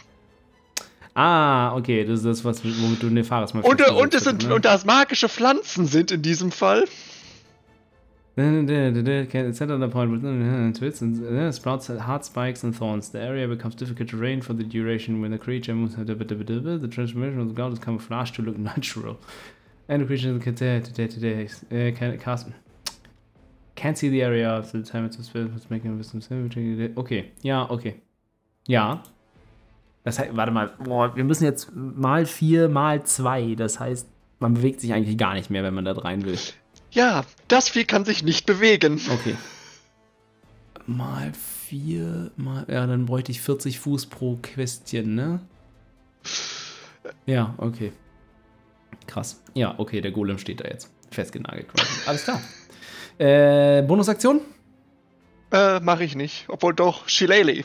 Ah, 1.14 1.74
okay, 1.74 2.04
das 2.04 2.20
ist 2.20 2.26
das, 2.26 2.44
was, 2.44 2.64
womit 2.64 3.02
du 3.02 3.06
Nefaris 3.06 3.52
mal 3.54 3.62
Und, 3.62 3.80
äh, 3.80 3.90
und, 3.90 4.14
es 4.14 4.24
sind, 4.24 4.46
ne? 4.46 4.54
und 4.54 4.64
das 4.64 4.84
magische 4.84 5.28
Pflanzen 5.28 5.86
sind 5.86 6.12
in 6.12 6.22
diesem 6.22 6.52
Fall. 6.52 6.86
Uh, 8.40 8.62
uh, 11.46 11.52
sprouts 11.52 11.88
hard 11.88 12.24
spikes 12.24 12.62
and 12.62 12.74
thorns. 12.74 13.10
The 13.10 13.20
area 13.20 13.46
becomes 13.46 13.74
difficult 13.74 14.08
terrain 14.08 14.40
for 14.40 14.54
the 14.54 14.64
duration 14.64 15.20
when 15.20 15.30
the 15.30 15.38
creature 15.38 15.74
moves. 15.74 15.96
The 15.96 16.88
transformation 16.90 17.40
of 17.40 17.48
the 17.48 17.54
god 17.54 17.72
is 17.72 17.78
camouflage 17.78 18.30
to 18.32 18.42
look 18.42 18.58
natural. 18.58 19.18
And 19.88 20.02
the 20.02 20.06
creature 20.06 20.38
can 20.38 20.54
uh, 20.54 21.90
can 21.98 22.18
cast 22.18 22.46
can't 23.80 23.96
see 23.96 24.10
the 24.10 24.22
area 24.22 24.58
after 24.58 24.78
the 24.80 24.84
time 24.84 25.06
it's 25.06 25.16
it's 25.18 25.70
making 25.70 25.96
wisdom. 25.96 26.20
Okay, 26.96 27.30
ja, 27.42 27.68
okay. 27.70 27.94
Ja. 28.66 29.02
Das 30.04 30.18
heißt, 30.18 30.36
warte 30.36 30.52
mal, 30.52 30.70
boah, 30.82 31.14
wir 31.14 31.24
müssen 31.24 31.44
jetzt 31.44 31.74
mal 31.74 32.26
vier, 32.26 32.68
mal 32.68 33.02
zwei. 33.04 33.54
Das 33.54 33.80
heißt, 33.80 34.08
man 34.38 34.54
bewegt 34.54 34.80
sich 34.80 34.92
eigentlich 34.92 35.18
gar 35.18 35.34
nicht 35.34 35.50
mehr, 35.50 35.62
wenn 35.62 35.74
man 35.74 35.84
da 35.84 35.92
rein 35.92 36.24
will. 36.24 36.38
Ja, 36.92 37.24
das 37.48 37.68
Vieh 37.68 37.84
kann 37.84 38.04
sich 38.04 38.22
nicht 38.24 38.46
bewegen. 38.46 39.00
Okay. 39.10 39.36
Mal 40.86 41.32
vier, 41.34 42.32
mal. 42.36 42.66
Ja, 42.68 42.86
dann 42.86 43.06
bräuchte 43.06 43.30
ich 43.30 43.40
40 43.40 43.78
Fuß 43.78 44.06
pro 44.06 44.38
Questchen, 44.42 45.14
ne? 45.14 45.40
Ja, 47.26 47.54
okay. 47.58 47.92
Krass. 49.06 49.42
Ja, 49.54 49.74
okay, 49.78 50.00
der 50.00 50.10
Golem 50.10 50.38
steht 50.38 50.60
da 50.60 50.64
jetzt. 50.68 50.90
Festgenagelt 51.10 51.68
quasi. 51.68 51.88
Alles 52.06 52.24
klar. 52.24 52.40
Äh, 53.18 53.82
Bonusaktion? 53.82 54.40
Äh, 55.52 55.80
mache 55.80 56.04
ich 56.04 56.16
nicht. 56.16 56.46
Obwohl 56.48 56.74
doch, 56.74 57.08
Shillelagh. 57.08 57.64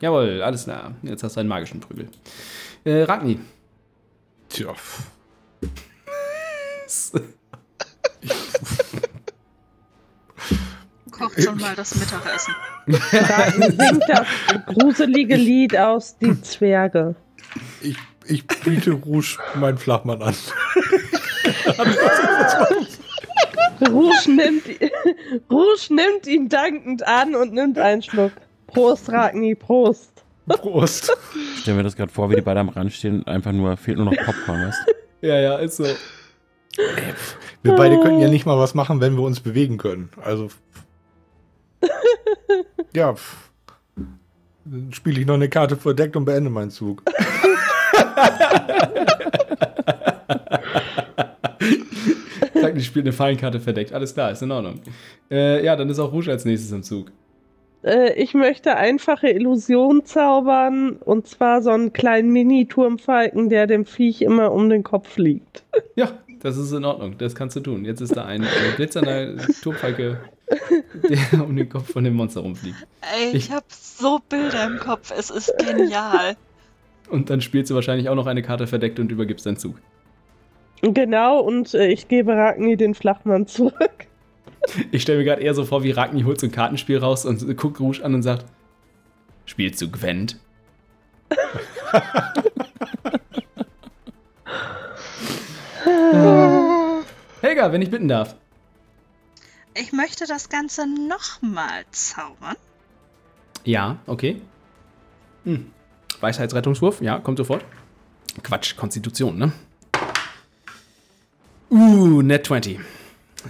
Jawohl, 0.00 0.42
alles 0.42 0.64
klar. 0.64 0.94
Jetzt 1.02 1.22
hast 1.22 1.36
du 1.36 1.40
einen 1.40 1.48
magischen 1.48 1.80
Prügel. 1.80 2.08
Äh, 2.84 3.02
Ragni. 3.02 3.38
Tja. 4.48 4.74
Kocht 11.18 11.42
schon 11.42 11.58
mal 11.58 11.74
das 11.74 11.94
Mittagessen. 11.94 12.54
Dann 12.86 13.62
singt 13.78 14.04
das 14.08 14.26
gruselige 14.66 15.36
Lied 15.36 15.76
aus 15.76 16.16
Die 16.18 16.40
Zwerge. 16.42 17.16
Ich, 17.80 17.96
ich 18.26 18.46
biete 18.46 18.92
Rouge 18.92 19.38
meinen 19.54 19.78
Flachmann 19.78 20.22
an. 20.22 20.34
Rouge 23.90 24.30
nimmt, 24.30 24.64
Rouge 25.50 25.88
nimmt 25.90 26.26
ihn 26.26 26.48
dankend 26.48 27.06
an 27.06 27.34
und 27.34 27.52
nimmt 27.52 27.78
einen 27.78 28.02
Schluck. 28.02 28.32
Prost, 28.66 29.10
Ragni, 29.10 29.54
Prost. 29.54 30.24
Prost. 30.46 31.12
Ich 31.54 31.60
stelle 31.62 31.78
mir 31.78 31.82
das 31.82 31.96
gerade 31.96 32.12
vor, 32.12 32.30
wie 32.30 32.36
die 32.36 32.42
beide 32.42 32.60
am 32.60 32.68
Rand 32.68 32.92
stehen 32.92 33.20
und 33.20 33.28
einfach 33.28 33.52
nur 33.52 33.76
fehlt 33.76 33.98
nur 33.98 34.06
noch 34.06 34.16
Popcorn, 34.16 34.66
weißt? 34.66 34.78
Ja, 35.20 35.38
ja, 35.40 35.56
ist 35.56 35.76
so. 35.76 35.84
Wir 37.62 37.74
beide 37.74 38.00
könnten 38.00 38.20
ja 38.20 38.28
nicht 38.28 38.46
mal 38.46 38.58
was 38.58 38.74
machen, 38.74 39.00
wenn 39.00 39.16
wir 39.16 39.22
uns 39.22 39.40
bewegen 39.40 39.78
können. 39.78 40.10
Also. 40.22 40.48
Ja. 42.94 43.14
pff. 43.14 43.50
Dann 44.64 44.92
spiele 44.92 45.20
ich 45.20 45.26
noch 45.26 45.34
eine 45.34 45.48
Karte 45.48 45.76
verdeckt 45.76 46.16
und 46.16 46.24
beende 46.24 46.50
meinen 46.50 46.70
Zug. 46.70 47.02
Ragni 52.54 52.82
spielt 52.82 53.06
eine 53.06 53.12
Fallenkarte 53.12 53.60
verdeckt. 53.60 53.92
Alles 53.92 54.14
klar, 54.14 54.30
ist 54.30 54.42
in 54.42 54.50
Ordnung. 54.50 54.80
Äh, 55.30 55.64
ja, 55.64 55.76
dann 55.76 55.88
ist 55.88 55.98
auch 55.98 56.12
Rouge 56.12 56.30
als 56.30 56.44
nächstes 56.44 56.72
im 56.72 56.82
Zug. 56.82 57.12
Äh, 57.82 58.12
ich 58.14 58.34
möchte 58.34 58.76
einfache 58.76 59.28
Illusion 59.28 60.04
zaubern 60.04 60.96
und 60.96 61.26
zwar 61.26 61.62
so 61.62 61.70
einen 61.70 61.92
kleinen 61.92 62.30
Mini-Turmfalken, 62.30 63.48
der 63.48 63.66
dem 63.66 63.84
Viech 63.86 64.22
immer 64.22 64.52
um 64.52 64.68
den 64.68 64.82
Kopf 64.82 65.16
liegt. 65.16 65.64
Ja, 65.94 66.10
das 66.40 66.56
ist 66.56 66.72
in 66.72 66.84
Ordnung. 66.84 67.16
Das 67.18 67.34
kannst 67.34 67.56
du 67.56 67.60
tun. 67.60 67.84
Jetzt 67.84 68.00
ist 68.00 68.16
da 68.16 68.24
ein 68.24 68.42
äh, 68.42 68.46
glitzernder 68.76 69.36
Turmfalke, 69.62 70.18
der 71.32 71.44
um 71.44 71.54
den 71.56 71.68
Kopf 71.68 71.92
von 71.92 72.04
dem 72.04 72.14
Monster 72.14 72.40
rumfliegt. 72.40 72.76
Ey, 73.00 73.28
ich, 73.28 73.34
Ich- 73.34 73.52
hab 73.52 73.64
so 73.70 74.20
Bilder 74.28 74.66
im 74.66 74.78
Kopf. 74.78 75.12
Es 75.16 75.30
ist 75.30 75.52
genial. 75.58 76.36
Und 77.10 77.30
dann 77.30 77.40
spielst 77.40 77.70
du 77.70 77.74
wahrscheinlich 77.74 78.08
auch 78.08 78.14
noch 78.14 78.26
eine 78.26 78.42
Karte 78.42 78.66
verdeckt 78.66 78.98
und 79.00 79.10
übergibst 79.10 79.46
deinen 79.46 79.56
Zug. 79.56 79.76
Genau, 80.82 81.40
und 81.40 81.72
äh, 81.72 81.86
ich 81.86 82.06
gebe 82.06 82.32
Ragni 82.36 82.76
den 82.76 82.94
Flachmann 82.94 83.46
zurück. 83.46 83.74
Ich 84.90 85.00
stelle 85.02 85.18
mir 85.18 85.24
gerade 85.24 85.40
eher 85.40 85.54
so 85.54 85.64
vor, 85.64 85.82
wie 85.82 85.92
Ragni 85.92 86.22
holt 86.24 86.38
so 86.40 86.46
ein 86.46 86.52
Kartenspiel 86.52 86.98
raus 86.98 87.24
und 87.24 87.56
guckt 87.56 87.80
Rouge 87.80 88.04
an 88.04 88.14
und 88.14 88.22
sagt: 88.22 88.44
Spielst 89.46 89.80
du 89.80 89.90
Gwent? 89.90 90.36
Helga, 97.40 97.72
wenn 97.72 97.82
ich 97.82 97.90
bitten 97.90 98.08
darf. 98.08 98.34
Ich 99.80 99.92
möchte 99.92 100.26
das 100.26 100.48
Ganze 100.48 100.86
nochmal 100.86 101.84
zaubern. 101.92 102.56
Ja, 103.64 103.98
okay. 104.06 104.42
Hm. 105.44 105.70
Weisheitsrettungswurf, 106.20 107.00
ja, 107.00 107.20
kommt 107.20 107.38
sofort. 107.38 107.64
Quatsch, 108.42 108.76
Konstitution, 108.76 109.38
ne? 109.38 109.52
Uh, 111.70 112.22
Net 112.22 112.46
20. 112.46 112.80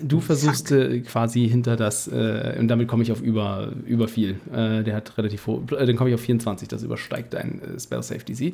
Du 0.03 0.21
versuchst 0.21 0.71
äh, 0.71 1.01
quasi 1.01 1.49
hinter 1.49 1.75
das, 1.75 2.09
äh, 2.09 2.57
und 2.59 2.69
damit 2.69 2.89
komme 2.89 3.03
ich 3.03 3.11
auf 3.11 3.23
über, 3.23 3.73
über 3.87 4.07
viel. 4.07 4.39
Äh, 4.53 4.85
der 4.85 4.95
hat 4.95 5.17
relativ 5.17 5.47
hoch, 5.47 5.63
äh, 5.73 5.87
dann 5.87 5.97
komme 5.97 6.11
ich 6.11 6.15
auf 6.15 6.21
24, 6.21 6.69
das 6.69 6.83
übersteigt 6.83 7.33
dein 7.33 7.63
äh, 7.63 7.81
Spell 7.81 8.03
Safe 8.03 8.21
DC. 8.23 8.53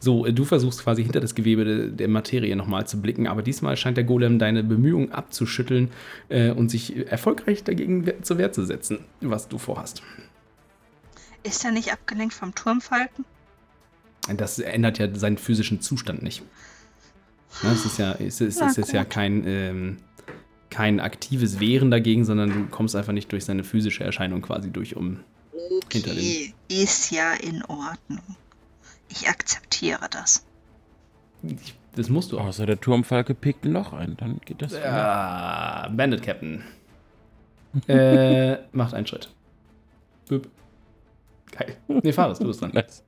So, 0.00 0.26
äh, 0.26 0.32
du 0.32 0.44
versuchst 0.44 0.82
quasi 0.82 1.04
hinter 1.04 1.20
das 1.20 1.36
Gewebe 1.36 1.64
de, 1.64 1.90
der 1.92 2.08
Materie 2.08 2.56
nochmal 2.56 2.86
zu 2.86 3.00
blicken, 3.00 3.28
aber 3.28 3.42
diesmal 3.42 3.76
scheint 3.76 3.96
der 3.96 4.02
Golem 4.04 4.40
deine 4.40 4.64
Bemühungen 4.64 5.12
abzuschütteln 5.12 5.90
und 6.28 6.68
sich 6.70 6.96
erfolgreich 7.10 7.62
dagegen 7.62 8.06
we- 8.06 8.20
zur 8.22 8.38
Wehr 8.38 8.52
zu 8.52 8.64
setzen, 8.64 9.00
was 9.20 9.48
du 9.48 9.58
vorhast. 9.58 10.02
Ist 11.44 11.64
er 11.64 11.70
nicht 11.70 11.92
abgelenkt 11.92 12.34
vom 12.34 12.54
Turmfalken? 12.54 13.24
Das 14.36 14.58
ändert 14.58 14.98
ja 14.98 15.12
seinen 15.14 15.38
physischen 15.38 15.80
Zustand 15.80 16.22
nicht. 16.22 16.42
Ne, 17.62 17.70
es 17.72 17.84
ist 17.84 17.98
ja, 17.98 18.12
es 18.12 18.40
ist, 18.40 18.60
es 18.60 18.78
ist 18.78 18.92
ja 18.92 19.04
kein, 19.04 19.42
ähm, 19.46 19.96
kein 20.72 20.98
aktives 21.00 21.60
Wehren 21.60 21.90
dagegen, 21.90 22.24
sondern 22.24 22.50
du 22.50 22.66
kommst 22.66 22.96
einfach 22.96 23.12
nicht 23.12 23.30
durch 23.30 23.44
seine 23.44 23.62
physische 23.62 24.02
Erscheinung 24.02 24.42
quasi 24.42 24.70
durch, 24.70 24.96
um. 24.96 25.20
Hinter 25.92 26.10
Okay, 26.12 26.54
ist 26.68 27.10
ja 27.12 27.34
in 27.34 27.62
Ordnung. 27.64 28.36
Ich 29.10 29.28
akzeptiere 29.28 30.08
das. 30.10 30.44
Ich, 31.42 31.74
das 31.94 32.08
musst 32.08 32.32
du 32.32 32.38
auch. 32.38 32.46
Außer 32.46 32.64
der 32.66 32.80
Turmfalke 32.80 33.34
pickt 33.34 33.66
noch 33.66 33.92
ein, 33.92 34.16
dann 34.16 34.40
geht 34.44 34.62
das. 34.62 34.72
Ja, 34.72 35.88
Bandit 35.94 36.22
Captain. 36.22 36.62
äh, 37.88 38.56
macht 38.72 38.94
einen 38.94 39.06
Schritt. 39.06 39.30
Büb. 40.28 40.48
Geil. 41.52 41.76
Nee, 41.88 42.12
Fares, 42.12 42.38
du 42.38 42.46
bist 42.46 42.62
dran. 42.62 42.70
Nice. 42.72 43.04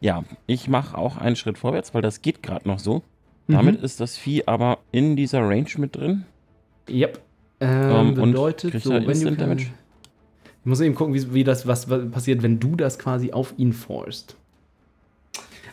Ja, 0.00 0.24
ich 0.46 0.68
mache 0.68 0.98
auch 0.98 1.16
einen 1.16 1.36
Schritt 1.36 1.58
vorwärts, 1.58 1.94
weil 1.94 2.02
das 2.02 2.20
geht 2.22 2.42
gerade 2.42 2.66
noch 2.68 2.80
so. 2.80 3.02
Damit 3.46 3.78
Mhm. 3.78 3.84
ist 3.84 4.00
das 4.00 4.16
Vieh 4.16 4.46
aber 4.46 4.78
in 4.90 5.14
dieser 5.16 5.40
Range 5.40 5.68
mit 5.76 5.94
drin. 5.96 6.24
Yep. 6.88 7.20
Ähm, 7.60 7.90
Ähm, 7.90 8.22
und 8.22 8.32
bedeutet, 8.32 8.82
so, 8.82 8.92
er 8.92 9.06
wenn 9.06 9.20
du 9.20 9.36
Damage? 9.36 9.62
Ich 9.62 10.66
muss 10.66 10.80
eben 10.80 10.94
gucken, 10.94 11.14
wie, 11.14 11.34
wie 11.34 11.44
das, 11.44 11.66
was, 11.66 11.90
was 11.90 12.10
passiert, 12.10 12.42
wenn 12.42 12.58
du 12.58 12.74
das 12.76 12.98
quasi 12.98 13.32
auf 13.32 13.54
ihn 13.58 13.72
forst. 13.72 14.36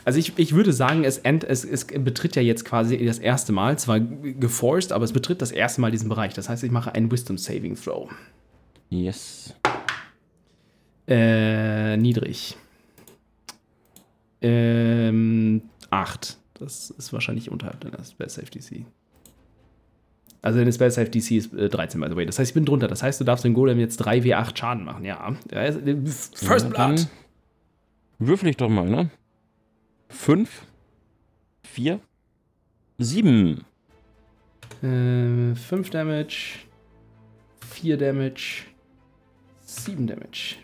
Also 0.04 0.18
ich, 0.18 0.36
ich 0.36 0.54
würde 0.54 0.72
sagen, 0.72 1.04
es, 1.04 1.18
end, 1.18 1.44
es, 1.44 1.64
es 1.64 1.86
betritt 1.86 2.34
ja 2.34 2.42
jetzt 2.42 2.64
quasi 2.64 3.04
das 3.04 3.18
erste 3.18 3.52
Mal, 3.52 3.78
zwar 3.78 4.00
geforced, 4.00 4.92
aber 4.92 5.04
es 5.04 5.12
betritt 5.12 5.40
das 5.40 5.52
erste 5.52 5.80
Mal 5.80 5.90
diesen 5.90 6.08
Bereich. 6.08 6.34
Das 6.34 6.48
heißt, 6.48 6.64
ich 6.64 6.70
mache 6.70 6.94
einen 6.94 7.10
Wisdom 7.10 7.38
Saving 7.38 7.76
Throw. 7.76 8.10
Yes. 8.90 9.54
Äh, 11.06 11.96
niedrig. 11.96 12.56
Ähm, 14.40 15.62
8. 15.90 16.36
Das 16.54 16.90
ist 16.90 17.12
wahrscheinlich 17.12 17.50
unterhalb 17.50 17.80
deiner 17.80 18.04
Spell 18.04 18.28
Safe 18.28 18.46
DC. 18.46 18.84
Also 20.42 20.58
deine 20.58 20.72
Spell 20.72 20.90
Safe 20.90 21.08
DC 21.08 21.30
ist 21.32 21.54
äh, 21.54 21.68
13, 21.68 22.00
by 22.00 22.08
the 22.08 22.16
way. 22.16 22.26
Das 22.26 22.38
heißt, 22.38 22.50
ich 22.50 22.54
bin 22.54 22.64
drunter. 22.64 22.88
Das 22.88 23.02
heißt, 23.02 23.20
du 23.20 23.24
darfst 23.24 23.44
den 23.44 23.54
Golem 23.54 23.78
jetzt 23.78 24.04
3w8 24.04 24.56
Schaden 24.58 24.84
machen. 24.84 25.04
Ja. 25.04 25.34
Ist- 25.50 25.86
äh, 25.86 25.96
First 26.46 26.66
Ja, 26.76 26.86
Blood. 26.88 27.06
Würfel 28.18 28.48
ich 28.48 28.56
doch 28.56 28.68
mal, 28.68 28.88
ne? 28.88 29.10
Fünf, 30.08 30.66
vier, 31.62 32.00
sieben. 32.98 33.64
Äh, 34.82 35.54
5 35.54 35.90
Damage, 35.90 36.58
4 37.70 37.96
Damage, 37.96 38.64
7 39.64 40.06
Damage. 40.06 40.56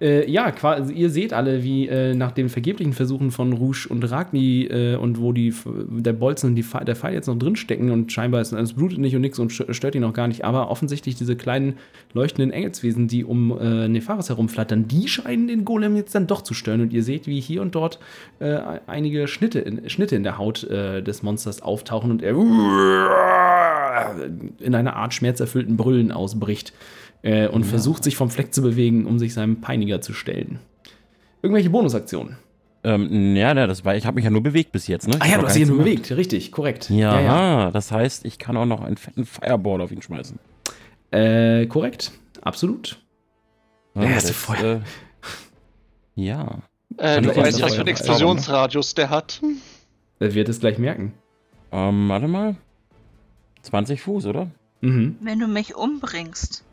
Äh, 0.00 0.30
ja, 0.30 0.52
quasi, 0.52 0.92
ihr 0.92 1.10
seht 1.10 1.32
alle, 1.32 1.64
wie 1.64 1.88
äh, 1.88 2.14
nach 2.14 2.30
den 2.30 2.48
vergeblichen 2.48 2.92
Versuchen 2.92 3.32
von 3.32 3.52
Rouge 3.52 3.88
und 3.88 4.08
Ragni 4.08 4.66
äh, 4.66 4.94
und 4.94 5.20
wo 5.20 5.32
die, 5.32 5.52
der 5.66 6.12
Bolzen 6.12 6.50
und 6.50 6.54
die, 6.54 6.64
der 6.86 6.94
Pfeil 6.94 7.14
jetzt 7.14 7.26
noch 7.26 7.36
drin 7.36 7.56
stecken 7.56 7.90
und 7.90 8.12
scheinbar 8.12 8.40
ist, 8.40 8.52
es 8.52 8.74
blutet 8.74 8.98
nicht 8.98 9.16
und 9.16 9.22
nichts 9.22 9.40
und 9.40 9.50
stört 9.50 9.96
ihn 9.96 10.04
auch 10.04 10.12
gar 10.12 10.28
nicht, 10.28 10.44
aber 10.44 10.70
offensichtlich 10.70 11.16
diese 11.16 11.34
kleinen 11.34 11.78
leuchtenden 12.12 12.52
Engelswesen, 12.52 13.08
die 13.08 13.24
um 13.24 13.58
äh, 13.58 13.88
Nefaris 13.88 14.28
herumflattern, 14.28 14.86
die 14.86 15.08
scheinen 15.08 15.48
den 15.48 15.64
Golem 15.64 15.96
jetzt 15.96 16.14
dann 16.14 16.28
doch 16.28 16.42
zu 16.42 16.54
stören 16.54 16.80
und 16.80 16.92
ihr 16.92 17.02
seht, 17.02 17.26
wie 17.26 17.40
hier 17.40 17.60
und 17.60 17.74
dort 17.74 17.98
äh, 18.38 18.56
einige 18.86 19.26
Schnitte 19.26 19.58
in, 19.58 19.90
Schnitte 19.90 20.14
in 20.14 20.22
der 20.22 20.38
Haut 20.38 20.62
äh, 20.62 21.02
des 21.02 21.24
Monsters 21.24 21.60
auftauchen 21.60 22.12
und 22.12 22.22
er 22.22 22.36
in 24.60 24.74
einer 24.74 24.94
Art 24.94 25.12
schmerzerfüllten 25.12 25.76
Brüllen 25.76 26.12
ausbricht 26.12 26.72
äh, 27.22 27.48
und 27.48 27.64
versucht 27.64 28.04
sich 28.04 28.16
vom 28.16 28.30
Fleck 28.30 28.54
zu 28.54 28.62
bewegen, 28.62 29.06
um 29.06 29.18
sich 29.18 29.34
seinem 29.34 29.60
Peiniger 29.60 30.00
zu 30.00 30.12
stellen. 30.12 30.60
Irgendwelche 31.42 31.70
Bonusaktionen. 31.70 32.36
Ähm, 32.84 33.34
ja, 33.34 33.54
ja, 33.54 33.66
das 33.66 33.84
war, 33.84 33.96
ich 33.96 34.06
habe 34.06 34.14
mich 34.16 34.24
ja 34.24 34.30
nur 34.30 34.42
bewegt 34.42 34.70
bis 34.72 34.86
jetzt, 34.86 35.08
ne? 35.08 35.16
Ich 35.16 35.22
Ah 35.22 35.26
ja, 35.26 35.34
du 35.34 35.40
noch 35.42 35.48
hast 35.48 35.56
dich 35.56 35.66
nur 35.66 35.82
nichts 35.82 36.08
bewegt, 36.08 36.18
richtig, 36.18 36.52
korrekt. 36.52 36.88
gemacht. 36.88 37.00
Ja, 37.00 37.20
ja. 37.20 37.70
das 37.70 37.90
heißt, 37.90 38.24
ich 38.24 38.38
kann 38.38 38.56
auch 38.56 38.66
noch 38.66 38.82
einen 38.82 38.96
fetten 38.96 39.26
Fireball 39.26 39.80
auf 39.80 39.90
ihn 39.90 40.00
schmeißen. 40.00 40.38
Äh, 41.10 41.66
korrekt, 41.66 42.12
absolut. 42.42 42.98
Ja, 43.94 44.02
Der 44.02 44.10
erste 44.10 44.28
das, 44.28 44.36
Feuer. 44.36 44.74
Äh, 44.76 44.80
ja. 46.14 46.58
Äh, 46.98 47.20
du 47.20 47.30
ich 47.30 47.36
weißt, 47.36 47.62
was 47.62 47.74
für 47.74 47.80
einen 47.80 47.88
Explosionsradius 47.88 48.94
der 48.94 49.10
hat. 49.10 49.40
Er 50.20 50.34
wird 50.34 50.48
es 50.48 50.60
gleich 50.60 50.78
merken. 50.78 51.14
Ähm, 51.72 52.08
warte 52.08 52.28
mal. 52.28 52.56
20 53.62 54.00
Fuß, 54.02 54.26
oder? 54.26 54.50
Mhm. 54.80 55.16
Wenn 55.20 55.40
du 55.40 55.48
mich 55.48 55.74
umbringst, 55.76 56.64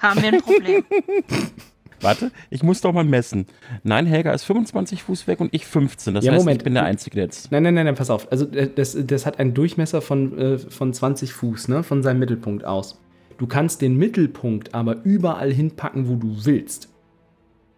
haben 0.00 0.22
wir 0.22 0.32
ein 0.32 0.40
Problem. 0.40 0.84
Warte, 2.00 2.30
ich 2.50 2.62
muss 2.62 2.80
doch 2.80 2.92
mal 2.92 3.02
messen. 3.04 3.46
Nein, 3.82 4.06
Helga 4.06 4.32
ist 4.32 4.44
25 4.44 5.02
Fuß 5.02 5.26
weg 5.26 5.40
und 5.40 5.52
ich 5.52 5.66
15. 5.66 6.14
Das 6.14 6.24
Ja, 6.24 6.32
heißt, 6.32 6.40
Moment. 6.42 6.60
ich 6.60 6.64
bin 6.64 6.74
der 6.74 6.84
Einzige, 6.84 7.16
der 7.16 7.24
jetzt. 7.24 7.50
Nein, 7.50 7.64
nein, 7.64 7.74
nein, 7.74 7.86
nein, 7.86 7.94
pass 7.96 8.10
auf. 8.10 8.30
Also 8.30 8.46
äh, 8.52 8.70
das, 8.72 8.96
das 9.04 9.26
hat 9.26 9.40
einen 9.40 9.52
Durchmesser 9.52 10.00
von, 10.00 10.38
äh, 10.38 10.58
von 10.58 10.92
20 10.92 11.32
Fuß, 11.32 11.68
ne? 11.68 11.82
Von 11.82 12.04
seinem 12.04 12.20
Mittelpunkt 12.20 12.64
aus. 12.64 13.00
Du 13.38 13.46
kannst 13.48 13.82
den 13.82 13.96
Mittelpunkt 13.96 14.74
aber 14.74 15.02
überall 15.04 15.52
hinpacken, 15.52 16.08
wo 16.08 16.14
du 16.14 16.44
willst. 16.44 16.88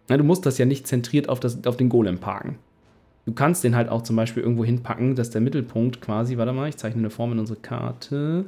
Na, 0.07 0.17
du 0.17 0.23
musst 0.23 0.45
das 0.45 0.57
ja 0.59 0.65
nicht 0.65 0.87
zentriert 0.87 1.27
auf, 1.29 1.39
das, 1.39 1.65
auf 1.65 1.77
den 1.77 1.89
Golem 1.89 2.19
parken. 2.19 2.57
Du 3.25 3.33
kannst 3.33 3.63
den 3.63 3.75
halt 3.75 3.89
auch 3.89 4.01
zum 4.01 4.15
Beispiel 4.15 4.43
irgendwo 4.43 4.65
hinpacken, 4.65 5.15
dass 5.15 5.29
der 5.29 5.41
Mittelpunkt 5.41 6.01
quasi, 6.01 6.37
warte 6.37 6.53
mal, 6.53 6.69
ich 6.69 6.77
zeichne 6.77 6.99
eine 7.01 7.09
Form 7.11 7.31
in 7.31 7.39
unsere 7.39 7.59
Karte. 7.59 8.45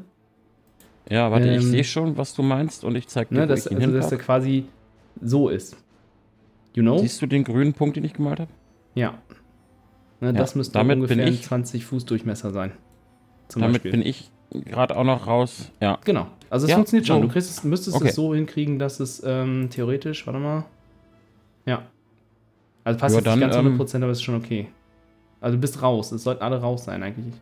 Ja, 1.10 1.32
warte, 1.32 1.48
ich 1.50 1.56
Ähm, 1.56 1.62
sehe 1.62 1.84
schon, 1.84 2.18
was 2.18 2.34
du 2.34 2.44
meinst 2.44 2.84
und 2.84 2.96
ich 2.96 3.08
zeig 3.08 3.30
dir, 3.30 3.36
Ne, 3.40 3.48
dass, 3.48 3.66
ich 3.66 3.72
ihn 3.72 3.78
also, 3.82 3.92
dass 3.92 4.10
der 4.10 4.18
hinpack. 4.20 4.26
quasi 4.26 4.66
so 5.22 5.50
ist. 5.50 5.76
You 6.76 6.82
know? 6.82 6.98
Siehst 6.98 7.22
du 7.22 7.28
den 7.28 7.44
grünen 7.44 7.74
Punkt, 7.74 7.98
den 7.98 8.04
ich 8.04 8.14
gemalt 8.14 8.40
habe? 8.40 8.52
Ja. 8.96 9.16
Ne, 10.22 10.34
das 10.34 10.56
müsste 10.56 10.74
damit 10.74 10.96
ungefähr 10.98 11.28
ich- 11.28 11.44
20 11.44 11.86
Fuß 11.86 12.06
Durchmesser 12.06 12.52
sein. 12.52 12.72
Damit 13.54 13.74
Beispiel. 13.74 13.92
bin 13.92 14.02
ich 14.02 14.32
gerade 14.52 14.96
auch 14.98 15.04
noch 15.04 15.28
raus. 15.28 15.72
Ja. 15.82 16.00
Genau. 16.06 16.28
Also 16.50 16.66
es 16.66 16.70
Ja, 16.72 16.78
funktioniert 16.78 17.06
schon. 17.08 17.18
so. 17.22 17.28
Du 17.28 17.34
kriegst, 17.34 17.50
es- 17.50 17.64
müsstest 17.64 17.98
Okay. 17.98 18.08
es 18.10 18.16
so 18.16 18.34
hinkriegen, 18.34 18.80
dass 18.80 19.00
es 19.00 19.22
ähm, 19.26 19.68
theoretisch, 19.70 20.26
warte 20.26 20.40
mal. 20.40 20.66
Ja. 21.66 21.84
Also 22.86 23.00
passt 23.00 23.14
Ja, 23.14 23.20
jetzt 23.20 23.28
dann, 23.28 23.40
nicht 23.40 23.52
ganz 23.52 23.56
ähm, 23.58 23.78
100%, 23.80 24.04
aber 24.04 24.12
ist 24.12 24.24
schon 24.24 24.36
okay. 24.36 24.68
Also 25.42 25.58
du 25.58 25.62
bist 25.62 25.82
raus. 25.82 26.12
Es 26.12 26.24
sollten 26.24 26.42
alle 26.44 26.62
raus 26.62 26.86
sein 26.86 27.04
eigentlich. 27.04 27.34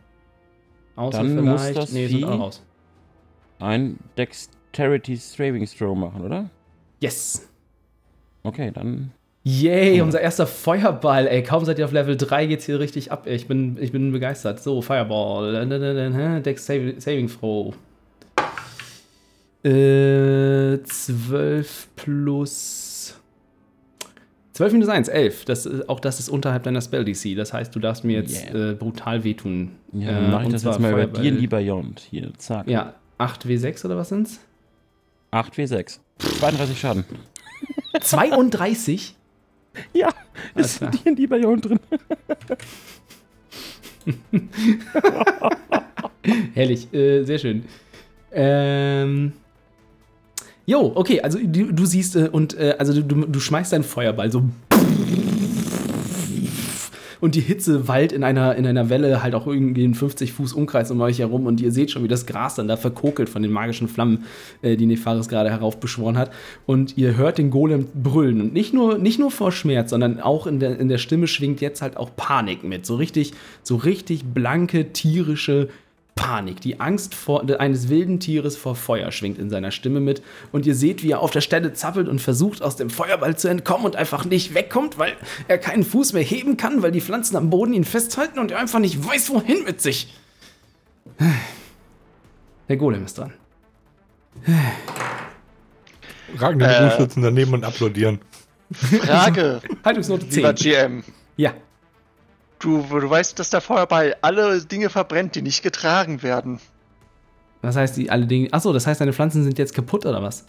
Außer 0.96 1.18
Dann 1.22 1.36
muss 1.44 1.60
vielleicht. 1.62 1.76
das 1.78 1.92
nee, 1.92 2.06
sind 2.08 2.24
alle 2.24 2.36
raus. 2.38 2.62
Ein 3.62 3.98
Dexterity 4.18 5.16
Saving 5.16 5.66
Throw 5.66 5.96
machen, 5.96 6.22
oder? 6.22 6.50
Yes. 7.00 7.48
Okay, 8.42 8.70
dann. 8.74 9.12
Yay, 9.44 10.00
Oh. 10.00 10.04
unser 10.04 10.20
erster 10.20 10.46
Feuerball, 10.46 11.26
ey. 11.26 11.42
Kaum 11.42 11.64
seid 11.64 11.78
ihr 11.78 11.84
auf 11.84 11.92
Level 11.92 12.16
3, 12.16 12.46
geht's 12.46 12.66
hier 12.66 12.78
richtig 12.80 13.10
ab. 13.12 13.26
Ich 13.26 13.46
bin, 13.48 13.76
ich 13.80 13.90
bin 13.92 14.12
begeistert. 14.12 14.60
So, 14.62 14.82
Fireball. 14.82 16.40
Dex 16.42 16.66
Saving, 16.66 17.28
Throw. 17.28 17.74
Äh, 19.64 20.82
12 20.82 21.88
plus 21.96 23.16
12 24.54 24.72
minus 24.72 24.88
1, 24.88 25.08
11. 25.08 25.44
Das, 25.44 25.66
ist- 25.66 25.88
auch 25.88 26.00
das 26.00 26.18
ist 26.20 26.28
unterhalb 26.28 26.64
deiner 26.64 26.80
Spell 26.80 27.04
DC. 27.04 27.34
Das 27.36 27.52
heißt, 27.52 27.74
du 27.74 27.78
darfst 27.80 28.04
mir 28.04 28.18
jetzt 28.20 28.44
Yeah. 28.52 28.70
äh, 28.70 28.74
brutal 28.74 29.24
wehtun. 29.24 29.72
Ja, 29.92 30.10
Äh, 30.18 30.28
mach 30.30 30.42
ich 30.42 30.48
das 30.50 30.64
jetzt 30.64 30.78
mal 30.80 30.88
über 30.90 30.98
Feuerball. 31.02 31.22
D&D 31.22 31.46
Beyond. 31.46 32.00
Hier, 32.10 32.32
zack. 32.38 32.68
Ja, 32.68 32.94
8W6 33.22 33.84
oder 33.84 33.96
was 33.96 34.08
sind's? 34.08 34.40
8W6. 35.32 35.98
32 36.18 36.78
Schaden. 36.80 37.04
32? 38.00 39.16
Ja, 39.92 40.08
ist 40.54 40.78
klar. 40.78 40.90
D&D 40.90 41.26
Beyond 41.26 41.64
drin. 41.64 41.80
Herrlich, 46.54 46.92
äh, 46.92 47.24
sehr 47.24 47.38
schön. 47.38 47.64
Ähm. 48.32 49.32
Jo, 50.64 50.92
okay, 50.94 51.20
also 51.20 51.38
du, 51.42 51.72
du 51.72 51.86
siehst 51.86 52.14
äh, 52.16 52.28
und 52.30 52.54
äh, 52.56 52.76
also 52.78 52.92
du, 52.92 53.02
du, 53.02 53.26
du 53.26 53.40
schmeißt 53.40 53.72
deinen 53.72 53.82
Feuerball 53.82 54.30
so 54.30 54.44
und 57.22 57.36
die 57.36 57.40
Hitze 57.40 57.86
wallt 57.86 58.10
in 58.10 58.24
einer, 58.24 58.56
in 58.56 58.66
einer 58.66 58.90
Welle 58.90 59.22
halt 59.22 59.36
auch 59.36 59.46
irgendwie 59.46 59.84
in 59.84 59.94
50 59.94 60.32
Fuß 60.32 60.54
Umkreis 60.54 60.90
um 60.90 61.00
euch 61.00 61.20
herum 61.20 61.46
und 61.46 61.60
ihr 61.60 61.70
seht 61.70 61.92
schon, 61.92 62.02
wie 62.02 62.08
das 62.08 62.26
Gras 62.26 62.56
dann 62.56 62.66
da 62.66 62.76
verkokelt 62.76 63.28
von 63.28 63.42
den 63.42 63.52
magischen 63.52 63.86
Flammen, 63.86 64.24
äh, 64.60 64.76
die 64.76 64.86
Nefaris 64.86 65.28
gerade 65.28 65.48
heraufbeschworen 65.48 66.18
hat. 66.18 66.32
Und 66.66 66.98
ihr 66.98 67.16
hört 67.16 67.38
den 67.38 67.50
Golem 67.50 67.86
brüllen 67.94 68.40
und 68.40 68.52
nicht 68.52 68.74
nur, 68.74 68.98
nicht 68.98 69.20
nur 69.20 69.30
vor 69.30 69.52
Schmerz, 69.52 69.90
sondern 69.90 70.18
auch 70.18 70.48
in 70.48 70.58
der, 70.58 70.80
in 70.80 70.88
der 70.88 70.98
Stimme 70.98 71.28
schwingt 71.28 71.60
jetzt 71.60 71.80
halt 71.80 71.96
auch 71.96 72.10
Panik 72.16 72.64
mit. 72.64 72.86
So 72.86 72.96
richtig, 72.96 73.34
so 73.62 73.76
richtig 73.76 74.24
blanke, 74.24 74.92
tierische 74.92 75.68
Panik, 76.14 76.60
die 76.60 76.78
Angst 76.78 77.14
vor, 77.14 77.42
eines 77.58 77.88
wilden 77.88 78.20
Tieres 78.20 78.56
vor 78.56 78.76
Feuer 78.76 79.10
schwingt 79.12 79.38
in 79.38 79.48
seiner 79.50 79.70
Stimme 79.70 80.00
mit. 80.00 80.22
Und 80.52 80.66
ihr 80.66 80.74
seht, 80.74 81.02
wie 81.02 81.12
er 81.12 81.20
auf 81.20 81.30
der 81.30 81.40
Stelle 81.40 81.72
zappelt 81.72 82.08
und 82.08 82.20
versucht, 82.20 82.62
aus 82.62 82.76
dem 82.76 82.90
Feuerball 82.90 83.36
zu 83.36 83.48
entkommen 83.48 83.86
und 83.86 83.96
einfach 83.96 84.24
nicht 84.24 84.54
wegkommt, 84.54 84.98
weil 84.98 85.14
er 85.48 85.58
keinen 85.58 85.84
Fuß 85.84 86.12
mehr 86.12 86.22
heben 86.22 86.56
kann, 86.56 86.82
weil 86.82 86.92
die 86.92 87.00
Pflanzen 87.00 87.36
am 87.36 87.50
Boden 87.50 87.72
ihn 87.72 87.84
festhalten 87.84 88.38
und 88.38 88.50
er 88.50 88.58
einfach 88.58 88.78
nicht 88.78 89.04
weiß, 89.04 89.30
wohin 89.30 89.64
mit 89.64 89.80
sich. 89.80 90.14
Der 92.68 92.76
Golem 92.76 93.04
ist 93.04 93.18
dran. 93.18 93.32
Ragen 96.38 96.58
den 96.58 96.68
Äh. 96.68 96.78
Bogenschützen 96.80 97.22
daneben 97.22 97.54
und 97.54 97.64
applaudieren. 97.64 98.20
Frage, 98.72 99.60
Haltungsnote 99.84 100.28
10. 100.28 100.36
lieber 100.36 100.52
GM. 100.54 101.04
Ja. 101.36 101.52
Du, 102.62 102.78
du 102.88 103.10
weißt, 103.10 103.38
dass 103.38 103.50
der 103.50 103.60
Feuerball 103.60 104.14
alle 104.22 104.60
Dinge 104.64 104.88
verbrennt, 104.88 105.34
die 105.34 105.42
nicht 105.42 105.62
getragen 105.62 106.22
werden. 106.22 106.60
Was 107.60 107.76
heißt 107.76 107.96
die 107.96 108.08
alle 108.08 108.26
Dinge? 108.26 108.48
Achso, 108.52 108.72
das 108.72 108.86
heißt, 108.86 109.00
deine 109.00 109.12
Pflanzen 109.12 109.42
sind 109.42 109.58
jetzt 109.58 109.74
kaputt 109.74 110.06
oder 110.06 110.22
was? 110.22 110.44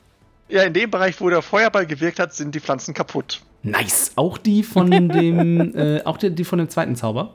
Ja, 0.47 0.61
in 0.63 0.73
dem 0.73 0.91
Bereich, 0.91 1.19
wo 1.19 1.29
der 1.29 1.41
Feuerball 1.41 1.87
gewirkt 1.87 2.19
hat, 2.19 2.33
sind 2.33 2.53
die 2.53 2.59
Pflanzen 2.59 2.93
kaputt. 2.93 3.41
Nice. 3.63 4.11
Auch 4.15 4.37
die 4.37 4.61
von 4.61 4.89
dem, 5.09 5.75
äh, 5.75 6.03
auch 6.03 6.17
die, 6.17 6.29
die 6.29 6.43
von 6.43 6.59
dem 6.59 6.69
zweiten 6.69 6.95
Zauber. 6.95 7.33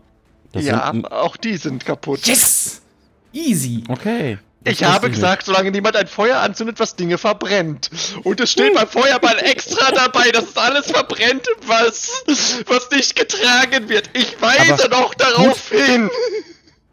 Das 0.52 0.64
ja, 0.64 0.92
sind- 0.92 1.10
auch 1.10 1.36
die 1.36 1.56
sind 1.56 1.84
kaputt. 1.84 2.26
Yes! 2.26 2.80
Easy. 3.32 3.82
Okay. 3.88 4.38
Das 4.60 4.74
Ich 4.74 4.84
habe 4.84 5.10
gesagt, 5.10 5.44
solange 5.44 5.70
niemand 5.70 5.96
ein 5.96 6.06
Feuer 6.06 6.38
anzündet, 6.40 6.80
was 6.80 6.96
Dinge 6.96 7.16
verbrennt. 7.16 7.90
Und 8.24 8.40
es 8.40 8.50
steht 8.52 8.74
beim 8.74 8.88
Feuerball 8.88 9.38
extra 9.38 9.92
dabei, 9.92 10.30
dass 10.30 10.44
es 10.44 10.56
alles 10.56 10.90
verbrennt, 10.90 11.46
was, 11.66 12.24
was 12.66 12.90
nicht 12.90 13.14
getragen 13.14 13.88
wird. 13.88 14.10
Ich 14.14 14.40
weise 14.40 14.84
Aber 14.84 14.88
doch 14.88 15.14
darauf 15.14 15.70
hin. 15.70 16.10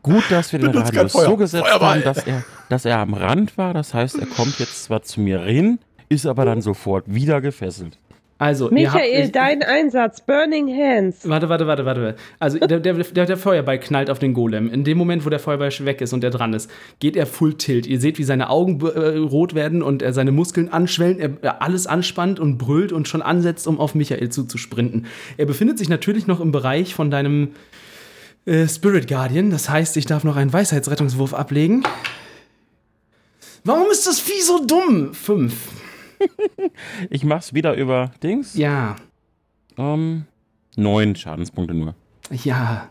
Gut, 0.04 0.24
dass 0.30 0.52
wir 0.52 0.60
den 0.60 0.72
Benutzt 0.72 0.96
Radius 0.96 1.14
so 1.14 1.36
gesetzt 1.36 1.66
Feuerball. 1.66 1.96
haben, 1.96 2.04
dass 2.04 2.28
er, 2.28 2.44
dass 2.70 2.86
er 2.86 3.00
am 3.00 3.16
Rand 3.16 3.58
war. 3.58 3.74
Das 3.74 3.94
heißt, 3.94 4.20
er 4.20 4.28
kommt 4.28 4.60
jetzt 4.60 4.84
zwar 4.84 5.02
zu 5.02 5.20
mir 5.20 5.40
hin, 5.40 5.80
ist 6.10 6.28
aber 6.28 6.46
dann 6.46 6.62
sofort 6.62 7.06
wieder 7.08 7.42
gefesselt. 7.42 7.98
Also, 8.38 8.70
Michael, 8.70 9.24
habt, 9.24 9.36
dein 9.36 9.64
Einsatz, 9.64 10.20
Burning 10.20 10.68
Hands. 10.68 11.16
Warte, 11.24 11.48
warte, 11.48 11.68
warte, 11.68 11.86
warte. 11.86 12.16
Also 12.38 12.60
der, 12.60 12.82
der, 12.82 12.94
der, 12.94 13.38
Feuerball 13.38 13.80
knallt 13.80 14.10
auf 14.10 14.20
den 14.20 14.34
Golem. 14.34 14.70
In 14.70 14.84
dem 14.84 14.98
Moment, 14.98 15.26
wo 15.26 15.30
der 15.30 15.40
Feuerball 15.40 15.72
weg 15.86 16.02
ist 16.02 16.12
und 16.12 16.22
der 16.22 16.32
dran 16.32 16.54
ist, 16.54 16.70
geht 17.00 17.16
er 17.16 17.28
Full 17.28 17.54
Tilt. 17.54 17.88
Ihr 17.88 18.02
seht, 18.02 18.18
wie 18.18 18.26
seine 18.26 18.50
Augen 18.50 18.86
äh, 18.86 19.18
rot 19.18 19.56
werden 19.56 19.82
und 19.82 20.02
er 20.02 20.12
seine 20.12 20.34
Muskeln 20.34 20.68
anschwellen, 20.68 21.18
er, 21.18 21.30
er 21.42 21.62
alles 21.62 21.88
anspannt 21.88 22.42
und 22.42 22.58
brüllt 22.58 22.92
und 22.92 23.08
schon 23.08 23.22
ansetzt, 23.22 23.68
um 23.68 23.80
auf 23.80 23.96
Michael 23.96 24.28
zuzusprinten. 24.28 25.06
Er 25.38 25.46
befindet 25.46 25.78
sich 25.78 25.88
natürlich 25.88 26.28
noch 26.28 26.42
im 26.42 26.52
Bereich 26.52 26.94
von 26.94 27.10
deinem 27.10 27.52
äh, 28.46 28.68
Spirit 28.68 29.08
Guardian. 29.08 29.50
Das 29.50 29.70
heißt, 29.70 29.96
ich 29.96 30.08
darf 30.08 30.26
noch 30.26 30.36
einen 30.36 30.52
Weisheitsrettungswurf 30.52 31.34
ablegen. 31.34 31.84
Warum 33.64 33.90
ist 33.92 34.06
das 34.06 34.20
Vieh 34.20 34.42
so 34.42 34.66
dumm? 34.66 35.14
Fünf. 35.14 35.70
Ich 37.10 37.24
mach's 37.24 37.54
wieder 37.54 37.74
über 37.76 38.12
Dings. 38.24 38.56
Ja, 38.56 38.96
Ähm, 39.78 40.26
neun 40.76 41.16
Schadenspunkte 41.16 41.74
nur. 41.74 41.96
Ja. 42.44 42.90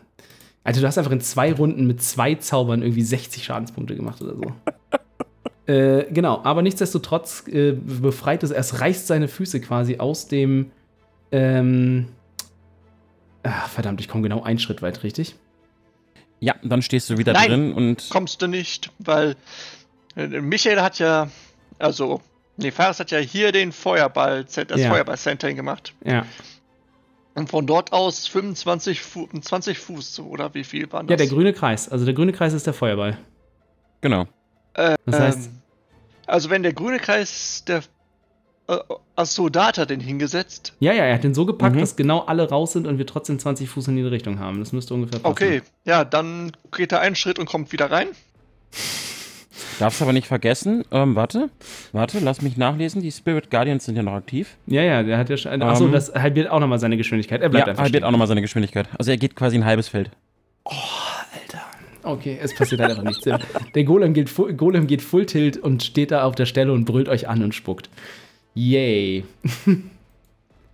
Also 0.63 0.81
du 0.81 0.87
hast 0.87 0.97
einfach 0.97 1.11
in 1.11 1.21
zwei 1.21 1.53
Runden 1.53 1.85
mit 1.85 2.01
zwei 2.01 2.35
Zaubern 2.35 2.81
irgendwie 2.81 3.03
60 3.03 3.43
Schadenspunkte 3.43 3.95
gemacht 3.95 4.21
oder 4.21 4.35
so. 4.35 4.51
äh, 5.71 6.11
genau, 6.11 6.41
aber 6.43 6.61
nichtsdestotrotz 6.61 7.47
äh, 7.47 7.73
befreit 7.73 8.43
es, 8.43 8.51
es 8.51 8.79
reißt 8.81 9.07
seine 9.07 9.27
Füße 9.27 9.61
quasi 9.61 9.97
aus 9.97 10.27
dem. 10.27 10.71
Ähm, 11.31 12.07
ach, 13.43 13.69
verdammt, 13.69 13.99
ich 14.01 14.07
komme 14.07 14.23
genau 14.23 14.41
einen 14.41 14.59
Schritt 14.59 14.81
weit, 14.81 15.03
richtig? 15.03 15.35
Ja, 16.39 16.55
dann 16.63 16.81
stehst 16.81 17.09
du 17.09 17.17
wieder 17.17 17.33
Nein. 17.33 17.49
drin 17.49 17.73
und 17.73 18.09
Kommst 18.09 18.41
du 18.41 18.47
nicht, 18.47 18.91
weil 18.99 19.35
äh, 20.15 20.27
Michael 20.27 20.81
hat 20.81 20.99
ja, 20.99 21.29
also, 21.79 22.21
nee, 22.57 22.71
Fares 22.71 22.99
hat 22.99 23.11
ja 23.11 23.19
hier 23.19 23.51
den 23.51 23.71
Feuerball, 23.71 24.43
das 24.45 24.79
Ja. 24.81 24.89
Feuerball-Centering 24.89 25.55
gemacht. 25.55 25.93
Ja. 26.03 26.25
Und 27.33 27.49
von 27.49 27.67
dort 27.67 27.91
aus 27.91 28.27
25 28.27 29.01
Fu 29.01 29.27
20 29.27 29.77
Fuß, 29.77 30.15
so, 30.15 30.23
oder 30.27 30.53
wie 30.53 30.63
viel 30.63 30.89
waren 30.91 31.05
das? 31.07 31.13
Ja, 31.13 31.17
der 31.17 31.27
grüne 31.27 31.51
Kreis. 31.53 31.89
Also 31.89 32.05
der 32.05 32.13
grüne 32.13 32.31
Kreis 32.31 32.53
ist 32.53 32.65
der 32.65 32.73
Feuerball. 32.73 33.17
genau. 34.01 34.25
Äh, 34.73 34.95
Das 35.05 35.19
heißt- 35.19 35.45
ähm, 35.47 35.61
also 36.27 36.49
wenn 36.49 36.63
der 36.63 36.73
grüne 36.73 36.99
Kreis 36.99 37.63
der 37.65 37.81
äh, 38.67 38.77
Achso, 39.15 39.47
da 39.49 39.67
hat 39.67 39.77
er 39.77 39.85
den 39.85 39.99
hingesetzt. 39.99 40.73
Ja, 40.79 40.91
ja, 40.91 41.03
er 41.05 41.13
hat 41.15 41.23
den 41.23 41.33
so 41.35 41.45
gepackt, 41.45 41.75
Mhm. 41.75 41.79
dass 41.81 41.95
genau 41.95 42.21
alle 42.21 42.49
raus 42.49 42.71
sind 42.73 42.87
und 42.87 42.97
wir 42.97 43.05
trotzdem 43.05 43.37
20 43.37 43.69
Fuß 43.69 43.89
in 43.89 43.95
die 43.95 44.01
Richtung 44.01 44.39
haben. 44.39 44.57
Das 44.59 44.71
müsste 44.71 44.93
ungefähr 44.95 45.19
passen. 45.19 45.31
Okay, 45.31 45.61
ja, 45.85 46.03
dann 46.03 46.51
geht 46.75 46.91
er 46.91 46.99
einen 47.01 47.15
Schritt 47.15 47.37
und 47.37 47.45
kommt 47.47 47.71
wieder 47.71 47.91
rein. 47.91 48.07
Darfst 49.79 50.01
aber 50.01 50.13
nicht 50.13 50.27
vergessen, 50.27 50.83
ähm, 50.91 51.15
warte, 51.15 51.49
warte, 51.91 52.19
lass 52.19 52.41
mich 52.41 52.57
nachlesen. 52.57 53.01
Die 53.01 53.11
Spirit 53.11 53.49
Guardians 53.49 53.85
sind 53.85 53.95
ja 53.95 54.03
noch 54.03 54.13
aktiv. 54.13 54.57
Ja, 54.67 54.81
ja, 54.81 55.03
der 55.03 55.17
hat 55.17 55.29
ja 55.29 55.37
schon. 55.37 55.61
Achso, 55.61 55.85
Ähm. 55.85 55.91
das 55.91 56.13
halbiert 56.13 56.49
auch 56.49 56.59
nochmal 56.59 56.79
seine 56.79 56.97
Geschwindigkeit. 56.97 57.41
Er 57.41 57.49
bleibt 57.49 57.67
ja, 57.67 57.71
einfach 57.71 57.83
halbiert 57.83 58.01
stehen. 58.01 58.07
auch 58.07 58.11
nochmal 58.11 58.27
seine 58.27 58.41
Geschwindigkeit. 58.41 58.87
Also 58.97 59.11
er 59.11 59.17
geht 59.17 59.35
quasi 59.35 59.57
ein 59.57 59.65
halbes 59.65 59.87
Feld. 59.87 60.11
Okay, 62.03 62.37
es 62.39 62.53
passiert 62.53 62.81
halt 62.81 62.91
einfach 62.91 63.03
nichts. 63.03 63.23
Der, 63.23 63.83
Golem, 63.83 64.13
geht, 64.13 64.29
Golem 64.57 64.85
geht 64.85 65.01
Full 65.01 65.25
Tilt 65.25 65.57
und 65.57 65.81
steht 65.81 66.11
da 66.11 66.23
auf 66.23 66.35
der 66.35 66.45
Stelle 66.45 66.71
und 66.71 66.85
brüllt 66.85 67.09
euch 67.09 67.27
an 67.27 67.41
und 67.43 67.55
spuckt. 67.55 67.89
Yay. 68.53 69.23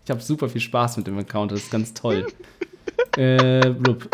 Ich 0.04 0.10
habe 0.10 0.20
super 0.20 0.50
viel 0.50 0.60
Spaß 0.60 0.98
mit 0.98 1.06
dem 1.06 1.18
Account, 1.20 1.52
das 1.52 1.60
ist 1.60 1.72
ganz 1.72 1.94
toll. 1.94 2.26
äh, 3.18 3.70
blub. 3.70 4.10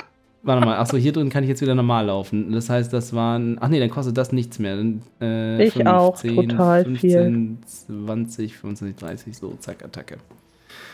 Warte 0.48 0.66
mal, 0.66 0.78
achso, 0.78 0.96
hier 0.96 1.12
drin 1.12 1.28
kann 1.30 1.44
ich 1.44 1.50
jetzt 1.50 1.62
wieder 1.62 1.76
normal 1.76 2.06
laufen. 2.06 2.54
Das 2.54 2.70
heißt, 2.70 2.94
das 2.94 3.12
waren. 3.14 3.58
Ach 3.60 3.68
nee, 3.68 3.82
dann 3.82 3.90
kostet 3.90 4.16
das 4.18 4.32
nichts 4.32 4.60
mehr. 4.60 4.78
Dann, 4.78 5.02
äh, 5.20 5.66
Ich 5.66 5.86
auch, 5.86 6.22
total 6.22 6.86
15, 6.86 7.58
20, 7.66 8.58
25, 8.58 8.96
30, 8.96 9.38
so, 9.38 9.56
zack, 9.60 9.84
Attacke. 9.84 10.18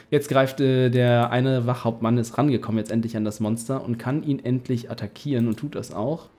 Jetzt 0.09 0.27
greift 0.27 0.59
äh, 0.59 0.89
der 0.89 1.29
eine 1.29 1.67
Wachhauptmann, 1.67 2.17
ist 2.17 2.35
rangekommen 2.35 2.79
jetzt 2.79 2.91
endlich 2.91 3.15
an 3.15 3.25
das 3.25 3.39
Monster 3.39 3.83
und 3.85 3.99
kann 3.99 4.23
ihn 4.23 4.39
endlich 4.43 4.89
attackieren 4.89 5.47
und 5.47 5.59
tut 5.59 5.75
das 5.75 5.93
auch. 5.93 6.29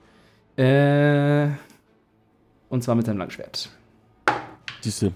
Äh, 0.57 1.47
und 2.67 2.83
zwar 2.83 2.95
mit 2.95 3.05
seinem 3.05 3.17
Langschwert. 3.17 3.69
Siehste, 4.81 5.13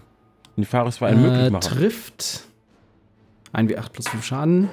Nefaris 0.55 1.01
war 1.01 1.09
ein 1.09 1.17
Äh, 1.17 1.27
Möglichmacher. 1.27 1.75
trifft 1.75 2.43
1w8 3.53 3.89
plus 3.91 4.07
5 4.07 4.23
Schaden. 4.23 4.69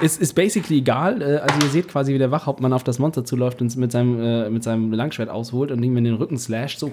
Ist, 0.00 0.20
ist 0.20 0.34
basically 0.34 0.78
egal. 0.78 1.22
Äh, 1.22 1.36
also 1.38 1.60
ihr 1.64 1.70
seht 1.70 1.88
quasi, 1.88 2.14
wie 2.14 2.18
der 2.18 2.30
Wachhauptmann 2.30 2.72
auf 2.72 2.84
das 2.84 2.98
Monster 2.98 3.24
zuläuft 3.24 3.60
und 3.60 3.68
es 3.68 3.76
mit 3.76 3.92
seinem, 3.92 4.20
äh, 4.20 4.50
mit 4.50 4.62
seinem 4.62 4.92
Langschwert 4.92 5.28
ausholt 5.28 5.70
und 5.70 5.82
ihm 5.82 5.96
in 5.96 6.04
den 6.04 6.14
Rücken 6.14 6.38
slasht. 6.38 6.78
So. 6.78 6.92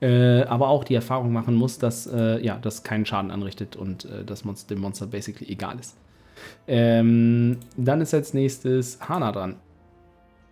Äh, 0.00 0.42
aber 0.44 0.68
auch 0.68 0.84
die 0.84 0.94
Erfahrung 0.94 1.32
machen 1.32 1.54
muss, 1.54 1.78
dass 1.78 2.06
äh, 2.06 2.40
ja, 2.44 2.56
das 2.56 2.84
keinen 2.84 3.04
Schaden 3.04 3.30
anrichtet 3.30 3.74
und 3.74 4.04
äh, 4.04 4.24
das 4.24 4.44
Monster, 4.44 4.74
dem 4.74 4.80
Monster 4.80 5.06
basically 5.06 5.50
egal 5.50 5.78
ist. 5.80 5.96
Ähm, 6.68 7.58
dann 7.76 8.00
ist 8.00 8.14
als 8.14 8.32
nächstes 8.32 9.00
Hana 9.00 9.32
dran. 9.32 9.56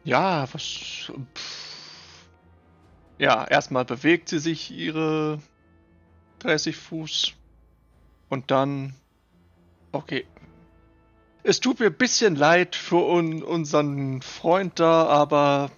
Ja, 0.04 0.46
was. 0.52 1.12
Pff. 1.34 1.66
Ja, 3.18 3.44
erstmal 3.44 3.84
bewegt 3.84 4.28
sie 4.28 4.38
sich 4.38 4.70
ihre 4.70 5.38
30 6.40 6.76
Fuß. 6.76 7.32
Und 8.28 8.50
dann. 8.50 8.94
Okay. 9.92 10.26
Es 11.48 11.60
tut 11.60 11.78
mir 11.78 11.86
ein 11.86 11.94
bisschen 11.94 12.34
leid 12.34 12.74
für 12.74 13.06
un 13.06 13.44
unseren 13.44 14.20
Freund 14.20 14.80
da, 14.80 15.06
aber. 15.06 15.70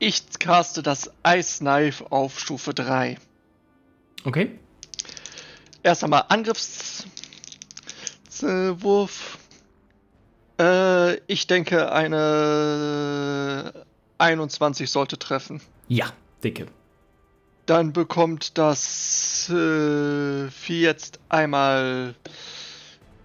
Ich 0.00 0.24
caste 0.40 0.82
das 0.82 1.12
Ice 1.24 1.60
Knife 1.60 2.10
auf 2.10 2.40
Stufe 2.40 2.74
3. 2.74 3.16
Okay. 4.24 4.58
Erst 5.84 6.02
einmal 6.02 6.24
Angriffs. 6.28 7.06
äh, 8.42 8.46
Wurf. 8.82 9.38
Äh, 10.58 11.18
ich 11.28 11.46
denke, 11.46 11.92
eine 11.92 13.72
21 14.18 14.90
sollte 14.90 15.20
treffen. 15.20 15.60
Ja, 15.86 16.12
dicke. 16.42 16.66
Dann 17.66 17.92
bekommt 17.92 18.58
das 18.58 19.48
äh, 19.50 20.50
Vieh 20.50 20.82
jetzt 20.82 21.20
einmal 21.28 22.16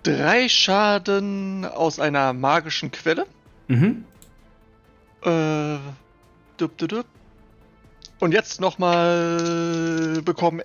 drei 0.03 0.49
Schaden 0.49 1.65
aus 1.65 1.99
einer 1.99 2.33
magischen 2.33 2.91
Quelle. 2.91 3.25
Mhm. 3.67 4.05
Äh, 5.23 5.77
dup, 6.57 6.77
dup, 6.77 6.89
dup. 6.89 7.05
Und 8.19 8.33
jetzt 8.33 8.59
nochmal 8.59 10.21
bekommen 10.23 10.61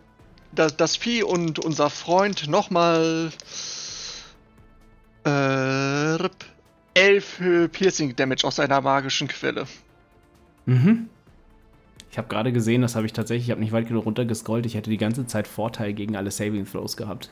das, 0.53 0.76
das 0.76 0.97
Vieh 0.97 1.22
und 1.22 1.59
unser 1.59 1.91
Freund 1.91 2.49
nochmal 2.49 3.30
äh, 5.24 6.28
elf 6.95 7.41
Piercing 7.72 8.16
Damage 8.16 8.47
aus 8.47 8.59
einer 8.61 8.80
magischen 8.80 9.28
Quelle. 9.28 9.66
Mhm. 10.66 11.09
Ich 12.11 12.18
habe 12.18 12.28
gerade 12.28 12.53
gesehen, 12.53 12.82
das 12.82 12.95
habe 12.95 13.07
ich 13.07 13.12
tatsächlich, 13.12 13.47
ich 13.47 13.51
habe 13.51 13.61
nicht 13.61 13.72
weit 13.72 13.89
genug 13.89 14.07
runtergescrollt, 14.07 14.66
ich 14.66 14.74
hätte 14.76 14.91
die 14.91 14.99
ganze 14.99 15.26
Zeit 15.26 15.49
Vorteil 15.49 15.93
gegen 15.93 16.14
alle 16.14 16.30
Saving 16.30 16.64
Throws 16.64 16.97
gehabt. 16.97 17.30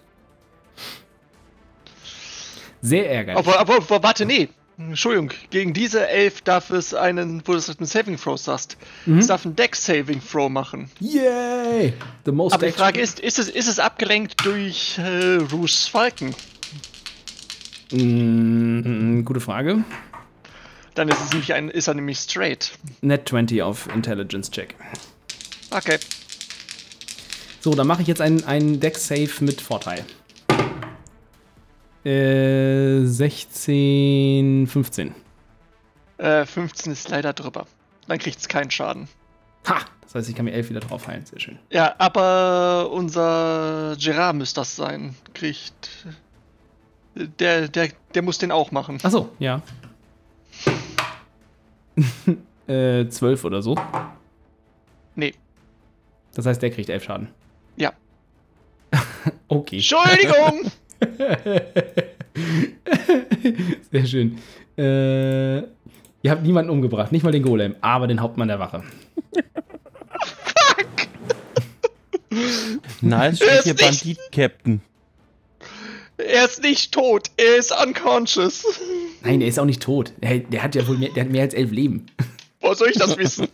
Sehr 2.82 3.08
ärgerlich. 3.10 3.38
Aber, 3.38 3.58
aber, 3.58 3.76
aber 3.76 4.02
warte, 4.02 4.26
nee. 4.26 4.48
Entschuldigung, 4.78 5.30
gegen 5.50 5.72
diese 5.74 6.08
elf 6.08 6.40
darf 6.42 6.70
es 6.70 6.92
einen, 6.94 7.42
wo 7.46 7.52
du 7.52 7.58
es 7.58 7.68
mit 7.78 7.88
Saving 7.88 8.16
Throw 8.18 8.36
sagst, 8.38 8.76
Mhm. 9.06 9.18
es 9.18 9.26
darf 9.28 9.44
ein 9.44 9.54
Deck 9.54 9.76
Saving 9.76 10.20
Throw 10.20 10.50
machen. 10.50 10.90
Yay! 10.98 11.92
The 12.24 12.32
most 12.32 12.54
Aber 12.54 12.66
die 12.66 12.72
Frage 12.72 13.00
ist, 13.00 13.20
ist 13.20 13.38
es, 13.38 13.48
ist 13.48 13.68
es 13.68 13.78
abgelenkt 13.78 14.44
durch 14.44 14.98
äh, 14.98 15.36
Rouge's 15.52 15.86
Falken? 15.86 16.34
Mm, 17.92 19.24
gute 19.24 19.40
Frage. 19.40 19.84
Dann 20.94 21.08
ist, 21.08 21.18
es 21.22 21.30
nämlich 21.30 21.52
ein, 21.54 21.68
ist 21.68 21.86
er 21.88 21.94
nämlich 21.94 22.18
straight. 22.18 22.72
Net 23.00 23.28
20 23.28 23.62
auf 23.62 23.88
Intelligence 23.94 24.50
Check. 24.50 24.74
Okay. 25.70 25.98
So, 27.60 27.74
dann 27.74 27.86
mache 27.86 28.02
ich 28.02 28.08
jetzt 28.08 28.20
einen, 28.20 28.44
einen 28.44 28.80
Deck-Save 28.80 29.30
mit 29.40 29.60
Vorteil. 29.60 30.04
Äh, 32.04 33.04
16, 33.04 34.66
15. 34.66 35.14
Äh, 36.18 36.44
15 36.44 36.92
ist 36.92 37.08
leider 37.08 37.32
drüber. 37.32 37.66
Dann 38.08 38.18
kriegt 38.18 38.38
es 38.38 38.48
keinen 38.48 38.70
Schaden. 38.70 39.08
Ha! 39.68 39.78
Das 40.02 40.14
heißt, 40.14 40.28
ich 40.28 40.34
kann 40.34 40.44
mir 40.44 40.52
11 40.52 40.70
wieder 40.70 40.80
drauf 40.80 41.06
heilen. 41.06 41.24
Sehr 41.24 41.40
schön. 41.40 41.58
Ja, 41.70 41.94
aber 41.98 42.90
unser 42.90 43.96
Gerard 43.98 44.36
müsste 44.36 44.60
das 44.60 44.76
sein. 44.76 45.14
Kriegt. 45.32 46.06
Der, 47.14 47.68
der, 47.68 47.88
der 48.14 48.22
muss 48.22 48.38
den 48.38 48.50
auch 48.50 48.72
machen. 48.72 48.98
Achso, 49.02 49.30
ja. 49.38 49.62
äh, 52.66 53.08
12 53.08 53.44
oder 53.44 53.62
so. 53.62 53.76
Nee. 55.14 55.34
Das 56.34 56.46
heißt, 56.46 56.60
der 56.60 56.70
kriegt 56.70 56.88
11 56.90 57.04
Schaden. 57.04 57.28
Ja. 57.76 57.92
Okay. 59.48 59.76
Entschuldigung! 59.76 60.70
Sehr 63.90 64.06
schön. 64.06 64.38
Äh, 64.78 65.58
ihr 65.58 66.30
habt 66.30 66.42
niemanden 66.42 66.70
umgebracht, 66.70 67.12
nicht 67.12 67.22
mal 67.24 67.32
den 67.32 67.42
Golem, 67.42 67.74
aber 67.80 68.06
den 68.06 68.20
Hauptmann 68.20 68.48
der 68.48 68.58
Wache. 68.58 68.82
Nice, 73.00 73.40
Er 73.40 73.58
ist 73.58 73.64
hier 73.64 73.74
Bandit-Captain. 73.74 74.80
er 76.16 76.44
ist 76.44 76.62
nicht 76.62 76.92
tot, 76.92 77.30
er 77.36 77.56
ist 77.56 77.72
unconscious. 77.84 78.64
Nein, 79.22 79.40
der 79.40 79.48
ist 79.48 79.58
auch 79.58 79.64
nicht 79.66 79.82
tot. 79.82 80.12
Der, 80.22 80.38
der 80.38 80.62
hat 80.62 80.74
ja 80.74 80.86
wohl 80.88 80.96
mehr, 80.98 81.10
der 81.10 81.24
hat 81.24 81.30
mehr 81.30 81.42
als 81.42 81.54
elf 81.54 81.70
Leben. 81.70 82.06
Woher 82.60 82.74
soll 82.76 82.88
ich 82.90 82.98
das 82.98 83.18
wissen? 83.18 83.48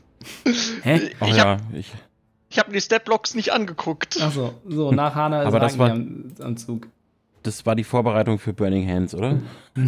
Hä? 0.82 1.10
Oh 1.20 1.26
ich 1.26 1.36
ja, 1.36 1.44
hab, 1.44 1.60
ich, 1.74 1.90
ich 2.50 2.58
hab 2.58 2.70
die 2.72 2.80
Statblocks 2.80 3.34
nicht 3.34 3.52
angeguckt. 3.52 4.20
Achso, 4.20 4.54
so, 4.68 4.92
nach 4.92 5.14
Hana 5.14 5.42
ist 5.42 5.46
Aber 5.48 5.60
das 5.60 5.78
war- 5.78 5.90
am, 5.90 6.32
am 6.40 6.56
Zug. 6.56 6.86
Das 7.42 7.64
war 7.66 7.74
die 7.76 7.84
Vorbereitung 7.84 8.38
für 8.38 8.52
Burning 8.52 8.88
Hands, 8.88 9.14
oder? 9.14 9.38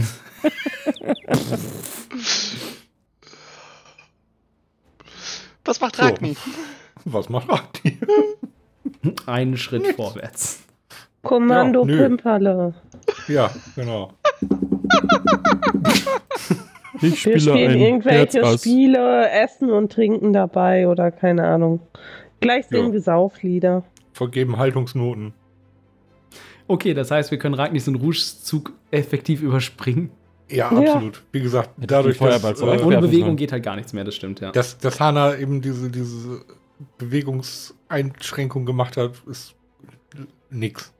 Was 5.64 5.80
macht 5.80 5.96
So. 5.96 6.02
Ragni? 6.02 6.36
Was 7.04 7.28
macht 7.28 7.48
Ragni? 7.48 7.98
Einen 9.26 9.56
Schritt 9.56 9.86
vorwärts. 9.94 10.62
Kommando 11.22 11.86
Ja. 11.86 11.96
Pimperle. 11.96 12.74
Ja, 13.28 13.50
genau. 13.76 14.12
Ich 17.02 17.24
Wir 17.24 17.40
spielen 17.40 17.78
irgendwelche 17.80 18.58
Spiele, 18.58 19.30
essen 19.30 19.70
und 19.70 19.90
trinken 19.90 20.34
dabei 20.34 20.86
oder 20.86 21.10
keine 21.10 21.46
Ahnung. 21.46 21.80
Gleich 22.40 22.66
singen 22.66 22.88
Ja. 22.88 22.92
wir 22.92 23.00
Sauflieder. 23.00 23.84
Vergeben 24.12 24.58
Haltungsnoten. 24.58 25.32
Okay, 26.70 26.94
das 26.94 27.10
heißt, 27.10 27.32
wir 27.32 27.38
können 27.38 27.54
Ragnis 27.56 27.88
und 27.88 27.96
Rouges 27.96 28.44
Zug 28.44 28.72
effektiv 28.92 29.42
überspringen. 29.42 30.10
Ja, 30.48 30.72
Ja. 30.72 30.92
absolut. 30.94 31.22
Wie 31.32 31.40
gesagt, 31.40 31.70
Hätte 31.76 31.86
dadurch, 31.88 32.18
dass, 32.18 32.60
äh, 32.60 32.64
Ohne 32.64 32.98
Bewegung 32.98 33.34
geht 33.34 33.50
halt 33.50 33.64
gar 33.64 33.74
nichts 33.74 33.92
mehr, 33.92 34.04
das 34.04 34.14
stimmt, 34.14 34.38
ja. 34.38 34.52
dass, 34.52 34.78
dass 34.78 35.00
Hana 35.00 35.36
eben 35.36 35.60
diese, 35.62 35.90
diese 35.90 36.42
Bewegungseinschränkung 36.98 38.66
gemacht 38.66 38.96
hat, 38.96 39.12
ist 39.28 39.54
nix. 40.50 40.92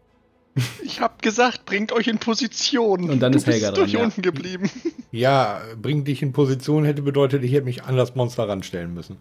Ich 0.85 1.01
hab 1.01 1.23
gesagt, 1.23 1.65
bringt 1.67 1.93
euch 1.93 2.09
in 2.09 2.19
Position. 2.19 3.09
Und 3.09 3.21
dann 3.21 3.31
du 3.31 3.39
ist 3.39 3.47
Helga 3.47 3.69
bist 3.69 3.79
dran, 3.79 3.85
durch 3.85 3.93
ja. 3.93 4.03
unten 4.03 4.23
geblieben. 4.23 4.69
Ja, 5.13 5.61
bring 5.81 6.05
dich 6.05 6.23
in 6.23 6.33
Position 6.33 6.85
hätte 6.85 7.03
bedeutet, 7.03 7.43
ich 7.43 7.53
hätte 7.53 7.65
mich 7.65 7.83
an 7.85 7.97
das 7.97 8.15
Monster 8.15 8.49
ranstellen 8.49 8.95
müssen. 8.95 9.17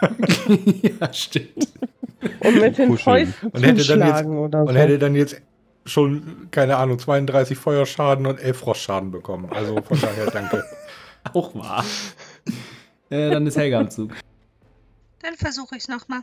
ja, 1.00 1.12
stimmt. 1.12 1.68
Und 2.40 2.60
mit 2.60 2.78
den. 2.78 2.96
Fäusten 2.96 3.48
Und 3.50 3.62
hätte 3.62 3.84
dann 3.84 3.98
jetzt- 4.00 4.08
zuschlagen 4.18 4.38
oder 4.38 4.62
so. 4.62 4.68
Und 4.68 4.76
hätte 4.76 4.98
dann 5.00 5.14
jetzt 5.16 5.42
schon, 5.84 6.48
keine 6.50 6.76
Ahnung, 6.76 6.98
32 6.98 7.56
Feuerschaden 7.58 8.26
und 8.26 8.38
11 8.38 8.58
Frostschaden 8.58 9.10
bekommen. 9.10 9.48
Also 9.50 9.80
von 9.82 10.00
daher 10.00 10.30
danke. 10.30 10.64
Auch 11.34 11.54
wahr. 11.54 11.84
äh, 13.10 13.30
dann 13.30 13.46
ist 13.46 13.56
Helga 13.56 13.80
am 13.80 13.90
Zug. 13.90 14.12
Dann 15.22 15.34
versuche 15.36 15.76
ich 15.76 15.82
es 15.82 15.88
nochmal. 15.88 16.20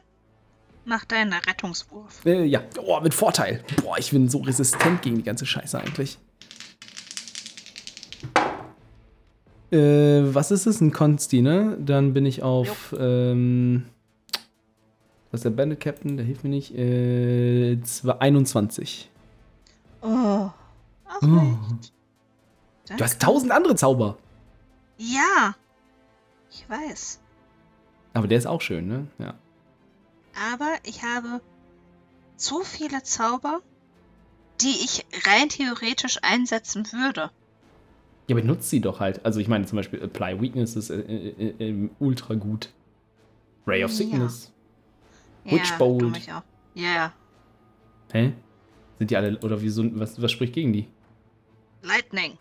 Mach 0.86 1.06
deinen 1.06 1.34
Rettungswurf. 1.34 2.26
Äh, 2.26 2.46
ja, 2.46 2.62
oh, 2.84 3.00
mit 3.02 3.14
Vorteil. 3.14 3.64
Boah, 3.84 3.98
ich 3.98 4.12
bin 4.12 4.28
so 4.30 4.40
resistent 4.40 5.02
gegen 5.02 5.18
die 5.18 5.24
ganze 5.24 5.46
Scheiße 5.46 5.80
eigentlich. 5.80 6.18
Äh, 9.72 10.34
was 10.34 10.52
ist 10.52 10.66
es? 10.66 10.82
Ein 10.82 10.92
Konsti, 10.92 11.42
ne? 11.42 11.78
Dann 11.80 12.14
bin 12.14 12.26
ich 12.26 12.42
auf, 12.42 12.96
ähm, 12.98 13.86
was 15.32 15.40
ist 15.40 15.44
der 15.46 15.52
Bandit 15.52 15.80
Captain? 15.80 16.18
Der 16.18 16.26
hilft 16.26 16.44
mir 16.44 16.50
nicht. 16.50 16.76
Äh, 16.76 17.80
zwei- 17.84 18.20
21. 18.20 19.10
Oh. 20.02 20.50
Auch 21.08 21.22
Oh. 21.22 21.26
nicht. 21.26 21.94
Du 22.88 23.04
hast 23.04 23.22
tausend 23.22 23.52
andere 23.52 23.76
Zauber. 23.76 24.18
Ja. 24.98 25.56
Ich 26.52 26.68
weiß. 26.70 27.20
Aber 28.14 28.28
der 28.28 28.38
ist 28.38 28.48
auch 28.48 28.62
schön, 28.62 28.88
ne? 28.88 29.08
Ja. 29.20 29.36
Aber 30.54 30.74
ich 30.84 31.04
habe 31.04 31.42
zu 32.38 32.62
viele 32.64 33.04
Zauber, 33.04 33.62
die 34.62 34.70
ich 34.84 35.06
rein 35.28 35.50
theoretisch 35.50 36.18
einsetzen 36.24 36.92
würde. 36.92 37.30
Ja, 38.28 38.36
aber 38.36 38.44
nutzt 38.46 38.70
sie 38.70 38.82
doch 38.82 39.00
halt. 39.00 39.26
Also 39.26 39.40
ich 39.40 39.48
meine 39.48 39.66
zum 39.66 39.76
Beispiel 39.78 40.02
Apply 40.02 40.42
Weakness 40.42 40.76
ist 40.76 40.90
äh, 40.90 41.00
äh, 41.02 41.70
äh, 41.70 41.90
ultra 42.00 42.34
gut. 42.36 42.70
Ray 43.68 43.84
of 43.84 43.92
Ja. 43.92 43.98
Sickness. 43.98 44.52
Ja, 45.46 45.52
Witchbolt. 45.54 46.16
auch. 46.34 46.44
Ja, 46.74 47.14
Hä? 48.12 48.34
Sind 49.00 49.12
die 49.12 49.18
alle, 49.18 49.40
oder 49.40 49.62
wieso, 49.62 49.84
was, 50.00 50.22
was 50.22 50.32
spricht 50.32 50.54
gegen 50.54 50.74
die? 50.74 50.88
Lightning. 51.82 52.38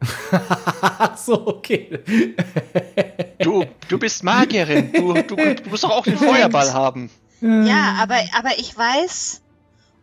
So, 1.16 1.46
okay. 1.46 1.98
Du, 3.40 3.64
du 3.88 3.98
bist 3.98 4.22
Magierin. 4.22 4.92
Du, 4.92 5.14
du, 5.14 5.36
du 5.36 5.70
musst 5.70 5.84
doch 5.84 5.90
auch 5.90 6.04
den 6.04 6.18
Feuerball 6.18 6.72
haben. 6.72 7.10
Ja, 7.40 7.96
aber, 8.00 8.18
aber 8.36 8.58
ich 8.58 8.76
weiß 8.76 9.42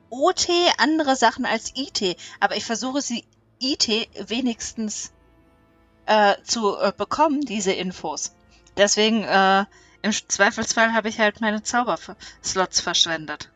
OT 0.09 0.47
andere 0.77 1.15
Sachen 1.15 1.45
als 1.45 1.73
IT. 1.75 2.17
Aber 2.39 2.55
ich 2.55 2.65
versuche 2.65 3.01
sie 3.01 3.25
IT 3.59 3.88
wenigstens 4.29 5.11
äh, 6.05 6.36
zu 6.43 6.77
äh, 6.77 6.93
bekommen, 6.95 7.41
diese 7.41 7.73
Infos. 7.73 8.33
Deswegen, 8.77 9.23
äh, 9.23 9.65
im 10.01 10.11
Zweifelsfall 10.11 10.93
habe 10.93 11.09
ich 11.09 11.19
halt 11.19 11.41
meine 11.41 11.63
Zauberslots 11.63 12.79
verschwendet. 12.79 13.49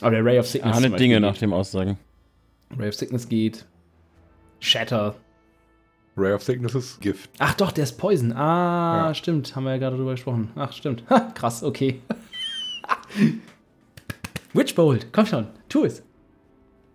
Aber 0.00 0.10
der 0.12 0.24
Ray 0.24 0.38
of 0.38 0.46
Sickness. 0.46 0.76
Ahne 0.76 0.90
Dinge 0.96 1.14
geht. 1.16 1.22
nach 1.22 1.36
dem 1.38 1.52
Aussagen. 1.52 1.98
Ray 2.78 2.88
of 2.88 2.94
Sickness 2.94 3.28
geht. 3.28 3.66
Shatter. 4.60 5.14
Ray 6.16 6.32
of 6.32 6.42
Sickness 6.42 6.74
ist 6.74 7.00
Gift. 7.00 7.30
Ach 7.38 7.54
doch, 7.54 7.72
der 7.72 7.84
ist 7.84 7.92
Poison. 7.98 8.32
Ah, 8.32 9.08
Ja. 9.08 9.14
stimmt. 9.14 9.54
Haben 9.56 9.64
wir 9.64 9.72
ja 9.72 9.78
gerade 9.78 9.96
drüber 9.96 10.12
gesprochen. 10.12 10.50
Ach, 10.56 10.72
stimmt. 10.72 11.04
Ha, 11.08 11.20
krass, 11.34 11.62
okay. 11.62 12.00
Witchbolt, 14.52 15.08
komm 15.12 15.26
schon, 15.26 15.46
tu 15.68 15.84
es. 15.84 16.02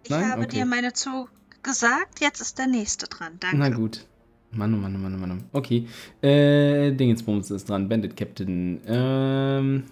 Ich 0.03 0.10
Nein? 0.10 0.30
habe 0.32 0.41
Okay. 0.43 0.58
dir 0.58 0.66
meine 0.66 0.93
zu 0.93 1.28
gesagt, 1.64 2.20
jetzt 2.22 2.41
ist 2.41 2.58
der 2.60 2.68
nächste 2.68 3.08
dran. 3.08 3.34
Danke. 3.39 3.58
Na 3.58 3.70
gut. 3.70 4.06
Mann, 4.51 4.74
oh 4.74 4.78
Mann, 4.78 4.95
oh 4.95 4.99
Mann, 4.99 5.16
oh 5.16 5.18
Mann. 5.18 5.43
Okay. 5.53 5.88
Äh, 6.22 6.91
Dingensbums 6.91 7.49
ist 7.51 7.68
dran. 7.70 7.89
Bandit 7.89 8.16
Captain. 8.16 8.80
Ähm. 8.88 9.84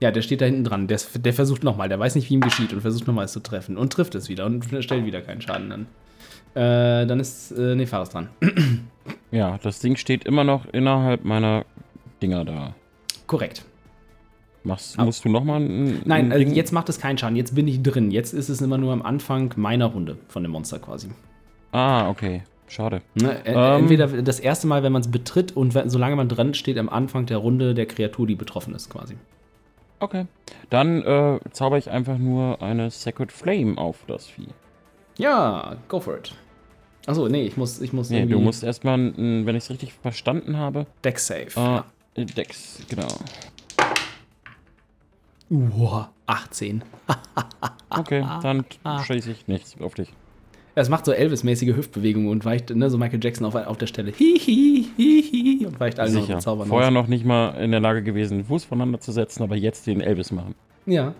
Ja, 0.00 0.10
der 0.10 0.22
steht 0.22 0.40
da 0.40 0.46
hinten 0.46 0.64
dran. 0.64 0.86
Der, 0.86 0.98
der 1.18 1.32
versucht 1.34 1.62
nochmal. 1.62 1.88
Der 1.88 1.98
weiß 1.98 2.14
nicht, 2.14 2.30
wie 2.30 2.34
ihm 2.34 2.40
geschieht 2.40 2.72
und 2.72 2.80
versucht 2.80 3.06
nochmal 3.06 3.26
es 3.26 3.32
zu 3.32 3.40
treffen. 3.40 3.76
Und 3.76 3.92
trifft 3.92 4.14
es 4.14 4.28
wieder 4.28 4.46
und 4.46 4.64
stellt 4.82 5.04
wieder 5.04 5.20
keinen 5.20 5.42
Schaden 5.42 5.70
an. 5.72 5.86
Äh, 6.54 7.06
dann 7.06 7.20
ist. 7.20 7.52
Äh, 7.52 7.74
nee, 7.76 7.86
Fares 7.86 8.10
dran. 8.10 8.28
Ja, 9.32 9.58
das 9.62 9.78
Ding 9.80 9.96
steht 9.96 10.24
immer 10.24 10.44
noch 10.44 10.66
innerhalb 10.72 11.24
meiner 11.24 11.64
Dinger 12.22 12.44
da. 12.44 12.74
Korrekt. 13.26 13.64
Machst, 14.62 14.98
Ah. 14.98 15.04
musst 15.04 15.24
du 15.24 15.28
nochmal 15.28 15.60
ein. 15.60 16.02
Nein, 16.04 16.26
ein 16.26 16.32
äh, 16.32 16.38
Ding- 16.44 16.54
jetzt 16.54 16.72
macht 16.72 16.88
es 16.88 16.98
keinen 17.00 17.16
Schaden. 17.16 17.36
Jetzt 17.36 17.54
bin 17.54 17.66
ich 17.68 17.82
drin. 17.82 18.10
Jetzt 18.10 18.34
ist 18.34 18.48
es 18.48 18.60
immer 18.60 18.76
nur 18.76 18.92
am 18.92 19.02
Anfang 19.02 19.52
meiner 19.56 19.86
Runde 19.86 20.18
von 20.28 20.42
dem 20.42 20.52
Monster 20.52 20.78
quasi. 20.80 21.08
Ah, 21.72 22.08
okay. 22.08 22.42
Schade. 22.68 23.02
Ne? 23.14 23.36
Ä- 23.44 23.52
Ähm. 23.76 23.82
Entweder 23.82 24.06
das 24.22 24.38
erste 24.40 24.66
Mal, 24.66 24.82
wenn 24.82 24.92
man 24.92 25.00
es 25.02 25.10
betritt 25.10 25.56
und 25.56 25.72
solange 25.86 26.14
man 26.16 26.28
drin 26.28 26.54
steht, 26.54 26.76
am 26.78 26.88
Anfang 26.88 27.26
der 27.26 27.38
Runde 27.38 27.74
der 27.74 27.86
Kreatur, 27.86 28.26
die 28.26 28.34
betroffen 28.36 28.74
ist 28.74 28.90
quasi. 28.90 29.14
Okay. 30.00 30.26
Dann 30.70 31.02
äh, 31.02 31.38
zauber 31.52 31.78
ich 31.78 31.90
einfach 31.90 32.18
nur 32.18 32.60
eine 32.62 32.90
Sacred 32.90 33.30
Flame 33.30 33.76
auf 33.78 33.98
das 34.06 34.26
Vieh. 34.26 34.48
Ja, 35.18 35.76
go 35.88 36.00
for 36.00 36.16
it. 36.18 36.34
Achso, 37.06 37.28
nee, 37.28 37.42
ich 37.44 37.56
muss, 37.56 37.80
ich 37.80 37.92
muss 37.92 38.10
Nee, 38.10 38.26
du 38.26 38.38
musst 38.40 38.62
erstmal, 38.62 38.98
wenn 39.16 39.48
ich 39.56 39.64
es 39.64 39.70
richtig 39.70 39.92
verstanden 39.94 40.56
habe, 40.56 40.86
Deck 41.04 41.18
Save. 41.18 41.84
äh, 42.14 42.24
Dex, 42.24 42.82
genau. 42.88 43.08
Uah, 45.50 46.10
18. 46.26 46.82
Okay, 47.92 48.24
dann 48.40 48.64
schieße 49.04 49.32
ich 49.32 49.48
nichts 49.48 49.74
auf 49.80 49.94
dich. 49.94 50.12
Es 50.74 50.88
macht 50.88 51.04
so 51.04 51.12
Elvis-mäßige 51.12 51.74
Hüftbewegungen 51.76 52.28
und 52.30 52.44
weicht, 52.44 52.70
ne, 52.70 52.88
so 52.90 52.96
Michael 52.96 53.18
Jackson 53.22 53.44
auf, 53.46 53.54
auf 53.54 53.76
der 53.76 53.86
Stelle. 53.86 54.12
Hihi, 54.16 54.86
hihi, 54.96 55.66
und 55.66 55.78
weicht 55.80 55.98
allen 55.98 56.14
noch 56.14 56.22
Sicher. 56.26 56.38
Zaubern 56.38 56.68
Vorher 56.68 56.88
aus. 56.88 56.94
noch 56.94 57.06
nicht 57.08 57.24
mal 57.24 57.50
in 57.62 57.70
der 57.72 57.80
Lage 57.80 58.02
gewesen, 58.02 58.38
den 58.38 58.44
Fuß 58.46 58.64
voneinander 58.64 59.00
zu 59.00 59.10
setzen, 59.12 59.42
aber 59.42 59.56
jetzt 59.56 59.86
den 59.86 60.00
Elvis 60.00 60.30
machen. 60.30 60.54
Ja. 60.86 61.14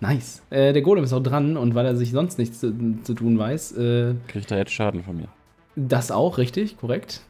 Nice. 0.00 0.42
Äh, 0.50 0.72
der 0.72 0.82
Golem 0.82 1.02
ist 1.04 1.12
auch 1.12 1.22
dran 1.22 1.56
und 1.56 1.74
weil 1.74 1.86
er 1.86 1.96
sich 1.96 2.10
sonst 2.12 2.38
nichts 2.38 2.60
zu, 2.60 2.72
zu 3.02 3.14
tun 3.14 3.38
weiß, 3.38 3.72
äh, 3.76 4.14
Kriegt 4.28 4.50
er 4.50 4.58
jetzt 4.58 4.72
Schaden 4.72 5.02
von 5.02 5.16
mir. 5.16 5.28
das 5.76 6.10
auch, 6.10 6.38
richtig, 6.38 6.76
korrekt. 6.76 7.22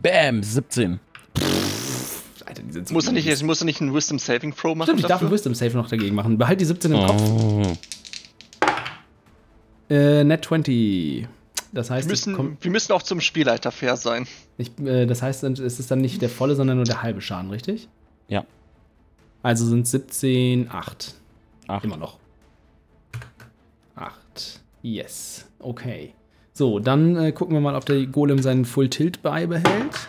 Bam, 0.00 0.42
17. 0.42 0.98
Alter, 2.46 2.62
die 2.62 2.72
sind 2.72 2.88
so 2.88 2.94
Muss 2.94 3.06
er 3.06 3.12
nicht, 3.12 3.26
mies. 3.26 3.42
muss 3.42 3.62
er 3.62 3.64
nicht 3.66 3.80
einen 3.80 3.94
Wisdom 3.94 4.18
Saving 4.18 4.54
Throw 4.54 4.74
machen? 4.74 4.88
Stimmt, 4.88 5.00
ich 5.00 5.06
darf 5.06 5.12
dafür? 5.20 5.28
einen 5.28 5.34
Wisdom 5.34 5.54
Save 5.54 5.76
noch 5.76 5.88
dagegen 5.88 6.14
machen. 6.14 6.36
Behalt 6.38 6.60
die 6.60 6.64
17 6.64 6.92
im 6.92 7.06
Kopf. 7.06 7.22
Oh. 7.22 7.62
Äh, 9.90 10.24
Net 10.24 10.44
20. 10.44 11.28
Das 11.72 11.90
wir, 11.90 11.96
heißt, 11.96 12.06
komm, 12.08 12.10
müssen, 12.10 12.58
wir 12.60 12.70
müssen 12.70 12.92
auch 12.92 13.02
zum 13.02 13.20
Spielleiter 13.20 13.72
fair 13.72 13.96
sein. 13.96 14.26
ich, 14.58 14.78
äh, 14.78 15.06
das 15.06 15.22
heißt, 15.22 15.42
es 15.44 15.80
ist 15.80 15.90
dann 15.90 16.00
nicht 16.00 16.22
der 16.22 16.28
volle, 16.28 16.54
sondern 16.54 16.76
nur 16.76 16.86
der 16.86 17.02
halbe 17.02 17.20
Schaden, 17.20 17.50
richtig? 17.50 17.88
Ja. 18.28 18.44
Also 19.42 19.66
sind 19.66 19.86
17, 19.86 20.70
8. 20.70 21.14
Acht. 21.66 21.84
Immer 21.84 21.96
noch. 21.96 22.18
8. 23.96 24.60
Yes. 24.82 25.46
Okay. 25.58 26.14
So, 26.52 26.78
dann 26.78 27.16
äh, 27.16 27.32
gucken 27.32 27.54
wir 27.54 27.60
mal, 27.60 27.74
ob 27.74 27.84
der 27.86 28.06
Golem 28.06 28.40
seinen 28.40 28.64
Full 28.64 28.88
Tilt 28.88 29.22
beibehält. 29.22 30.08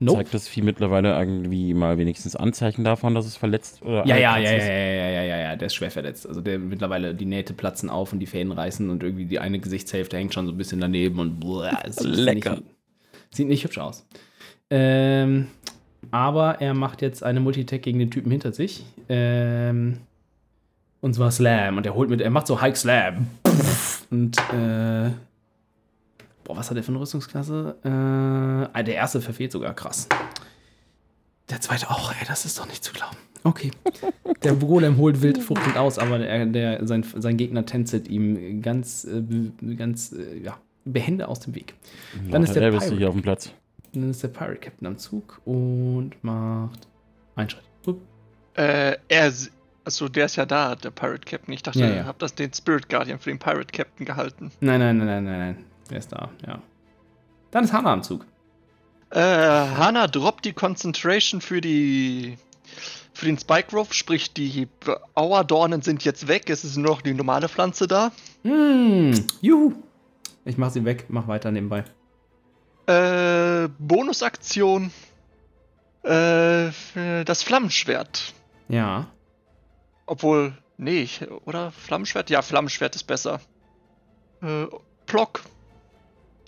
Nope. 0.00 0.18
Zeigt 0.18 0.34
das 0.34 0.48
Vieh 0.48 0.62
mittlerweile 0.62 1.16
irgendwie 1.16 1.72
mal 1.72 1.98
wenigstens 1.98 2.34
Anzeichen 2.34 2.84
davon, 2.84 3.14
dass 3.14 3.26
es 3.26 3.36
verletzt 3.36 3.80
oder 3.82 4.06
Ja, 4.06 4.16
ja, 4.16 4.36
ja, 4.36 4.50
ja, 4.50 4.56
ist? 4.56 4.66
ja, 4.66 4.74
ja, 4.74 5.08
ja, 5.10 5.22
ja, 5.22 5.38
ja, 5.38 5.56
der 5.56 5.66
ist 5.66 5.74
schwer 5.74 5.90
verletzt. 5.90 6.26
Also 6.26 6.40
der 6.40 6.58
mittlerweile, 6.58 7.14
die 7.14 7.26
Nähte 7.26 7.54
platzen 7.54 7.88
auf 7.90 8.12
und 8.12 8.18
die 8.18 8.26
Fäden 8.26 8.52
reißen 8.52 8.90
und 8.90 9.02
irgendwie 9.02 9.24
die 9.24 9.38
eine 9.38 9.60
Gesichtshälfte 9.60 10.16
hängt 10.16 10.34
schon 10.34 10.46
so 10.46 10.52
ein 10.52 10.58
bisschen 10.58 10.80
daneben 10.80 11.20
und 11.20 11.38
boah, 11.40 11.70
es 11.84 11.96
sieht 11.96 12.16
Lecker. 12.16 12.50
Nicht, 12.56 12.64
sieht 13.30 13.48
nicht 13.48 13.64
hübsch 13.64 13.78
aus. 13.78 14.06
Ähm, 14.70 15.46
aber 16.10 16.60
er 16.60 16.74
macht 16.74 17.00
jetzt 17.00 17.22
eine 17.22 17.40
Multitech 17.40 17.82
gegen 17.82 17.98
den 17.98 18.10
Typen 18.10 18.30
hinter 18.32 18.52
sich. 18.52 18.84
Ähm, 19.08 19.98
und 21.00 21.14
zwar 21.14 21.30
Slam. 21.30 21.76
Und 21.76 21.86
er 21.86 21.94
holt 21.94 22.10
mit, 22.10 22.20
er 22.20 22.30
macht 22.30 22.46
so 22.46 22.60
Hike 22.60 22.76
Slam. 22.76 23.28
Und, 24.10 24.36
äh, 24.52 25.10
boah, 26.44 26.56
was 26.56 26.70
hat 26.70 26.76
er 26.76 26.82
für 26.82 26.90
eine 26.92 27.00
Rüstungsklasse? 27.00 27.76
Äh, 27.84 27.88
ah, 27.88 28.82
der 28.82 28.94
erste 28.94 29.20
verfehlt 29.20 29.52
sogar, 29.52 29.74
krass. 29.74 30.08
Der 31.50 31.60
zweite 31.60 31.90
auch, 31.90 32.12
ey, 32.12 32.26
das 32.26 32.44
ist 32.44 32.58
doch 32.58 32.66
nicht 32.66 32.82
zu 32.84 32.92
glauben. 32.92 33.16
Okay. 33.42 33.70
Der 34.42 34.54
Golem 34.54 34.96
holt 34.96 35.20
wild 35.20 35.38
fuchtend 35.42 35.76
aus, 35.76 35.98
aber 35.98 36.18
der, 36.18 36.46
der, 36.46 36.86
sein, 36.86 37.04
sein 37.16 37.36
Gegner 37.36 37.66
tänzelt 37.66 38.08
ihm 38.08 38.62
ganz, 38.62 39.04
äh, 39.04 39.22
ganz 39.74 40.12
äh, 40.12 40.38
ja, 40.38 40.56
behende 40.86 41.28
aus 41.28 41.40
dem 41.40 41.54
Weg. 41.54 41.74
Dann 42.30 42.42
ist 42.42 42.54
der 42.54 42.70
Pirate. 42.70 42.96
hier 42.96 43.08
auf 43.08 43.14
dem 43.14 43.22
Platz. 43.22 43.52
Dann 43.92 44.10
ist 44.10 44.22
der 44.22 44.28
Pirate 44.28 44.56
Captain 44.56 44.86
am 44.86 44.96
Zug 44.98 45.40
und 45.44 46.12
macht 46.22 46.88
einen 47.36 47.50
Schritt. 47.50 47.64
Upp. 47.86 48.00
Äh, 48.54 48.96
er, 49.08 49.32
also 49.84 50.08
der 50.08 50.24
ist 50.24 50.36
ja 50.36 50.46
da, 50.46 50.74
der 50.74 50.90
Pirate 50.90 51.26
Captain. 51.26 51.52
Ich 51.52 51.62
dachte, 51.62 51.80
Ja, 51.80 51.88
ja, 51.88 51.96
ja. 51.96 52.04
hab 52.06 52.18
das 52.18 52.34
den 52.34 52.52
Spirit 52.54 52.88
Guardian 52.88 53.18
für 53.18 53.30
den 53.30 53.38
Pirate 53.38 53.72
Captain 53.72 54.06
gehalten. 54.06 54.50
Nein, 54.60 54.80
nein, 54.80 54.96
nein, 54.96 55.06
nein, 55.06 55.24
nein, 55.24 55.38
nein. 55.38 55.64
Der 55.90 55.98
ist 55.98 56.12
da, 56.12 56.30
ja. 56.46 56.60
Dann 57.50 57.64
ist 57.64 57.72
Hannah 57.72 57.92
am 57.92 58.02
Zug. 58.02 58.26
Äh, 59.10 59.20
Hana 59.20 60.06
droppt 60.06 60.44
die 60.44 60.52
Concentration 60.52 61.40
für 61.40 61.60
die 61.60 62.36
für 63.12 63.26
den 63.26 63.38
Spike 63.38 63.68
Growth, 63.70 63.94
sprich 63.94 64.32
die 64.32 64.66
Auerdornen 65.14 65.82
sind 65.82 66.04
jetzt 66.04 66.26
weg, 66.26 66.50
es 66.50 66.64
ist 66.64 66.76
nur 66.76 66.90
noch 66.90 67.02
die 67.02 67.14
normale 67.14 67.48
Pflanze 67.48 67.86
da. 67.86 68.10
Mm, 68.42 69.12
juhu. 69.40 69.74
Ich 70.44 70.58
mach 70.58 70.70
sie 70.70 70.84
weg, 70.84 71.06
mach 71.08 71.28
weiter 71.28 71.52
nebenbei. 71.52 71.84
Äh, 72.86 73.68
Bonusaktion. 73.78 74.90
Äh, 76.02 76.70
das 77.24 77.42
Flammenschwert. 77.42 78.34
Ja. 78.68 79.06
Obwohl, 80.06 80.52
nee, 80.76 81.02
ich, 81.02 81.22
oder? 81.46 81.70
Flammenschwert? 81.70 82.28
Ja, 82.28 82.42
Flammenschwert 82.42 82.94
ist 82.94 83.04
besser. 83.04 83.40
Äh, 84.42 84.66
Block. 85.06 85.42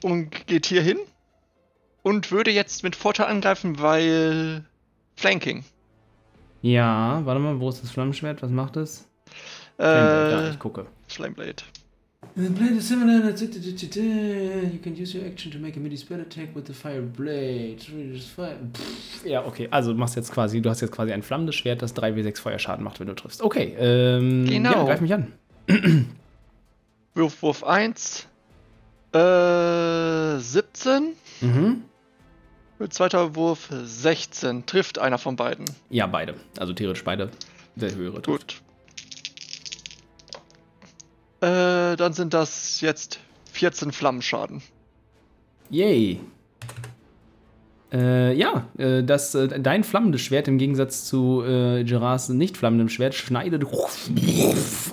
Und 0.03 0.47
geht 0.47 0.67
hier 0.67 0.83
hin. 0.83 0.99
Und 2.03 2.31
würde 2.31 2.51
jetzt 2.51 2.83
mit 2.83 2.95
Vorteil 2.95 3.27
angreifen, 3.27 3.81
weil 3.81 4.65
Flanking. 5.17 5.65
Ja, 6.63 7.21
warte 7.25 7.41
mal, 7.41 7.59
wo 7.61 7.69
ist 7.69 7.83
das 7.83 7.91
Flammenschwert? 7.91 8.43
Was 8.43 8.51
macht 8.51 8.77
es? 8.77 9.09
Flammenblade, 9.77 10.31
da, 10.31 10.47
Äh, 10.47 10.51
ich 10.51 10.59
gucke. 10.59 10.87
Flameblade. 11.09 11.63
The 12.35 12.49
blade 12.49 12.75
is 12.75 12.89
similar. 12.89 13.31
You 13.31 14.79
can 14.83 14.95
use 14.95 15.17
your 15.17 15.25
action 15.27 15.51
to 15.53 15.59
make 15.59 15.77
a 15.77 15.81
midi 15.81 15.97
spell 15.97 16.21
attack 16.21 16.55
with 16.55 16.65
the 16.67 16.73
fire 16.73 17.01
blade. 17.03 17.77
Ja, 19.25 19.45
okay. 19.47 19.69
Also 19.71 19.93
du 19.93 19.99
machst 19.99 20.17
jetzt 20.17 20.33
quasi, 20.33 20.61
du 20.61 20.69
hast 20.71 20.81
jetzt 20.81 20.93
quasi 20.93 21.13
ein 21.13 21.23
flammendes 21.23 21.55
Schwert, 21.55 21.83
das 21.83 21.95
3w6 21.95 22.41
Feuerschaden 22.41 22.85
macht, 22.85 23.01
wenn 23.01 23.07
du 23.07 23.15
triffst. 23.15 23.43
Okay, 23.43 23.75
ähm, 23.79 24.45
Genau. 24.47 24.73
ja, 24.73 24.85
greif 24.85 25.01
mich 25.01 25.15
an. 25.15 25.33
Wurf, 27.15 27.43
Wurf 27.43 27.65
1. 27.65 28.27
Äh, 29.17 30.39
17. 30.39 31.13
Mhm. 31.41 31.83
Zweiter 32.91 33.35
Wurf 33.35 33.69
16. 33.71 34.67
Trifft 34.67 34.99
einer 34.99 35.19
von 35.19 35.37
beiden. 35.37 35.65
Ja, 35.89 36.07
beide. 36.07 36.35
Also 36.59 36.73
theoretisch 36.75 37.05
beide 37.05 37.31
der 37.77 37.95
höhere 37.95 38.21
trifft. 38.23 38.61
Gut. 38.61 38.63
Äh, 41.41 41.97
dann 41.97 42.13
sind 42.13 42.35
das 42.35 42.81
jetzt 42.81 43.21
14 43.53 43.93
Flammenschaden. 43.93 44.63
Yay. 45.71 46.21
Äh, 47.93 48.35
ja, 48.35 48.69
äh, 48.79 49.05
das, 49.05 49.35
äh, 49.35 49.61
dein 49.61 49.85
flammendes 49.85 50.21
Schwert 50.21 50.49
im 50.49 50.59
Gegensatz 50.59 51.05
zu 51.05 51.43
äh, 51.47 51.85
Gerards 51.85 52.29
nicht 52.29 52.57
flammendem 52.57 52.89
Schwert 52.89 53.15
schneidet 53.15 53.65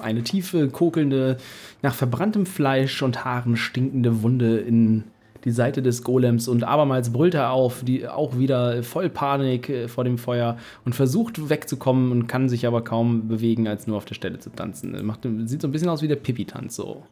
eine 0.01 0.23
tiefe, 0.23 0.69
kokelnde, 0.69 1.37
nach 1.83 1.93
verbranntem 1.93 2.47
Fleisch 2.47 3.03
und 3.03 3.23
Haaren 3.23 3.57
stinkende 3.57 4.23
Wunde 4.23 4.57
in 4.57 5.03
die 5.43 5.51
Seite 5.51 5.81
des 5.81 6.03
Golems 6.03 6.47
und 6.47 6.63
abermals 6.63 7.11
brüllt 7.11 7.33
er 7.33 7.51
auf, 7.51 7.83
die 7.83 8.07
auch 8.07 8.37
wieder 8.37 8.81
voll 8.81 9.09
Panik 9.09 9.69
äh, 9.69 9.87
vor 9.89 10.05
dem 10.05 10.17
Feuer 10.17 10.57
und 10.85 10.95
versucht 10.95 11.49
wegzukommen 11.49 12.11
und 12.11 12.27
kann 12.27 12.47
sich 12.47 12.65
aber 12.65 12.83
kaum 12.83 13.27
bewegen, 13.27 13.67
als 13.67 13.85
nur 13.85 13.97
auf 13.97 14.05
der 14.05 14.15
Stelle 14.15 14.39
zu 14.39 14.49
tanzen. 14.49 15.05
Macht, 15.05 15.27
sieht 15.45 15.61
so 15.61 15.67
ein 15.67 15.71
bisschen 15.71 15.89
aus 15.89 16.01
wie 16.01 16.07
der 16.07 16.15
Pippi-Tanz 16.15 16.77
so. 16.77 17.05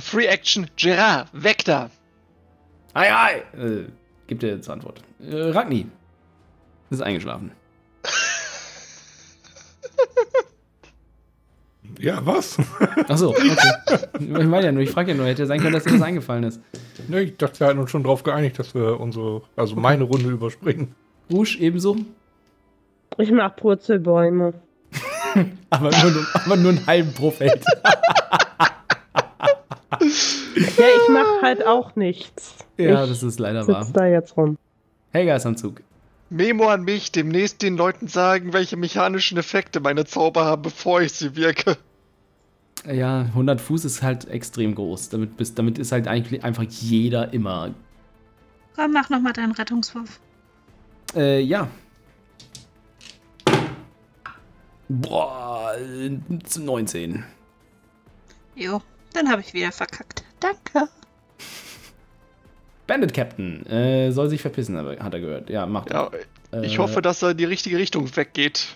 Free 0.00 0.26
Action, 0.26 0.68
Gerard, 0.76 1.28
weg 1.32 1.64
da! 1.64 1.90
Ei, 2.92 3.12
ei! 3.12 3.58
Äh, 3.58 3.86
gibt 4.28 4.44
er 4.44 4.60
zur 4.60 4.74
Antwort. 4.74 5.02
Äh, 5.18 5.50
Ragni. 5.50 5.86
Ist 6.90 7.02
eingeschlafen. 7.02 7.50
Ja, 12.04 12.20
was? 12.26 12.58
Achso, 13.08 13.30
okay. 13.30 13.56
ich 14.20 14.28
meine 14.28 14.66
ja 14.66 14.72
nur, 14.72 14.82
ich 14.82 14.90
frage 14.90 15.12
ja 15.12 15.16
nur, 15.16 15.26
hätte 15.26 15.46
sein 15.46 15.58
können, 15.58 15.72
dass 15.72 15.84
dir 15.84 15.92
das 15.92 16.02
eingefallen 16.02 16.44
ist. 16.44 16.60
ne, 17.08 17.22
ich 17.22 17.38
dachte, 17.38 17.60
wir 17.60 17.68
hatten 17.68 17.78
uns 17.78 17.90
schon 17.90 18.02
darauf 18.02 18.22
geeinigt, 18.22 18.58
dass 18.58 18.74
wir 18.74 19.00
unsere, 19.00 19.40
also 19.56 19.74
meine 19.74 20.04
Runde 20.04 20.28
überspringen. 20.28 20.94
Rouge 21.32 21.56
ebenso, 21.60 21.96
Ich 23.16 23.32
mach 23.32 23.56
Purzelbäume. 23.56 24.52
aber 25.70 25.90
nur, 25.90 26.26
aber 26.34 26.56
nur 26.56 26.72
einen 26.72 26.86
halben 26.86 27.14
pro 27.14 27.30
Feld. 27.30 27.64
halt 31.40 31.66
auch 31.66 31.96
nichts. 31.96 32.54
Ja, 32.76 33.04
ich 33.04 33.10
das 33.10 33.22
ist 33.22 33.40
leider 33.40 33.66
wahr. 33.66 33.86
da 33.94 34.06
jetzt 34.06 34.36
rum. 34.36 34.58
Helga 35.12 35.36
ist 35.36 35.46
am 35.46 35.56
Zug. 35.56 35.80
Memo 36.28 36.68
an 36.68 36.82
mich, 36.82 37.12
demnächst 37.12 37.62
den 37.62 37.78
Leuten 37.78 38.08
sagen, 38.08 38.52
welche 38.52 38.76
mechanischen 38.76 39.38
Effekte 39.38 39.80
meine 39.80 40.04
Zauber 40.04 40.44
haben, 40.44 40.62
bevor 40.62 41.00
ich 41.00 41.12
sie 41.12 41.36
wirke. 41.36 41.78
Ja, 42.86 43.20
100 43.22 43.60
Fuß 43.60 43.84
ist 43.84 44.02
halt 44.02 44.28
extrem 44.28 44.74
groß. 44.74 45.08
Damit, 45.08 45.36
bist, 45.36 45.58
damit 45.58 45.78
ist 45.78 45.92
halt 45.92 46.06
eigentlich 46.06 46.44
einfach 46.44 46.64
jeder 46.64 47.32
immer. 47.32 47.74
Komm, 48.76 48.92
mach 48.92 49.08
nochmal 49.08 49.32
deinen 49.32 49.52
Rettungswurf. 49.52 50.20
Äh, 51.14 51.40
ja. 51.40 51.68
Boah, 54.88 55.74
äh, 55.78 56.10
19. 56.58 57.24
Jo, 58.54 58.82
dann 59.12 59.28
habe 59.30 59.40
ich 59.40 59.54
wieder 59.54 59.72
verkackt. 59.72 60.24
Danke. 60.40 60.88
Bandit 62.86 63.14
Captain 63.14 63.64
äh, 63.66 64.10
soll 64.12 64.28
sich 64.28 64.42
verpissen, 64.42 64.76
aber 64.76 64.98
hat 65.02 65.14
er 65.14 65.20
gehört. 65.20 65.48
Ja, 65.48 65.64
macht 65.66 65.90
Ja, 65.90 66.10
er. 66.52 66.62
ich 66.62 66.74
Äh, 66.74 66.78
hoffe, 66.78 67.00
dass 67.00 67.22
er 67.22 67.30
in 67.30 67.38
die 67.38 67.44
richtige 67.46 67.78
Richtung 67.78 68.14
weggeht. 68.14 68.74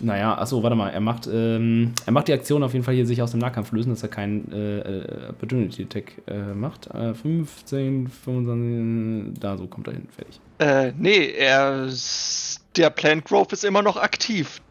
Naja, 0.00 0.38
achso, 0.38 0.62
warte 0.62 0.76
mal. 0.76 0.90
Er 0.90 1.00
macht, 1.00 1.28
ähm, 1.30 1.92
er 2.06 2.12
macht 2.12 2.28
die 2.28 2.32
Aktion 2.32 2.62
auf 2.62 2.72
jeden 2.72 2.84
Fall 2.84 2.94
hier 2.94 3.06
sich 3.06 3.20
aus 3.20 3.32
dem 3.32 3.40
Nahkampf 3.40 3.72
lösen, 3.72 3.90
dass 3.90 4.02
er 4.02 4.08
keinen 4.08 4.50
äh, 4.52 4.78
äh, 4.78 5.28
Opportunity 5.30 5.82
Attack 5.82 6.12
äh, 6.26 6.54
macht. 6.54 6.86
Äh, 6.94 7.14
15, 7.14 8.08
25, 8.08 9.40
da 9.40 9.58
so 9.58 9.66
kommt 9.66 9.88
er 9.88 9.94
hin, 9.94 10.08
fertig. 10.14 10.40
Äh, 10.58 10.92
nee, 10.98 11.30
er. 11.30 11.88
Der 12.76 12.90
Plant 12.90 13.24
Growth 13.24 13.52
ist 13.52 13.64
immer 13.64 13.82
noch 13.82 13.96
aktiv. 13.96 14.62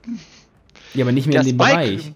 Ja, 0.94 1.04
aber 1.04 1.12
nicht 1.12 1.28
mehr 1.28 1.42
Der 1.42 1.52
in 1.52 1.58
dem 1.58 1.66
Spike. 1.66 1.80
Bereich. 1.80 2.14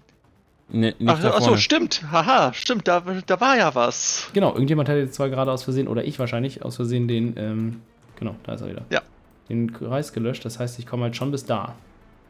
Ne, 0.70 0.94
nicht 0.98 1.10
Ach, 1.10 1.22
achso, 1.22 1.56
stimmt. 1.56 2.02
Haha, 2.10 2.54
stimmt, 2.54 2.88
da, 2.88 3.02
da 3.26 3.40
war 3.40 3.58
ja 3.58 3.74
was. 3.74 4.30
Genau, 4.32 4.52
irgendjemand 4.54 4.88
hat 4.88 4.96
jetzt 4.96 5.14
zwar 5.14 5.28
gerade 5.28 5.52
aus 5.52 5.62
Versehen, 5.62 5.88
oder 5.88 6.04
ich 6.04 6.18
wahrscheinlich, 6.18 6.64
aus 6.64 6.76
Versehen 6.76 7.06
den, 7.06 7.34
ähm, 7.36 7.80
genau, 8.18 8.34
da 8.44 8.54
ist 8.54 8.62
er 8.62 8.70
wieder. 8.70 8.82
Ja. 8.90 9.02
Den 9.50 9.72
Kreis 9.74 10.14
gelöscht, 10.14 10.44
das 10.46 10.58
heißt, 10.58 10.78
ich 10.78 10.86
komme 10.86 11.04
halt 11.04 11.16
schon 11.16 11.30
bis 11.30 11.44
da. 11.44 11.74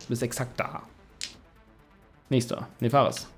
Bis 0.08 0.22
exakt 0.22 0.58
da. 0.58 0.82
Nächster. 2.28 2.68
Ne, 2.80 2.90
Fahrers. 2.90 3.28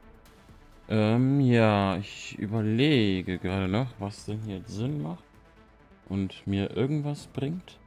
Ähm, 0.89 1.41
ja, 1.41 1.97
ich 1.97 2.39
überlege 2.39 3.39
gerade 3.39 3.69
noch, 3.69 3.89
was 3.99 4.27
denn 4.27 4.41
hier 4.47 4.63
Sinn 4.67 5.03
macht 5.03 5.25
und 6.09 6.47
mir 6.47 6.77
irgendwas 6.77 7.27
bringt. 7.27 7.79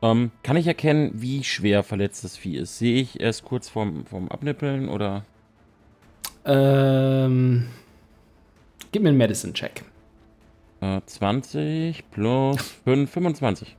Ähm, 0.00 0.32
kann 0.42 0.56
ich 0.56 0.66
erkennen, 0.66 1.10
wie 1.14 1.44
schwer 1.44 1.82
verletzt 1.82 2.24
das 2.24 2.36
Vieh 2.36 2.56
ist? 2.56 2.78
Sehe 2.78 3.00
ich 3.00 3.20
erst 3.20 3.44
kurz 3.44 3.68
vorm, 3.68 4.06
vorm 4.06 4.28
Abnippeln 4.28 4.88
oder? 4.88 5.24
Ähm, 6.44 7.68
gib 8.90 9.02
mir 9.02 9.10
einen 9.10 9.18
Medicine-Check. 9.18 9.84
Äh, 10.80 11.00
20 11.06 12.10
plus 12.10 12.60
5, 12.84 13.10
25. 13.10 13.76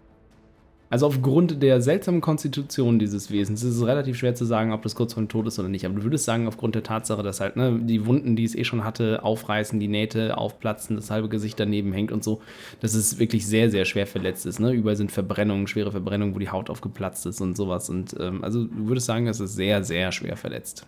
Also 0.94 1.08
aufgrund 1.08 1.64
der 1.64 1.82
seltsamen 1.82 2.22
Konstitution 2.22 3.00
dieses 3.00 3.32
Wesens 3.32 3.64
ist 3.64 3.78
es 3.78 3.84
relativ 3.84 4.16
schwer 4.16 4.36
zu 4.36 4.46
sagen, 4.46 4.72
ob 4.74 4.84
das 4.84 4.94
kurz 4.94 5.16
vor 5.16 5.24
dem 5.24 5.28
Tod 5.28 5.48
ist 5.48 5.58
oder 5.58 5.68
nicht. 5.68 5.88
Aber 5.88 5.96
du 5.96 6.04
würdest 6.04 6.24
sagen, 6.24 6.48
aufgrund 6.48 6.76
der 6.76 6.84
Tatsache, 6.84 7.24
dass 7.24 7.40
halt 7.40 7.56
ne, 7.56 7.80
die 7.82 8.06
Wunden, 8.06 8.36
die 8.36 8.44
es 8.44 8.54
eh 8.54 8.64
schon 8.64 8.84
hatte, 8.84 9.24
aufreißen, 9.24 9.80
die 9.80 9.88
Nähte 9.88 10.38
aufplatzen, 10.38 10.96
das 10.96 11.10
halbe 11.10 11.30
Gesicht 11.30 11.60
daneben 11.60 11.94
hängt 11.94 12.12
und 12.12 12.24
so, 12.24 12.44
dass 12.80 12.94
es 12.94 13.18
wirklich 13.18 13.48
sehr, 13.48 13.72
sehr 13.72 13.86
schwer 13.86 14.06
verletzt 14.06 14.46
ist. 14.46 14.60
Ne? 14.60 14.72
Überall 14.72 14.96
sind 14.96 15.12
Verbrennungen, 15.12 15.66
schwere 15.66 15.92
Verbrennungen, 15.92 16.36
wo 16.36 16.40
die 16.40 16.52
Haut 16.52 16.70
aufgeplatzt 16.70 17.26
ist 17.26 17.42
und 17.42 17.58
sowas. 17.58 17.90
Und 17.90 18.16
ähm, 18.20 18.44
also 18.44 18.64
du 18.64 18.88
würdest 18.88 19.08
sagen, 19.08 19.26
es 19.26 19.40
ist 19.40 19.56
sehr, 19.56 19.84
sehr 19.84 20.12
schwer 20.12 20.38
verletzt. 20.38 20.86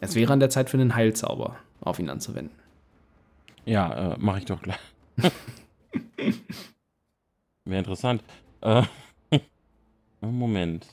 Es 0.00 0.16
wäre 0.16 0.32
an 0.32 0.40
der 0.40 0.50
Zeit 0.50 0.68
für 0.68 0.78
einen 0.78 0.96
Heilzauber 0.96 1.54
auf 1.80 2.00
ihn 2.00 2.10
anzuwenden. 2.10 2.56
Ja, 3.66 4.14
äh, 4.14 4.16
mache 4.18 4.40
ich 4.40 4.46
doch 4.46 4.60
gleich. 4.60 4.80
Wäre 7.64 7.78
interessant. 7.78 8.24
Äh, 8.66 8.82
Moment. 10.20 10.86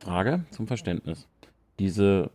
Frage 0.00 0.44
zum 0.50 0.66
Verständnis. 0.68 1.26
Diese 1.78 2.30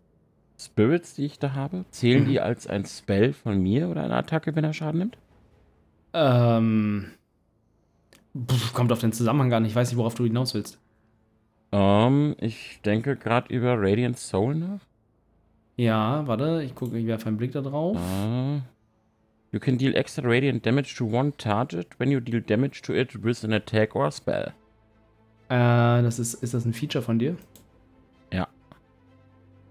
Spirits, 0.59 1.15
die 1.15 1.25
ich 1.25 1.39
da 1.39 1.53
habe, 1.53 1.85
zählen 1.91 2.23
Mhm. 2.23 2.27
die 2.27 2.39
als 2.41 2.67
ein 2.67 2.85
Spell 2.85 3.33
von 3.33 3.61
mir 3.61 3.89
oder 3.89 4.03
eine 4.03 4.15
Attacke, 4.15 4.55
wenn 4.55 4.63
er 4.63 4.73
Schaden 4.73 4.99
nimmt? 4.99 5.17
Ähm, 6.13 7.11
pf, 8.37 8.73
kommt 8.73 8.91
auf 8.91 8.99
den 8.99 9.13
Zusammenhang 9.13 9.51
an. 9.53 9.65
Ich 9.65 9.75
weiß 9.75 9.89
nicht, 9.89 9.97
worauf 9.97 10.15
du 10.15 10.25
hinaus 10.25 10.53
willst. 10.53 10.79
Ähm, 11.71 12.35
ich 12.39 12.79
denke 12.85 13.15
gerade 13.15 13.51
über 13.53 13.75
Radiant 13.77 14.17
Soul 14.17 14.55
nach. 14.55 14.81
Ja, 15.75 16.27
warte, 16.27 16.61
ich 16.63 16.75
gucke, 16.75 16.97
ich 16.99 17.07
werfe 17.07 17.27
einen 17.27 17.37
Blick 17.37 17.51
da 17.53 17.61
drauf. 17.61 17.97
Äh, 17.97 18.61
you 19.53 19.59
can 19.59 19.77
deal 19.77 19.95
extra 19.95 20.27
radiant 20.27 20.63
damage 20.63 20.95
to 20.95 21.05
one 21.05 21.31
target 21.37 21.87
when 21.97 22.11
you 22.11 22.19
deal 22.19 22.41
damage 22.41 22.81
to 22.81 22.93
it 22.93 23.15
with 23.23 23.45
an 23.45 23.53
attack 23.53 23.95
or 23.95 24.11
spell. 24.11 24.51
Äh, 25.49 26.01
das 26.01 26.19
ist, 26.19 26.33
ist 26.33 26.53
das 26.53 26.65
ein 26.65 26.73
Feature 26.73 27.01
von 27.01 27.19
dir? 27.19 27.37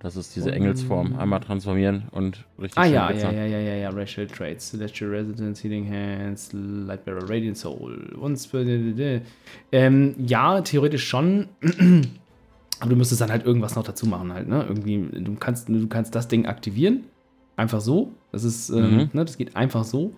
Das 0.02 0.16
ist 0.16 0.34
diese 0.34 0.50
Engelsform. 0.50 1.16
Einmal 1.16 1.38
transformieren 1.38 2.08
und 2.10 2.44
richtig 2.58 2.76
Ah 2.76 2.86
ja, 2.86 3.12
ja, 3.12 3.30
ja, 3.30 3.46
ja, 3.46 3.58
ja, 3.60 3.74
ja, 3.74 3.90
Racial 3.90 4.26
Traits. 4.26 4.70
Celestial 4.70 5.10
Residence, 5.10 5.62
Healing 5.62 5.88
Hands, 5.88 6.50
Lightbearer, 6.52 7.22
Radiant 7.22 7.56
Soul. 7.56 8.12
Und 8.18 8.48
ähm, 9.70 10.14
ja, 10.18 10.60
theoretisch 10.62 11.06
schon. 11.06 11.46
Aber 12.80 12.90
du 12.90 12.96
müsstest 12.96 13.20
dann 13.20 13.30
halt 13.30 13.46
irgendwas 13.46 13.76
noch 13.76 13.84
dazu 13.84 14.06
machen 14.06 14.32
halt, 14.32 14.48
ne? 14.48 14.66
Irgendwie, 14.68 15.08
du 15.22 15.36
kannst, 15.36 15.68
du 15.68 15.86
kannst 15.86 16.16
das 16.16 16.26
Ding 16.26 16.46
aktivieren. 16.46 17.04
Einfach 17.54 17.80
so. 17.80 18.10
Das 18.32 18.44
ist, 18.44 18.70
ähm, 18.70 18.96
Mhm. 18.96 19.10
ne, 19.12 19.24
das 19.24 19.36
geht 19.36 19.56
einfach 19.56 19.84
so. 19.84 20.12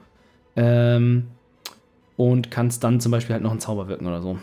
Ähm, 0.56 1.26
und 2.16 2.50
kannst 2.50 2.84
dann 2.84 3.00
zum 3.00 3.10
Beispiel 3.10 3.34
halt 3.34 3.42
noch 3.42 3.50
einen 3.50 3.60
Zauber 3.60 3.88
wirken 3.88 4.06
oder 4.06 4.22
so. 4.22 4.38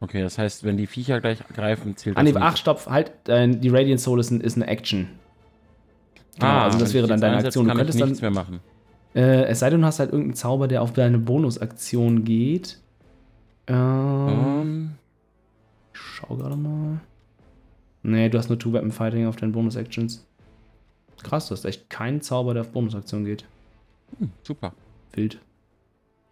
Okay, 0.00 0.20
das 0.22 0.36
heißt, 0.36 0.64
wenn 0.64 0.76
die 0.76 0.86
Viecher 0.86 1.20
gleich 1.20 1.38
greifen, 1.54 1.96
zählt 1.96 2.18
Ah, 2.18 2.22
nee, 2.22 2.32
nicht. 2.32 2.42
ach, 2.42 2.56
stopp, 2.56 2.86
halt, 2.86 3.12
dein, 3.24 3.60
die 3.60 3.68
Radiant 3.68 4.00
Soul 4.00 4.20
ist, 4.20 4.30
ein, 4.30 4.40
ist 4.40 4.56
eine 4.56 4.66
Action. 4.66 5.08
Genau, 6.38 6.46
Ah, 6.46 6.64
also 6.64 6.78
das 6.78 6.92
wäre 6.92 7.04
ich 7.04 7.10
dann 7.10 7.20
deine 7.20 7.38
Aktion. 7.38 7.64
Du 7.64 7.68
Kann 7.70 7.76
ich 7.78 7.80
könntest 7.80 8.00
dann, 8.00 8.08
nichts 8.08 8.20
mehr 8.22 8.30
machen. 8.30 8.60
Äh, 9.14 9.44
es 9.44 9.60
sei 9.60 9.70
denn, 9.70 9.80
du 9.80 9.86
hast 9.86 9.98
halt 10.00 10.10
irgendeinen 10.10 10.34
Zauber, 10.34 10.68
der 10.68 10.82
auf 10.82 10.92
deine 10.92 11.18
Bonusaktion 11.18 12.24
geht. 12.24 12.78
Ähm, 13.66 13.76
Ähm, 14.28 14.90
ich 15.94 16.00
schau 16.00 16.36
gerade 16.36 16.56
mal. 16.56 17.00
Nee, 18.02 18.28
du 18.28 18.38
hast 18.38 18.48
nur 18.48 18.58
Two-Weapon-Fighting 18.58 19.26
auf 19.26 19.36
deinen 19.36 19.52
Bonus-Actions. 19.52 20.26
Krass, 21.22 21.48
du 21.48 21.54
hast 21.54 21.64
echt 21.64 21.90
keinen 21.90 22.20
Zauber, 22.20 22.54
der 22.54 22.62
auf 22.62 22.70
Bonusaktion 22.70 23.24
geht. 23.24 23.44
hm, 24.18 24.30
super. 24.42 24.72
Wild. 25.14 25.38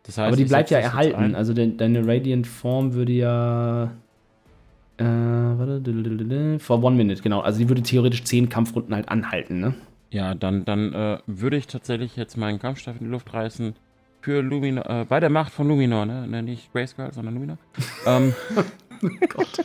Das 0.04 0.18
heißt, 0.18 0.28
Aber 0.28 0.36
die 0.36 0.44
bleibt 0.44 0.70
ja 0.70 0.78
erhalten. 0.78 1.34
Also 1.34 1.52
de 1.52 1.76
deine 1.76 2.06
Radiant-Form 2.06 2.94
würde 2.94 3.12
ja. 3.12 3.92
Äh, 4.96 5.04
warte. 5.04 6.58
For 6.58 6.82
one 6.82 6.96
minute, 6.96 7.22
genau. 7.22 7.40
Also 7.40 7.58
die 7.58 7.68
würde 7.68 7.82
theoretisch 7.82 8.24
10 8.24 8.48
Kampfrunden 8.48 8.94
halt 8.94 9.08
anhalten, 9.08 9.60
ne? 9.60 9.74
Ja, 10.10 10.34
dann, 10.34 10.64
dann 10.64 10.92
äh, 10.92 11.18
würde 11.26 11.56
ich 11.56 11.66
tatsächlich 11.66 12.16
jetzt 12.16 12.36
meinen 12.36 12.58
Kampfstab 12.58 12.96
in 13.00 13.06
die 13.06 13.10
Luft 13.10 13.32
reißen. 13.32 13.74
Für 14.22 14.42
Luminor, 14.42 14.84
äh, 14.90 15.04
bei 15.08 15.20
der 15.20 15.30
Macht 15.30 15.52
von 15.52 15.68
Luminor, 15.68 16.04
ne? 16.04 16.26
ne 16.26 16.42
nicht 16.42 16.72
Grayskull, 16.72 17.12
sondern 17.12 17.34
Luminor. 17.34 17.58
ähm, 18.06 18.34
Gott. 19.28 19.64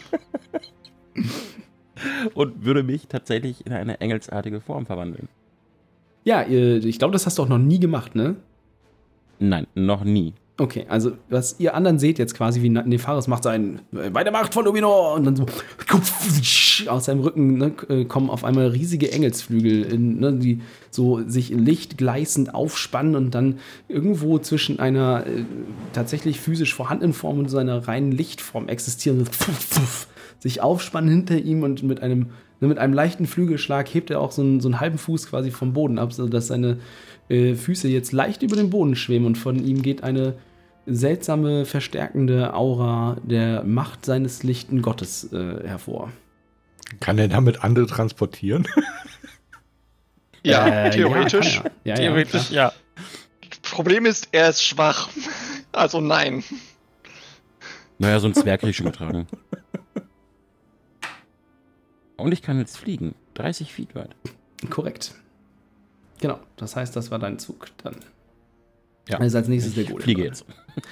Und 2.33 2.65
würde 2.65 2.83
mich 2.83 3.07
tatsächlich 3.07 3.65
in 3.65 3.73
eine 3.73 3.99
engelsartige 4.01 4.61
Form 4.61 4.85
verwandeln. 4.85 5.27
Ja, 6.23 6.45
ich 6.47 6.97
glaube, 6.97 7.13
das 7.13 7.25
hast 7.25 7.37
du 7.37 7.43
auch 7.43 7.49
noch 7.49 7.59
nie 7.59 7.79
gemacht, 7.79 8.15
ne? 8.15 8.35
Nein, 9.39 9.67
noch 9.75 10.03
nie. 10.03 10.33
Okay, 10.57 10.85
also 10.87 11.11
was 11.29 11.59
ihr 11.59 11.75
anderen 11.75 11.99
seht 11.99 12.17
jetzt 12.17 12.33
quasi, 12.33 12.61
wie 12.61 12.69
Nefaris 12.69 13.27
macht 13.27 13.43
sein 13.43 13.81
äh, 13.93 14.09
bei 14.09 14.23
der 14.23 14.31
Macht 14.31 14.53
von 14.53 14.63
Luminor 14.63 15.13
und 15.13 15.25
dann 15.25 15.35
so 15.35 15.45
aus 16.87 17.05
seinem 17.05 17.19
Rücken 17.19 17.57
ne, 17.57 17.73
äh, 17.89 18.05
kommen 18.05 18.29
auf 18.29 18.45
einmal 18.45 18.67
riesige 18.67 19.11
Engelsflügel, 19.11 19.83
in, 19.83 20.19
ne, 20.21 20.31
die 20.31 20.61
so 20.91 21.27
sich 21.27 21.49
lichtgleißend 21.49 22.55
aufspannen 22.55 23.17
und 23.17 23.35
dann 23.35 23.59
irgendwo 23.89 24.39
zwischen 24.39 24.79
einer 24.79 25.27
äh, 25.27 25.43
tatsächlich 25.91 26.39
physisch 26.39 26.73
vorhandenen 26.73 27.13
Form 27.13 27.39
und 27.39 27.49
seiner 27.49 27.85
reinen 27.85 28.13
Lichtform 28.13 28.69
existieren, 28.69 29.27
sich 30.45 30.61
aufspannen 30.61 31.09
hinter 31.09 31.39
ihm 31.39 31.63
und 31.63 31.81
mit 31.81 32.03
einem, 32.03 32.29
ne, 32.59 32.67
mit 32.67 32.77
einem 32.77 32.93
leichten 32.93 33.25
Flügelschlag 33.25 33.91
hebt 33.91 34.11
er 34.11 34.21
auch 34.21 34.31
so 34.31 34.43
einen, 34.43 34.61
so 34.61 34.67
einen 34.67 34.79
halben 34.79 34.99
Fuß 34.99 35.27
quasi 35.27 35.49
vom 35.49 35.73
Boden 35.73 35.97
ab, 35.97 36.13
sodass 36.13 36.47
seine 36.47 36.77
äh, 37.29 37.55
Füße 37.55 37.87
jetzt 37.87 38.11
leicht 38.11 38.43
über 38.43 38.55
dem 38.55 38.69
Boden 38.69 38.95
schweben 38.95 39.25
und 39.25 39.39
von 39.39 39.57
ihm 39.65 39.81
geht 39.81 40.03
eine 40.03 40.35
seltsame, 40.85 41.65
verstärkende 41.65 42.53
Aura 42.53 43.17
der 43.23 43.63
Macht 43.63 44.05
seines 44.05 44.43
lichten 44.43 44.83
Gottes 44.83 45.33
äh, 45.33 45.67
hervor. 45.67 46.11
Kann 46.99 47.17
er 47.17 47.27
damit 47.27 47.63
andere 47.63 47.87
transportieren? 47.87 48.67
Ja, 50.43 50.85
Äh, 50.85 50.91
theoretisch. 50.91 51.55
Ja, 51.55 51.71
ja, 51.85 51.95
Theoretisch, 51.95 52.51
ja. 52.51 52.71
Problem 53.63 54.05
ist, 54.05 54.27
er 54.31 54.49
ist 54.49 54.63
schwach. 54.63 55.09
Also 55.71 55.99
nein. 56.01 56.43
Naja, 57.97 58.19
so 58.19 58.27
ein 58.27 58.35
Zwerg 58.35 58.61
hätte 58.61 58.69
ich 58.69 58.77
schon 58.77 58.85
getragen. 58.85 59.27
Und 62.17 62.31
ich 62.31 62.41
kann 62.41 62.57
jetzt 62.59 62.77
fliegen. 62.77 63.15
30 63.35 63.73
Feet 63.73 63.95
weit. 63.95 64.15
Korrekt. 64.69 65.13
Genau, 66.21 66.39
das 66.55 66.75
heißt, 66.75 66.95
das 66.95 67.11
war 67.11 67.19
dein 67.19 67.39
Zug 67.39 67.67
dann. 67.83 67.95
Ja. 69.09 69.19
Also 69.19 69.37
als 69.37 69.47
nächstes 69.47 69.73
der 69.75 69.83
Ich 69.83 69.89
Golem. 69.89 70.03
fliege 70.03 70.23
jetzt. 70.23 70.45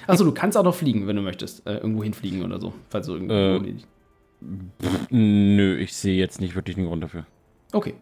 Achso, 0.06 0.24
du 0.24 0.32
kannst 0.34 0.58
auch 0.58 0.64
noch 0.64 0.76
fliegen, 0.76 1.08
wenn 1.08 1.16
du 1.16 1.22
möchtest. 1.22 1.66
Äh, 1.66 1.78
irgendwo 1.78 2.04
hinfliegen 2.04 2.44
oder 2.44 2.60
so. 2.60 2.74
Falls 2.90 3.08
du 3.08 3.14
irgendwo. 3.14 3.34
Äh. 3.34 3.76
Nö, 5.10 5.78
ich 5.78 5.96
sehe 5.96 6.18
jetzt 6.18 6.42
nicht 6.42 6.56
wirklich 6.56 6.78
einen 6.78 6.88
Grund 6.88 7.02
dafür. 7.04 7.26
Okay. 7.72 7.96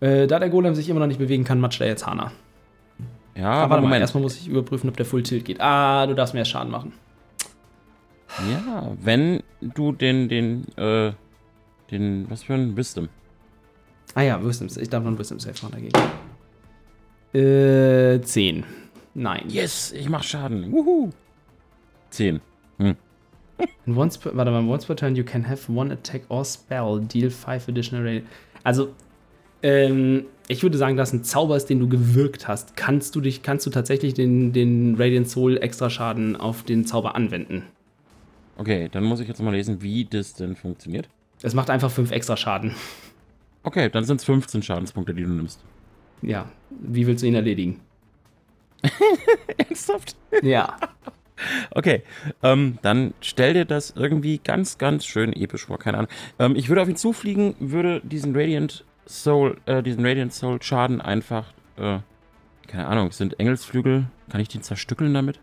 Äh, 0.00 0.26
da 0.26 0.38
der 0.38 0.50
Golem 0.50 0.74
sich 0.74 0.88
immer 0.88 1.00
noch 1.00 1.06
nicht 1.06 1.18
bewegen 1.18 1.44
kann, 1.44 1.58
matscht 1.60 1.80
er 1.80 1.86
jetzt 1.86 2.06
Hana. 2.06 2.32
Ja, 3.34 3.44
Aber 3.46 3.52
aber 3.52 3.60
warte 3.70 3.82
mal, 3.82 3.88
Moment. 3.88 4.00
erstmal 4.02 4.22
muss 4.22 4.36
ich 4.36 4.46
überprüfen, 4.48 4.90
ob 4.90 4.96
der 4.96 5.06
Full 5.06 5.22
Tilt 5.22 5.44
geht. 5.46 5.60
Ah, 5.60 6.06
du 6.06 6.14
darfst 6.14 6.34
mehr 6.34 6.44
Schaden 6.44 6.70
machen. 6.70 6.92
Ja, 8.50 8.92
wenn 9.00 9.42
du 9.60 9.92
den, 9.92 10.28
den, 10.28 10.66
äh, 10.76 11.12
den, 11.92 12.28
was 12.30 12.42
für 12.42 12.54
ein 12.54 12.76
Wisdom? 12.76 13.08
Ah 14.14 14.22
ja, 14.22 14.44
Wisdom. 14.44 14.68
Ich 14.80 14.88
darf 14.88 15.04
noch 15.04 15.12
ein 15.12 15.18
Wisdom 15.18 15.38
Safe 15.38 15.54
machen 15.62 15.72
dagegen. 15.72 15.92
Äh, 17.34 18.20
10. 18.20 18.64
Nein. 19.14 19.44
Yes, 19.48 19.92
ich 19.92 20.08
mach 20.08 20.22
Schaden. 20.22 20.72
Wuhu. 20.72 21.10
Zehn. 22.10 22.40
And 23.86 23.96
once 23.96 24.18
per, 24.18 24.36
warte 24.36 24.50
mal, 24.50 24.64
once 24.64 24.86
per 24.86 24.96
turn 24.96 25.16
you 25.16 25.24
can 25.24 25.48
have 25.48 25.70
one 25.70 25.92
attack 25.92 26.22
or 26.28 26.44
spell, 26.44 27.00
deal 27.00 27.30
5 27.30 27.68
additional 27.68 28.04
radiant. 28.04 28.26
Also, 28.64 28.94
ähm, 29.62 30.24
ich 30.48 30.62
würde 30.62 30.78
sagen, 30.78 30.96
dass 30.96 31.12
ein 31.12 31.24
Zauber 31.24 31.56
ist, 31.56 31.66
den 31.66 31.80
du 31.80 31.88
gewirkt 31.88 32.48
hast. 32.48 32.76
Kannst 32.76 33.14
du 33.14 33.20
dich, 33.20 33.42
kannst 33.42 33.66
du 33.66 33.70
tatsächlich 33.70 34.14
den, 34.14 34.52
den 34.52 34.96
Radiant 34.96 35.28
Soul 35.28 35.56
extra 35.58 35.90
Schaden 35.90 36.36
auf 36.36 36.62
den 36.62 36.84
Zauber 36.84 37.14
anwenden? 37.14 37.64
Okay, 38.56 38.88
dann 38.90 39.04
muss 39.04 39.20
ich 39.20 39.28
jetzt 39.28 39.40
mal 39.42 39.52
lesen, 39.52 39.82
wie 39.82 40.04
das 40.04 40.34
denn 40.34 40.56
funktioniert. 40.56 41.08
Es 41.42 41.54
macht 41.54 41.70
einfach 41.70 41.90
5 41.90 42.10
extra 42.10 42.36
Schaden. 42.36 42.74
Okay, 43.64 43.88
dann 43.90 44.04
sind 44.04 44.20
es 44.20 44.24
15 44.24 44.62
Schadenspunkte, 44.62 45.14
die 45.14 45.22
du 45.22 45.30
nimmst. 45.30 45.60
Ja. 46.22 46.48
Wie 46.70 47.06
willst 47.06 47.22
du 47.22 47.26
ihn 47.26 47.34
erledigen? 47.34 47.80
Ernsthaft? 49.56 50.16
Ja. 50.42 50.76
Okay, 51.72 52.04
ähm, 52.44 52.78
dann 52.82 53.14
stell 53.20 53.54
dir 53.54 53.64
das 53.64 53.94
irgendwie 53.96 54.38
ganz, 54.38 54.78
ganz 54.78 55.04
schön 55.04 55.32
episch 55.32 55.66
vor, 55.66 55.76
keine 55.76 55.98
Ahnung. 55.98 56.10
Ähm, 56.38 56.54
ich 56.54 56.68
würde 56.68 56.82
auf 56.82 56.88
ihn 56.88 56.94
zufliegen, 56.94 57.56
würde 57.58 58.00
diesen 58.04 58.36
Radiant 58.36 58.84
Soul, 59.08 59.56
äh, 59.66 59.82
diesen 59.82 60.06
Radiant 60.06 60.32
Soul 60.32 60.62
Schaden 60.62 61.00
einfach, 61.00 61.52
äh, 61.78 61.98
keine 62.68 62.86
Ahnung, 62.86 63.08
es 63.08 63.18
sind 63.18 63.40
Engelsflügel, 63.40 64.04
kann 64.30 64.40
ich 64.40 64.48
den 64.48 64.62
zerstückeln 64.62 65.12
damit? 65.14 65.40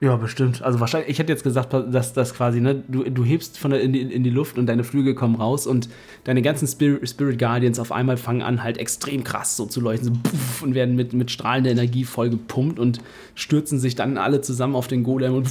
Ja, 0.00 0.14
bestimmt. 0.14 0.62
Also 0.62 0.78
wahrscheinlich, 0.78 1.10
ich 1.10 1.18
hätte 1.18 1.32
jetzt 1.32 1.42
gesagt, 1.42 1.72
dass 1.72 2.12
das 2.12 2.32
quasi, 2.32 2.60
ne, 2.60 2.84
du, 2.86 3.02
du 3.02 3.24
hebst 3.24 3.58
von 3.58 3.72
der, 3.72 3.80
in, 3.80 3.92
die, 3.92 4.02
in 4.02 4.22
die 4.22 4.30
Luft 4.30 4.56
und 4.56 4.66
deine 4.66 4.84
Flügel 4.84 5.14
kommen 5.14 5.34
raus 5.34 5.66
und 5.66 5.88
deine 6.22 6.40
ganzen 6.40 6.68
Spirit, 6.68 7.08
Spirit 7.08 7.36
Guardians 7.36 7.80
auf 7.80 7.90
einmal 7.90 8.16
fangen 8.16 8.42
an, 8.42 8.62
halt 8.62 8.78
extrem 8.78 9.24
krass 9.24 9.56
so 9.56 9.66
zu 9.66 9.80
leuchten, 9.80 10.14
so 10.14 10.20
puff, 10.22 10.62
und 10.62 10.76
werden 10.76 10.94
mit, 10.94 11.14
mit 11.14 11.32
strahlender 11.32 11.72
Energie 11.72 12.04
voll 12.04 12.30
gepumpt 12.30 12.78
und 12.78 13.00
stürzen 13.34 13.80
sich 13.80 13.96
dann 13.96 14.18
alle 14.18 14.40
zusammen 14.40 14.76
auf 14.76 14.86
den 14.86 15.02
Golem 15.02 15.34
und 15.34 15.48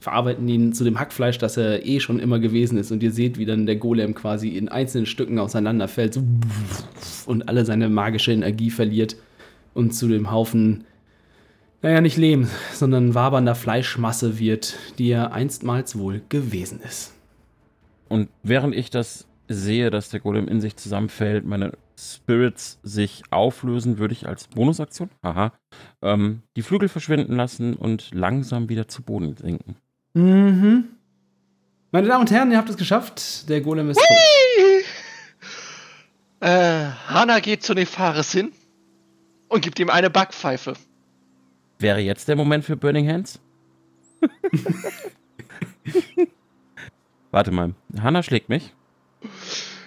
verarbeiten 0.00 0.48
ihn 0.48 0.72
zu 0.72 0.82
dem 0.82 0.98
Hackfleisch, 0.98 1.38
das 1.38 1.56
er 1.56 1.86
eh 1.86 2.00
schon 2.00 2.18
immer 2.18 2.40
gewesen 2.40 2.78
ist. 2.78 2.90
Und 2.90 3.02
ihr 3.04 3.12
seht, 3.12 3.38
wie 3.38 3.46
dann 3.46 3.64
der 3.64 3.76
Golem 3.76 4.12
quasi 4.12 4.48
in 4.48 4.68
einzelnen 4.68 5.06
Stücken 5.06 5.38
auseinanderfällt 5.38 6.14
so 6.14 6.22
und 7.26 7.48
alle 7.48 7.64
seine 7.64 7.88
magische 7.88 8.32
Energie 8.32 8.70
verliert 8.70 9.16
und 9.72 9.94
zu 9.94 10.08
dem 10.08 10.32
Haufen 10.32 10.84
naja, 11.84 12.00
nicht 12.00 12.16
Lehm, 12.16 12.48
sondern 12.72 13.14
wabernder 13.14 13.54
Fleischmasse 13.54 14.38
wird, 14.38 14.74
die 14.96 15.10
er 15.10 15.34
einstmals 15.34 15.98
wohl 15.98 16.22
gewesen 16.30 16.80
ist. 16.80 17.12
Und 18.08 18.30
während 18.42 18.74
ich 18.74 18.88
das 18.88 19.26
sehe, 19.48 19.90
dass 19.90 20.08
der 20.08 20.20
Golem 20.20 20.48
in 20.48 20.62
sich 20.62 20.76
zusammenfällt, 20.76 21.44
meine 21.44 21.72
Spirits 21.98 22.78
sich 22.82 23.22
auflösen, 23.28 23.98
würde 23.98 24.14
ich 24.14 24.26
als 24.26 24.48
Bonusaktion, 24.48 25.10
haha, 25.22 25.52
ähm, 26.00 26.40
die 26.56 26.62
Flügel 26.62 26.88
verschwinden 26.88 27.36
lassen 27.36 27.74
und 27.74 28.14
langsam 28.14 28.70
wieder 28.70 28.88
zu 28.88 29.02
Boden 29.02 29.36
sinken. 29.36 29.76
Mhm. 30.14 30.84
Meine 31.92 32.08
Damen 32.08 32.22
und 32.22 32.30
Herren, 32.30 32.50
ihr 32.50 32.56
habt 32.56 32.70
es 32.70 32.78
geschafft. 32.78 33.46
Der 33.50 33.60
Golem 33.60 33.90
ist 33.90 33.98
tot. 33.98 34.06
Äh, 36.40 36.86
Hana 37.08 37.40
geht 37.40 37.62
zu 37.62 37.74
Nefaris 37.74 38.32
hin 38.32 38.52
und 39.48 39.60
gibt 39.60 39.78
ihm 39.78 39.90
eine 39.90 40.08
Backpfeife. 40.08 40.76
Wäre 41.78 42.00
jetzt 42.00 42.28
der 42.28 42.36
Moment 42.36 42.64
für 42.64 42.76
Burning 42.76 43.08
Hands? 43.08 43.40
Warte 47.30 47.50
mal, 47.50 47.74
Hannah 48.00 48.22
schlägt 48.22 48.48
mich. 48.48 48.72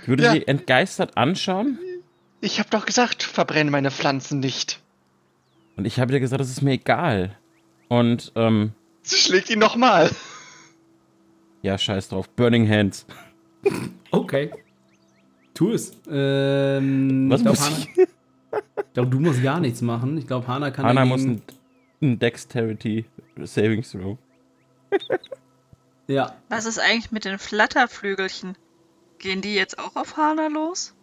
Ich 0.01 0.07
würde 0.07 0.23
Ja. 0.23 0.31
sie 0.31 0.47
entgeistert 0.47 1.15
anschauen 1.17 1.79
Ich 2.41 2.59
hab 2.59 2.69
doch 2.69 2.85
gesagt, 2.85 3.23
verbrenne 3.23 3.71
meine 3.71 3.91
Pflanzen 3.91 4.39
nicht. 4.39 4.81
und 5.75 5.85
ich 5.85 5.99
habe 5.99 6.11
dir 6.11 6.19
gesagt, 6.19 6.39
das 6.41 6.49
ist 6.49 6.61
mir 6.61 6.73
egal. 6.73 7.35
Und, 7.87 8.31
ähm, 8.35 8.73
Sie 9.01 9.15
schlägt 9.17 9.49
ihn 9.49 9.59
nochmal. 9.59 10.09
ja, 11.61 11.77
scheiß 11.77 12.09
drauf, 12.09 12.27
Burning 12.29 12.67
Hands. 12.69 13.05
Okay. 14.11 14.51
Tu 15.53 15.71
es. 15.71 15.91
Ähm, 16.09 17.29
Was 17.29 17.39
ich 17.41 17.45
glaub, 17.45 17.55
muss 17.59 17.69
ich? 17.69 17.87
ich 17.97 18.93
glaube, 18.93 19.09
du 19.09 19.19
musst 19.19 19.41
gar 19.41 19.59
nichts 19.59 19.81
machen. 19.81 20.17
Ich 20.17 20.27
glaube, 20.27 20.47
Hana 20.47 20.69
kann 20.71 20.85
Hannah 20.85 21.05
muss 21.05 21.23
ein, 21.23 21.41
ein 22.01 22.19
Dexterity 22.19 23.05
Saving 23.43 23.83
Throw. 23.83 24.17
Ja. 26.09 26.35
Was 26.47 26.65
ist 26.65 26.79
eigentlich 26.79 27.11
mit 27.11 27.25
den 27.25 27.37
Flatterflügelchen? 27.37 28.55
Gehen 29.19 29.41
die 29.41 29.55
jetzt 29.55 29.77
auch 29.77 29.97
auf 29.97 30.15
Hana 30.15 30.47
los? 30.47 30.93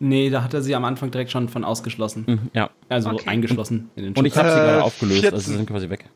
Nee, 0.00 0.28
da 0.30 0.42
hat 0.42 0.54
er 0.54 0.60
sie 0.62 0.74
am 0.74 0.84
Anfang 0.84 1.12
direkt 1.12 1.30
schon 1.30 1.48
von 1.48 1.62
ausgeschlossen. 1.64 2.24
Mhm, 2.26 2.50
ja. 2.52 2.70
Also 2.88 3.10
Okay. 3.10 3.28
eingeschlossen 3.28 3.90
in 3.94 4.02
den 4.02 4.14
Und 4.14 4.24
ich 4.24 4.32
Schutz. 4.34 4.42
habe 4.42 4.50
sie 4.52 4.58
Äh, 4.58 4.62
gerade 4.64 4.82
aufgelöst, 4.82 5.24
also 5.24 5.36
14. 5.36 5.50
sie 5.52 5.56
sind 5.58 5.68
quasi 5.68 5.88
weg. 5.88 6.06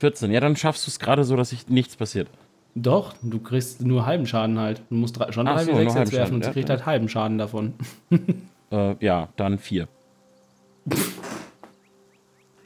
14. 0.00 0.32
Ja, 0.32 0.40
dann 0.40 0.56
schaffst 0.56 0.86
du 0.86 0.90
es 0.90 0.98
gerade 0.98 1.24
so, 1.24 1.36
dass 1.36 1.50
sich 1.50 1.68
nichts 1.68 1.96
passiert. 1.96 2.28
Doch, 2.74 3.14
du 3.22 3.38
kriegst 3.40 3.82
nur 3.82 4.06
halben 4.06 4.26
Schaden 4.26 4.58
halt. 4.58 4.80
Du 4.88 4.94
musst 4.94 5.18
drei, 5.18 5.30
schon 5.32 5.44
drei 5.44 5.64
so, 5.64 5.72
wie 5.72 5.72
nur 5.72 5.80
sechs 5.82 5.94
halben 5.94 6.04
jetzt 6.06 6.12
werfen 6.16 6.24
Schaden, 6.28 6.34
und 6.36 6.42
sie 6.44 6.48
ja, 6.48 6.52
kriegt 6.54 6.68
ja. 6.70 6.74
halt 6.76 6.86
halben 6.86 7.08
Schaden 7.10 7.36
davon. 7.38 7.74
Äh, 8.70 8.96
ja, 9.04 9.28
dann 9.36 9.58
4. 9.58 9.86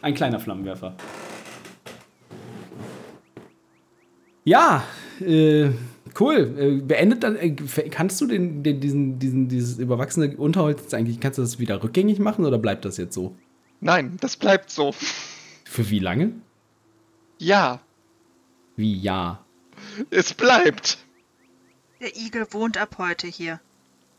Ein 0.03 0.15
kleiner 0.15 0.41
Flammenwerfer. 0.41 0.95
Ja, 4.45 4.85
äh, 5.21 5.71
cool. 6.21 6.55
Äh, 6.59 6.81
beendet 6.83 7.23
dann, 7.23 7.37
äh, 7.37 7.51
kannst 7.51 8.21
du 8.21 8.27
den, 8.27 8.63
den, 8.63 8.81
diesen, 8.81 9.19
diesen, 9.19 9.49
dieses 9.49 9.79
überwachsene 9.79 10.37
Unterholz 10.37 10.83
jetzt 10.83 10.95
eigentlich, 10.95 11.21
kannst 11.21 11.39
du 11.39 11.43
das 11.43 11.59
wieder 11.59 11.83
rückgängig 11.83 12.19
machen 12.21 12.45
oder 12.45 12.59
bleibt 12.59 12.85
das 12.85 12.97
jetzt 12.97 13.15
so? 13.15 13.35
Nein, 13.81 14.17
das 14.21 14.37
bleibt 14.37 14.71
so. 14.71 14.95
Für 15.65 15.91
wie 15.91 15.99
lange? 15.99 16.33
Ja, 17.39 17.81
Wie 18.77 18.99
ja. 18.99 19.45
es 20.11 20.33
bleibt. 20.33 20.99
Der 22.01 22.17
Igel 22.17 22.47
wohnt 22.51 22.79
ab 22.79 22.97
heute 22.99 23.27
hier. 23.27 23.61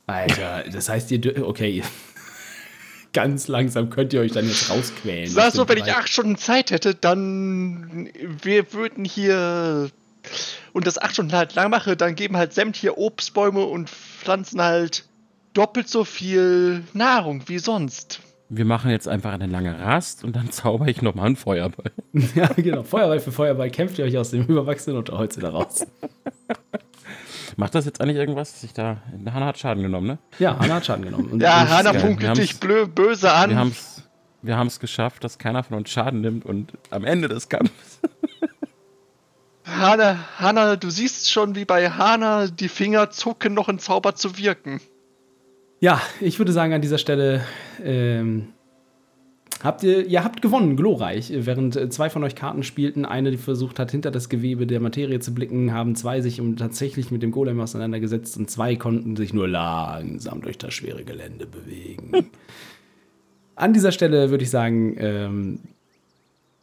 Alter, 0.07 0.63
das 0.71 0.89
heißt, 0.89 1.11
ihr, 1.11 1.47
okay. 1.47 1.83
Ganz 3.13 3.47
langsam 3.47 3.89
könnt 3.89 4.13
ihr 4.13 4.21
euch 4.21 4.31
dann 4.31 4.47
jetzt 4.47 4.69
rausquälen. 4.69 5.29
Sag 5.29 5.53
so, 5.53 5.67
wenn 5.67 5.77
ich 5.77 5.91
acht 5.91 6.09
Stunden 6.09 6.37
Zeit 6.37 6.71
hätte, 6.71 6.95
dann 6.95 8.09
wir 8.43 8.73
würden 8.73 9.05
hier 9.05 9.89
und 10.73 10.87
das 10.87 10.97
acht 10.97 11.13
Stunden 11.13 11.33
halt 11.33 11.55
lang 11.55 11.69
mache, 11.69 11.95
dann 11.95 12.15
geben 12.15 12.37
halt 12.37 12.53
sämtliche 12.53 12.97
Obstbäume 12.97 13.63
und 13.63 13.89
Pflanzen 13.89 14.61
halt 14.61 15.05
doppelt 15.53 15.89
so 15.89 16.03
viel 16.03 16.83
Nahrung 16.93 17.43
wie 17.47 17.59
sonst. 17.59 18.19
Wir 18.49 18.63
machen 18.63 18.91
jetzt 18.91 19.07
einfach 19.07 19.33
eine 19.33 19.47
lange 19.47 19.77
Rast 19.79 20.23
und 20.23 20.35
dann 20.35 20.51
zauber 20.51 20.87
ich 20.87 21.01
nochmal 21.01 21.27
einen 21.27 21.35
Feuerball. 21.35 21.91
Ja, 22.35 22.47
genau. 22.47 22.83
Feuerball 22.83 23.19
für 23.19 23.31
Feuerball 23.31 23.69
kämpft 23.69 23.99
ihr 23.99 24.05
euch 24.05 24.17
aus 24.17 24.31
dem 24.31 24.45
überwachsenen 24.45 24.97
Unterholz 24.97 25.37
wieder 25.37 25.49
raus. 25.49 25.85
Macht 27.57 27.73
das 27.75 27.85
jetzt 27.85 27.99
eigentlich 28.01 28.17
irgendwas? 28.17 28.53
dass 28.53 28.63
Ich 28.63 28.73
da. 28.73 28.97
Hannah 29.25 29.47
hat 29.47 29.57
Schaden 29.57 29.83
genommen, 29.83 30.07
ne? 30.07 30.17
Ja, 30.39 30.57
Hanna 30.59 30.75
hat 30.75 30.85
Schaden 30.85 31.03
genommen. 31.03 31.31
Und 31.31 31.41
Ja, 31.41 31.67
Hanna. 31.67 31.91
Wir 31.93 31.99
funkelt 31.99 32.37
dich 32.37 32.51
haben's- 32.51 32.59
blö 32.59 32.85
böse 32.87 33.33
an. 33.33 33.49
Wir 33.49 33.57
haben's, 33.57 34.03
wir 34.43 34.55
haben 34.57 34.67
es 34.67 34.79
geschafft, 34.79 35.23
dass 35.23 35.37
keiner 35.39 35.63
von 35.63 35.75
uns 35.77 35.89
Schaden 35.89 36.21
nimmt 36.21 36.45
und 36.45 36.73
am 36.91 37.03
Ende 37.03 37.27
des 37.27 37.49
Kampfes. 37.49 37.99
Hanna, 39.65 40.17
Hanna, 40.37 40.75
du 40.77 40.89
siehst 40.89 41.29
schon, 41.31 41.55
wie 41.55 41.65
bei 41.65 41.89
Hanna 41.89 42.47
die 42.47 42.69
Finger 42.69 43.09
zucken, 43.09 43.53
noch 43.53 43.67
ein 43.67 43.79
Zauber 43.79 44.15
zu 44.15 44.37
wirken. 44.37 44.79
Ja, 45.79 46.01
ich 46.21 46.39
würde 46.39 46.53
sagen, 46.53 46.73
an 46.73 46.81
dieser 46.81 46.97
Stelle 46.97 47.43
ähm, 47.83 48.53
habt 49.63 49.83
ihr, 49.83 50.05
ihr 50.05 50.23
habt 50.23 50.41
gewonnen, 50.41 50.75
glorreich. 50.75 51.31
Während 51.33 51.75
äh, 51.75 51.89
zwei 51.89 52.09
von 52.09 52.23
euch 52.23 52.35
Karten 52.35 52.63
spielten, 52.63 53.05
eine, 53.05 53.31
die 53.31 53.37
versucht 53.37 53.79
hat, 53.79 53.91
hinter 53.91 54.11
das 54.11 54.29
Gewebe 54.29 54.67
der 54.67 54.79
Materie 54.79 55.19
zu 55.19 55.33
blicken, 55.33 55.73
haben 55.73 55.95
zwei 55.95 56.21
sich 56.21 56.39
um, 56.41 56.55
tatsächlich 56.55 57.11
mit 57.11 57.23
dem 57.23 57.31
Golem 57.31 57.59
auseinandergesetzt 57.59 58.37
und 58.37 58.49
zwei 58.49 58.75
konnten 58.75 59.15
sich 59.15 59.33
nur 59.33 59.47
langsam 59.47 60.41
durch 60.41 60.57
das 60.57 60.73
schwere 60.73 61.03
Gelände 61.03 61.45
bewegen. 61.45 62.11
an 63.55 63.73
dieser 63.73 63.91
Stelle 63.91 64.29
würde 64.29 64.43
ich 64.43 64.49
sagen, 64.49 64.95
ähm, 64.99 65.59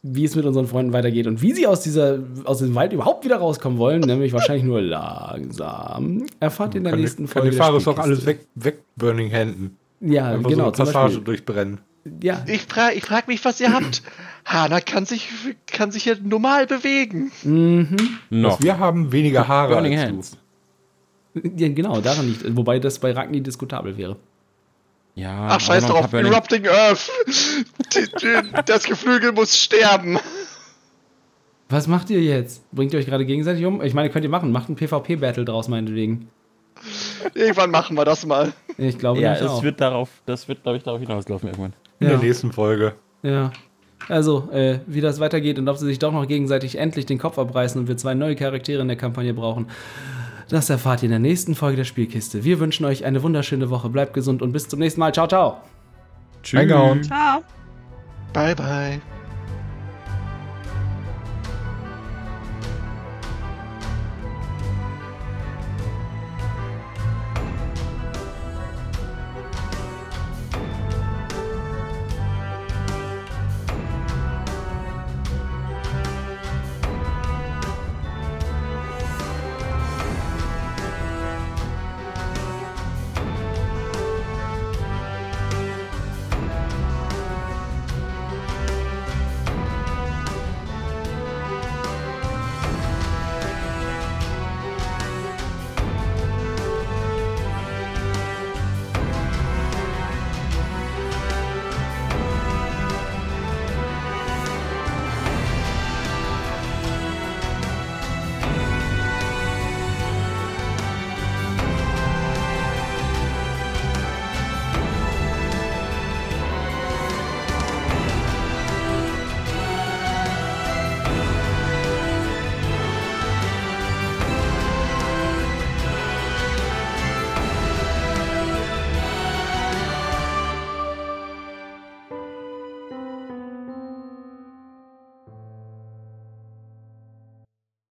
wie 0.07 0.23
es 0.23 0.35
mit 0.35 0.45
unseren 0.45 0.67
Freunden 0.67 0.93
weitergeht 0.93 1.25
und 1.25 1.41
wie 1.41 1.51
sie 1.51 1.65
aus, 1.65 1.81
dieser, 1.81 2.19
aus 2.43 2.59
diesem 2.59 2.75
Wald 2.75 2.93
überhaupt 2.93 3.25
wieder 3.25 3.37
rauskommen 3.37 3.79
wollen, 3.79 4.01
nämlich 4.05 4.33
wahrscheinlich 4.33 4.63
nur 4.63 4.81
langsam, 4.81 6.25
erfahrt 6.39 6.75
ihr 6.75 6.79
in 6.79 6.83
der 6.83 6.93
Kann, 6.93 7.01
nächsten 7.01 7.25
kann 7.25 7.33
Folge. 7.33 7.49
die 7.49 7.57
der 7.57 7.65
Fahrer 7.65 7.87
auch 7.87 7.99
alles 7.99 8.25
weg, 8.25 8.45
weg 8.55 8.79
Burning 8.95 9.29
Händen. 9.29 9.77
Ja, 10.01 10.31
Einfach 10.31 10.49
genau, 10.49 10.71
so 10.73 10.83
eine 10.83 10.91
Passage 10.91 11.21
durchbrennen. 11.21 11.79
Ja, 12.21 12.43
Ich 12.47 12.61
frage 12.63 12.95
ich 12.95 13.03
frag 13.05 13.27
mich, 13.27 13.43
was 13.45 13.59
ihr 13.59 13.73
habt. 13.73 14.03
Hana 14.45 14.79
kann 14.79 15.05
sich, 15.05 15.29
kann 15.65 15.91
sich 15.91 16.05
ja 16.05 16.13
normal 16.21 16.67
bewegen. 16.67 17.31
mhm. 17.43 17.95
Noch. 18.29 18.61
Wir 18.61 18.77
haben 18.77 19.11
weniger 19.11 19.47
Haare 19.47 19.73
Burning 19.73 19.97
als 19.97 20.07
Hands. 20.09 20.37
ja 21.33 21.67
genau, 21.69 21.99
daran 22.01 22.27
liegt. 22.27 22.55
Wobei 22.55 22.79
das 22.79 22.99
bei 22.99 23.11
Ragni 23.11 23.41
diskutabel 23.41 23.97
wäre. 23.97 24.17
Ja, 25.15 25.47
Ach, 25.49 25.59
scheiß 25.61 25.85
drauf. 25.85 26.11
Erupting 26.13 26.67
Earth. 26.67 27.09
Die, 27.93 28.03
die, 28.21 28.51
das 28.65 28.83
Geflügel 28.83 29.31
muss 29.31 29.57
sterben. 29.57 30.19
Was 31.69 31.87
macht 31.87 32.09
ihr 32.11 32.21
jetzt? 32.21 32.69
Bringt 32.71 32.93
ihr 32.93 32.99
euch 32.99 33.05
gerade 33.07 33.25
gegenseitig 33.25 33.65
um? 33.65 33.81
Ich 33.81 33.93
meine, 33.95 34.09
könnt 34.11 34.23
ihr 34.25 34.29
machen. 34.29 34.51
Macht 34.51 34.69
ein 34.69 34.75
PvP-Battle 34.75 35.45
draus, 35.45 35.67
meinetwegen. 35.69 36.29
Irgendwann 37.33 37.71
machen 37.71 37.97
wir 37.97 38.05
das 38.05 38.25
mal. 38.25 38.53
Ich 38.77 38.99
glaube 38.99 39.21
Ja, 39.21 39.33
es 39.33 39.41
auch. 39.43 39.63
wird 39.63 39.81
darauf, 39.81 40.09
das 40.25 40.47
wird, 40.47 40.61
glaube 40.63 40.77
ich, 40.77 40.83
darauf 40.83 40.99
hinauslaufen 40.99 41.47
irgendwann. 41.49 41.73
In 41.99 42.07
ja. 42.07 42.13
der 42.13 42.23
nächsten 42.23 42.51
Folge. 42.51 42.93
Ja. 43.23 43.51
Also, 44.07 44.49
äh, 44.51 44.79
wie 44.85 45.01
das 45.01 45.19
weitergeht 45.19 45.57
und 45.57 45.67
ob 45.67 45.77
sie 45.77 45.85
sich 45.85 45.99
doch 45.99 46.11
noch 46.11 46.27
gegenseitig 46.27 46.77
endlich 46.77 47.05
den 47.05 47.17
Kopf 47.17 47.39
abreißen 47.39 47.79
und 47.81 47.87
wir 47.87 47.97
zwei 47.97 48.13
neue 48.13 48.35
Charaktere 48.35 48.81
in 48.81 48.87
der 48.87 48.97
Kampagne 48.97 49.33
brauchen, 49.33 49.67
das 50.49 50.69
erfahrt 50.69 51.01
ihr 51.01 51.05
in 51.05 51.11
der 51.11 51.19
nächsten 51.19 51.55
Folge 51.55 51.77
der 51.77 51.85
Spielkiste. 51.85 52.43
Wir 52.43 52.59
wünschen 52.59 52.85
euch 52.85 53.05
eine 53.05 53.23
wunderschöne 53.23 53.69
Woche. 53.69 53.89
Bleibt 53.89 54.13
gesund 54.13 54.41
und 54.41 54.51
bis 54.51 54.67
zum 54.67 54.79
nächsten 54.79 54.99
Mal. 54.99 55.13
Ciao, 55.13 55.27
ciao. 55.27 55.57
Reingehauen. 56.53 57.03
Ciao. 57.03 57.41
Bye, 58.31 58.55
bye. 58.55 59.14